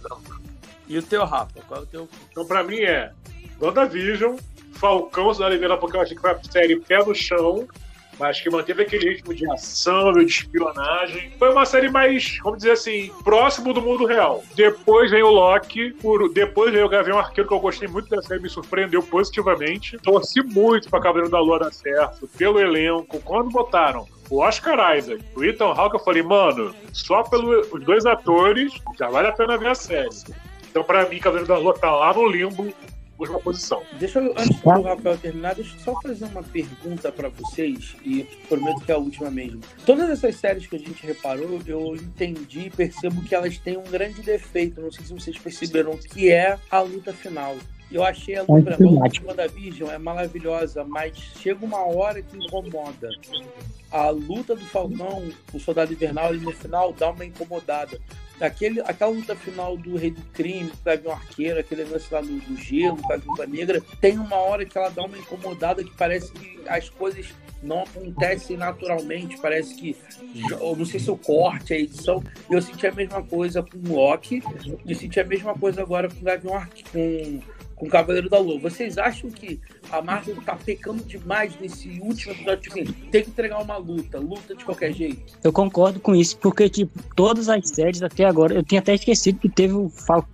E 0.89 0.99
o 0.99 1.03
teu, 1.03 1.25
Rafa? 1.25 1.61
Qual 1.67 1.81
é 1.81 1.83
o 1.85 1.87
teu? 1.87 2.09
Então 2.31 2.45
para 2.45 2.65
mim 2.65 2.81
é 2.81 3.13
WandaVision, 3.61 4.37
Falcão 4.73 5.33
Cidade 5.33 5.55
Invernal 5.55 5.79
porque 5.79 5.97
eu 5.97 6.01
achei 6.01 6.17
que 6.17 6.21
foi 6.21 6.33
a 6.33 6.43
série 6.43 6.81
pé 6.81 7.05
no 7.05 7.15
chão 7.15 7.67
mas 8.19 8.41
que 8.41 8.51
manteve 8.51 8.83
aquele 8.83 9.11
ritmo 9.11 9.35
de 9.35 9.51
ação, 9.51 10.13
de 10.13 10.25
espionagem. 10.25 11.33
Foi 11.39 11.51
uma 11.51 11.67
série 11.67 11.89
mais, 11.89 12.39
vamos 12.43 12.59
dizer 12.59 12.73
assim, 12.73 13.11
próximo 13.23 13.73
do 13.73 13.83
mundo 13.83 14.07
real. 14.07 14.43
Depois 14.55 15.11
vem 15.11 15.23
o 15.23 15.31
Loki, 15.31 15.93
por... 15.95 16.33
depois 16.33 16.73
veio 16.73 16.87
o 16.87 16.89
Gavião 16.89 17.19
Arqueiro, 17.19 17.49
que 17.49 17.55
eu 17.55 17.61
gostei 17.61 17.89
muito 17.89 18.09
da 18.09 18.23
série, 18.23 18.41
me 18.41 18.49
surpreendeu 18.49 19.03
positivamente. 19.03 19.99
Torci 19.99 20.43
muito 20.43 20.89
pra 20.89 21.01
Cavaleiro 21.01 21.31
da 21.31 21.41
Lua 21.41 21.59
dar 21.59 21.73
certo, 21.73 22.29
pelo 22.37 22.59
elenco. 22.59 23.21
Quando 23.21 23.51
botaram 23.51 24.07
o 24.31 24.41
Oscar 24.41 24.97
Isaac, 24.97 25.23
o 25.35 25.45
Ethan 25.45 25.73
Hawke, 25.73 25.97
eu 25.97 26.05
falei, 26.05 26.23
mano, 26.23 26.75
só 26.93 27.23
pelos 27.23 27.85
dois 27.85 28.05
atores 28.07 28.73
já 28.99 29.09
vale 29.09 29.29
a 29.29 29.33
pena 29.33 29.57
ver 29.57 29.69
a 29.69 29.75
série. 29.75 30.09
Então, 30.71 30.83
pra 30.85 31.09
mim, 31.09 31.19
Cavaleiro 31.19 31.49
da 31.49 31.59
Lua 31.59 31.75
tá 31.75 31.91
lá 31.91 32.13
no 32.13 32.27
limbo 32.27 32.73
última 33.19 33.41
posição. 33.41 33.83
Deixa 33.99 34.19
eu, 34.21 34.33
antes 34.37 34.61
do 34.61 34.83
Rafael 34.83 35.19
terminar, 35.19 35.55
deixa 35.55 35.75
eu 35.77 35.81
só 35.81 36.01
fazer 36.01 36.25
uma 36.27 36.43
pergunta 36.43 37.11
para 37.11 37.29
vocês, 37.29 37.97
e 38.05 38.25
prometo 38.49 38.81
que 38.81 38.93
é 38.93 38.95
a 38.95 38.99
última 38.99 39.31
mesmo. 39.31 39.61
Todas 39.85 40.11
essas 40.11 40.37
séries 40.37 40.67
que 40.67 40.77
a 40.77 40.79
gente 40.79 41.07
reparou, 41.07 41.61
eu 41.67 41.97
entendi 41.97 42.67
e 42.67 42.71
percebo 42.71 43.23
que 43.23 43.35
elas 43.35 43.59
têm 43.59 43.77
um 43.77 43.85
grande 43.85 44.23
defeito, 44.23 44.81
não 44.81 44.93
sei 44.93 45.05
se 45.05 45.13
vocês 45.13 45.39
perceberam, 45.39 45.97
que 45.97 46.31
é 46.31 46.59
a 46.71 46.81
luta 46.81 47.13
final. 47.13 47.57
Eu 47.91 48.03
achei 48.03 48.37
a 48.37 48.43
luta, 48.43 48.75
a 48.75 48.77
luta 48.77 49.35
da 49.35 49.47
Vision 49.47 49.89
é 49.91 49.99
maravilhosa, 49.99 50.85
mas 50.85 51.17
chega 51.17 51.65
uma 51.65 51.87
hora 51.87 52.21
que 52.21 52.37
incomoda. 52.37 53.09
A 53.97 54.11
luta 54.11 54.55
do 54.55 54.67
Falcão, 54.67 55.27
o 55.55 55.59
Soldado 55.59 55.91
Invernal, 55.91 56.27
ali 56.27 56.41
no 56.41 56.53
final 56.53 56.93
dá 56.93 57.11
uma 57.11 57.25
incomodada. 57.25 57.99
Aquele, 58.39 58.83
aquela 58.83 59.11
luta 59.11 59.35
final 59.35 59.75
do 59.75 59.97
Rei 59.97 60.11
do 60.11 60.21
Crime, 60.35 60.69
com 60.69 60.77
o 60.77 60.85
Gavião 60.85 61.13
Arqueiro, 61.15 61.59
aquele 61.59 61.85
lance 61.85 62.13
lá 62.13 62.21
do, 62.21 62.29
do 62.29 62.57
gelo, 62.59 62.99
com 62.99 63.11
a 63.15 63.17
Viúva 63.17 63.47
Negra, 63.47 63.83
tem 63.99 64.19
uma 64.19 64.37
hora 64.37 64.67
que 64.67 64.77
ela 64.77 64.91
dá 64.91 65.03
uma 65.03 65.17
incomodada 65.17 65.83
que 65.83 65.97
parece 65.97 66.31
que 66.31 66.61
as 66.69 66.91
coisas 66.91 67.29
não 67.63 67.85
acontecem 67.85 68.59
naturalmente, 68.59 69.39
parece 69.41 69.75
que, 69.75 69.97
eu 70.51 70.77
não 70.77 70.85
sei 70.85 71.01
se 71.01 71.11
o 71.11 71.17
corte, 71.17 71.73
a 71.73 71.79
edição, 71.79 72.23
eu 72.51 72.61
senti 72.61 72.87
a 72.87 72.93
mesma 72.93 73.23
coisa 73.23 73.63
com 73.63 73.79
o 73.79 73.97
Loki, 73.97 74.43
e 74.85 74.95
senti 74.95 75.19
a 75.21 75.25
mesma 75.25 75.55
coisa 75.55 75.81
agora 75.81 76.11
com 76.11 76.21
o 76.21 76.23
Gavião 76.23 76.55
Arqueiro, 76.55 76.93
com 76.93 77.56
com 77.77 77.89
Cavaleiro 77.89 78.29
da 78.29 78.39
Lua. 78.39 78.59
Vocês 78.59 78.99
acham 78.99 79.31
que 79.31 79.61
a 79.93 80.01
Marvel 80.03 80.37
tá 80.45 80.57
pecando 80.57 81.05
demais 81.05 81.53
nesse 81.61 81.89
último 82.01 82.33
episódio? 82.33 82.63
Tipo 82.63 82.81
assim, 82.81 82.93
tem 83.11 83.23
que 83.23 83.31
entregar 83.31 83.63
uma 83.63 83.77
luta, 83.77 84.19
luta 84.19 84.55
de 84.55 84.65
qualquer 84.65 84.93
jeito. 84.93 85.35
Eu 85.45 85.53
concordo 85.53 86.01
com 86.01 86.15
isso, 86.15 86.37
porque, 86.39 86.69
tipo, 86.69 86.99
todas 87.15 87.49
as 87.49 87.69
séries 87.69 88.03
até 88.03 88.25
agora, 88.25 88.55
eu 88.55 88.63
tinha 88.63 88.81
até 88.81 88.95
esquecido 88.95 89.39
que 89.39 89.49
teve 89.49 89.75
o, 89.75 89.91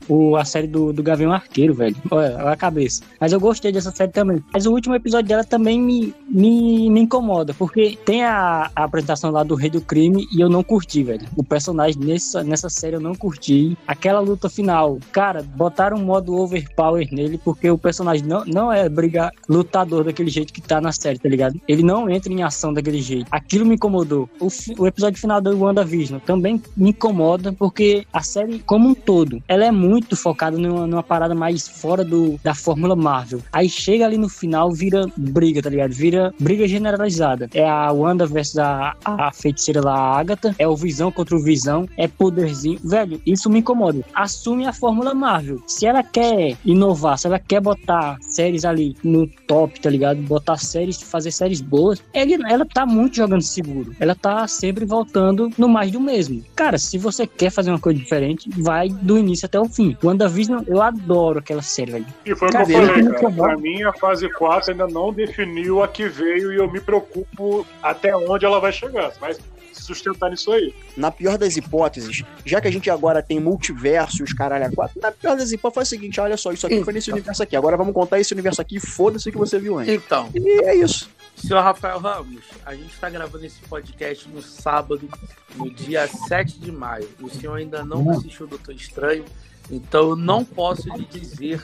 o- 0.09 0.36
a 0.36 0.45
série 0.45 0.66
do, 0.66 0.93
do 0.93 1.03
Gavião 1.03 1.32
Arqueiro, 1.32 1.74
velho. 1.74 1.97
Olha, 2.11 2.36
olha 2.36 2.51
a 2.51 2.57
cabeça. 2.57 3.03
Mas 3.20 3.32
eu 3.32 3.40
gostei 3.40 3.72
dessa 3.72 3.90
série 3.90 4.12
também. 4.12 4.43
Mas 4.53 4.64
o 4.66 4.72
último 4.72 4.95
episódio 4.95 5.28
dela 5.28 5.45
também 5.45 5.80
me, 5.80 6.14
me, 6.28 6.88
me 6.88 7.01
incomoda, 7.01 7.53
porque 7.55 7.99
tem 8.05 8.22
a, 8.24 8.70
a 8.74 8.84
apresentação 8.84 9.30
lá 9.30 9.43
do 9.43 9.55
Rei 9.55 9.68
do 9.70 9.80
Crime 9.80 10.26
e 10.32 10.40
eu 10.40 10.49
não 10.49 10.62
curti, 10.62 11.03
velho. 11.03 11.26
O 11.36 11.43
personagem 11.43 12.01
nessa, 12.01 12.43
nessa 12.45 12.68
série 12.68 12.97
eu 12.97 13.01
não 13.01 13.14
curti. 13.14 13.76
Aquela 13.86 14.20
luta 14.20 14.49
final, 14.49 14.99
cara, 15.11 15.43
botaram 15.43 15.97
um 15.97 16.05
modo 16.05 16.34
overpower 16.36 17.09
nele, 17.12 17.32
porque 17.39 17.70
o 17.70 17.78
personagem 17.78 18.26
não, 18.26 18.45
não 18.45 18.72
é 18.72 18.89
briga, 18.89 19.30
lutador 19.49 20.05
daquele 20.05 20.30
jeito 20.30 20.53
que 20.53 20.61
tá 20.61 20.80
na 20.80 20.93
série, 20.93 21.18
tá 21.18 21.28
ligado? 21.28 21.61
Ele 21.66 21.83
não 21.83 22.09
entra 22.11 22.33
em 22.33 22.43
ação 22.43 22.72
daquele 22.72 23.01
jeito. 23.01 23.26
Aquilo 23.30 23.66
me 23.66 23.74
incomodou. 23.74 24.28
O, 24.41 24.49
o 24.78 24.87
episódio 24.87 25.20
final 25.20 25.41
do 25.41 25.59
WandaVision 25.59 26.20
também 26.20 26.62
me 26.76 26.91
incomoda, 26.91 27.53
porque 27.53 28.07
a 28.12 28.22
série, 28.22 28.59
como 28.61 28.89
um 28.89 28.95
todo, 28.95 29.43
ela 29.49 29.64
é 29.64 29.70
muito 29.70 30.16
focada 30.16 30.57
numa, 30.57 30.87
numa 30.87 31.03
parada 31.03 31.35
mais 31.35 31.68
fora 31.68 32.05
do, 32.05 32.39
da 32.43 32.55
fórmula 32.55 32.95
Marvel. 32.95 33.41
Aí 33.53 33.68
chega 33.68 34.05
ali 34.05 34.16
no 34.16 34.28
final, 34.28 34.72
vira 34.72 35.07
briga, 35.16 35.62
tá 35.62 35.70
ligado? 35.70 35.93
Vira 35.93 36.33
briga 36.39 36.66
generalizada. 36.66 37.49
É 37.55 37.68
a 37.68 37.91
Wanda 37.93 38.26
versus 38.26 38.59
a, 38.59 38.95
a 39.05 39.33
feiticeira 39.33 39.80
lá, 39.80 39.95
a 39.95 40.18
Agatha. 40.18 40.55
É 40.59 40.66
o 40.66 40.76
Visão 40.76 41.11
contra 41.11 41.37
o 41.37 41.43
Visão. 41.43 41.89
É 41.97 42.07
poderzinho. 42.07 42.78
Velho, 42.85 43.20
isso 43.26 43.51
me 43.51 43.61
incomoda. 43.61 44.05
Assume 44.14 44.66
a 44.66 44.72
fórmula 44.72 45.14
Marvel. 45.14 45.62
Se 45.66 45.87
ela 45.87 46.03
quer 46.03 46.57
inovar, 46.64 47.18
se 47.23 47.29
ela 47.29 47.39
quer 47.39 47.61
botar 47.61 48.18
séries 48.20 48.64
ali 48.64 48.97
no 49.03 49.29
top, 49.47 49.81
tá 49.81 49.89
ligado? 49.89 50.20
Botar 50.23 50.57
séries, 50.57 51.01
fazer 51.01 51.31
séries 51.31 51.61
boas, 51.61 52.03
ele, 52.12 52.35
ela 52.51 52.66
tá 52.66 52.85
muito 52.85 53.16
jogando 53.16 53.43
seguro. 53.43 53.95
Ela 54.01 54.14
tá 54.14 54.49
sempre 54.49 54.85
voltando 54.85 55.49
no 55.57 55.68
mais 55.68 55.93
do 55.93 56.01
mesmo. 56.01 56.45
Cara, 56.57 56.79
se 56.79 56.99
você 56.99 57.25
quer 57.25 57.51
fazer 57.51 57.70
uma 57.70 57.79
coisa 57.79 57.99
diferente, 57.99 58.51
vai 58.59 58.89
do 58.89 59.16
início 59.16 59.47
até 59.47 59.61
o 59.61 59.66
fim. 59.66 59.97
WandaVision, 60.03 60.64
eu 60.66 60.83
adoro 60.83 61.39
aquela 61.39 61.62
série, 61.62 61.93
velho. 61.93 62.07
E 62.27 62.35
foi 62.35 62.49
o 62.49 62.51
que 62.51 62.57
eu 62.57 62.66
falei, 62.66 63.05
cara. 63.05 63.31
Pra 63.31 63.57
mim, 63.57 63.83
a 63.85 63.93
fase 63.93 64.29
4 64.29 64.73
ainda 64.73 64.89
não 64.89 65.12
definiu 65.12 65.81
a 65.81 65.87
que 65.87 66.09
veio 66.09 66.53
e 66.53 66.57
eu 66.57 66.70
me 66.70 66.81
preocupo 66.81 67.64
até 67.81 68.16
onde 68.16 68.45
ela 68.45 68.59
vai 68.59 68.73
chegar. 68.73 69.12
Vai 69.20 69.37
se 69.83 69.87
sustentar 69.89 70.30
nisso 70.30 70.51
aí. 70.53 70.74
Na 70.97 71.11
pior 71.11 71.37
das 71.37 71.57
hipóteses, 71.57 72.22
já 72.45 72.61
que 72.61 72.68
a 72.68 72.70
gente 72.72 72.89
agora 72.89 73.22
tem 73.22 73.41
multiverso 73.41 74.22
e 74.22 74.24
os 74.24 74.33
caralho 74.33 74.66
a 74.66 74.70
quatro, 74.70 75.01
na 75.01 75.11
pior 75.12 75.37
das 75.37 75.51
hipóteses 75.53 75.74
faz 75.74 75.89
o 75.89 75.91
seguinte: 75.91 76.20
olha 76.20 76.37
só, 76.37 76.53
isso 76.53 76.66
aqui 76.66 76.83
foi 76.85 76.93
nesse 76.93 77.11
universo 77.11 77.43
aqui. 77.43 77.57
Agora 77.57 77.76
vamos 77.76 77.93
contar 77.93 78.20
esse 78.20 78.33
universo 78.33 78.61
aqui, 78.61 78.78
foda-se 78.80 79.28
o 79.28 79.33
que 79.33 79.39
você 79.39 79.59
viu 79.59 79.78
antes. 79.78 79.95
Então, 79.95 80.28
E 80.35 80.64
é 80.64 80.74
isso. 80.74 81.11
senhor 81.37 81.61
Rafael 81.62 81.99
Ramos, 81.99 82.43
a 82.64 82.74
gente 82.74 82.93
está 82.93 83.11
gravando 83.11 83.45
esse 83.45 83.61
podcast 83.62 84.28
no 84.28 84.41
sábado, 84.43 85.09
no 85.57 85.70
dia 85.70 86.07
7 86.07 86.59
de 86.61 86.70
maio. 86.72 87.09
O 87.20 87.28
senhor 87.28 87.57
ainda 87.57 87.85
não 87.85 88.09
assistiu 88.11 88.47
o 88.47 88.49
Doutor 88.49 88.74
Estranho, 88.74 89.24
então 89.70 90.11
eu 90.11 90.16
não 90.16 90.45
posso 90.45 90.89
lhe 90.95 91.05
dizer 91.05 91.62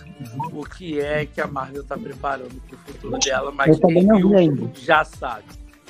o 0.52 0.64
que 0.64 1.00
é 1.00 1.26
que 1.26 1.40
a 1.40 1.46
Marvel 1.46 1.82
está 1.82 1.96
preparando 1.96 2.60
para 2.66 2.74
o 2.76 2.78
futuro 2.78 3.18
dela, 3.18 3.52
mas 3.52 3.78
quem 3.78 4.06
viu 4.06 4.70
já 4.74 5.04
sabe. 5.04 5.44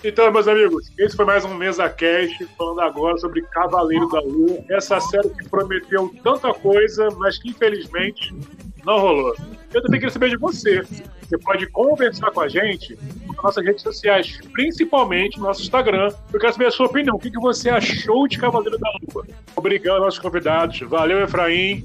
Então, 0.04 0.30
meus 0.30 0.46
amigos, 0.46 0.92
esse 0.96 1.16
foi 1.16 1.24
mais 1.24 1.44
um 1.44 1.54
Mesa 1.54 1.88
Cast, 1.88 2.46
falando 2.56 2.80
agora 2.80 3.18
sobre 3.18 3.42
Cavaleiro 3.42 4.08
da 4.08 4.20
Lua. 4.20 4.64
Essa 4.70 5.00
série 5.00 5.28
que 5.30 5.48
prometeu 5.48 6.14
tanta 6.22 6.54
coisa, 6.54 7.08
mas 7.18 7.36
que 7.38 7.50
infelizmente 7.50 8.32
não 8.84 9.00
rolou. 9.00 9.34
Eu 9.74 9.82
também 9.82 9.98
queria 9.98 10.12
saber 10.12 10.30
de 10.30 10.36
você. 10.36 10.82
Você 10.82 11.36
pode 11.38 11.66
conversar 11.70 12.30
com 12.30 12.40
a 12.40 12.48
gente 12.48 12.96
nas 13.26 13.36
nossas 13.42 13.64
redes 13.64 13.82
sociais, 13.82 14.38
principalmente 14.52 15.36
no 15.36 15.46
nosso 15.46 15.62
Instagram. 15.62 16.10
Eu 16.32 16.38
quero 16.38 16.52
saber 16.52 16.66
a 16.66 16.70
sua 16.70 16.86
opinião. 16.86 17.16
O 17.16 17.18
que 17.18 17.30
você 17.40 17.68
achou 17.68 18.28
de 18.28 18.38
Cavaleiro 18.38 18.78
da 18.78 18.88
Lua? 19.12 19.26
Obrigado 19.56 19.96
aos 19.96 20.04
nossos 20.04 20.20
convidados. 20.20 20.78
Valeu, 20.80 21.20
Efraim. 21.22 21.82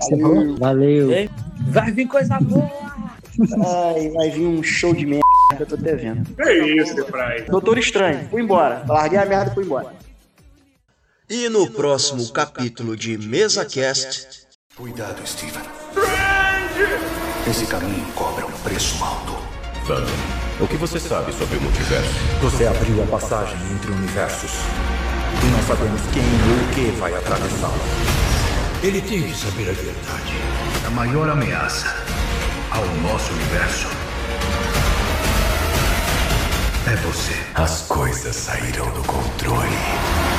Valeu. 0.60 1.12
Ei. 1.12 1.30
Vai 1.68 1.92
vir 1.92 2.08
coisa 2.08 2.38
boa! 2.40 2.94
Ai, 3.40 4.10
vai 4.10 4.30
vir 4.30 4.46
um 4.46 4.62
show 4.62 4.94
de 4.94 5.08
merda, 5.08 5.26
eu 5.62 5.66
tô 5.66 5.76
até 5.76 5.96
vendo. 5.96 6.30
É 6.40 6.58
isso, 6.58 7.00
Efraim. 7.00 7.46
Doutor 7.46 7.78
Estranho, 7.78 8.28
fui 8.30 8.42
embora. 8.42 8.84
Larguei 8.88 9.20
a 9.20 9.26
merda 9.26 9.52
e 9.52 9.54
fui 9.54 9.64
embora. 9.64 9.94
E 11.30 11.50
no 11.50 11.70
próximo 11.72 12.32
capítulo 12.32 12.98
de 12.98 13.18
MesaCast, 13.18 14.44
Cuidado, 14.76 15.22
Steven. 15.28 15.62
Esse 17.48 17.68
caminho 17.68 18.04
cobra 18.14 18.44
um 18.44 18.52
preço 18.64 19.04
alto. 19.04 19.34
Phantom, 19.86 20.64
o 20.64 20.68
que 20.68 20.78
você 20.78 21.00
sabe 21.00 21.32
sobre 21.32 21.58
o 21.58 21.62
multiverso? 21.62 22.10
Você 22.42 22.66
abriu 22.66 23.04
a 23.04 23.06
passagem 23.06 23.56
entre 23.72 23.92
universos. 23.92 24.52
E 25.44 25.46
não 25.52 25.62
sabemos 25.68 26.02
quem 26.12 26.24
ou 26.24 26.58
o 26.58 26.74
que 26.74 27.00
vai 27.00 27.14
atravessá-la. 27.14 27.74
Ele 28.82 29.00
tem 29.02 29.22
que 29.22 29.38
saber 29.38 29.70
a 29.70 29.74
verdade. 29.74 30.34
A 30.88 30.90
maior 30.90 31.30
ameaça 31.30 31.96
ao 32.72 32.84
nosso 33.04 33.32
universo 33.32 33.88
é 36.88 36.96
você. 36.98 37.34
As 37.56 37.82
coisas 37.84 38.36
saíram 38.36 38.90
do 38.92 39.04
controle. 39.04 40.33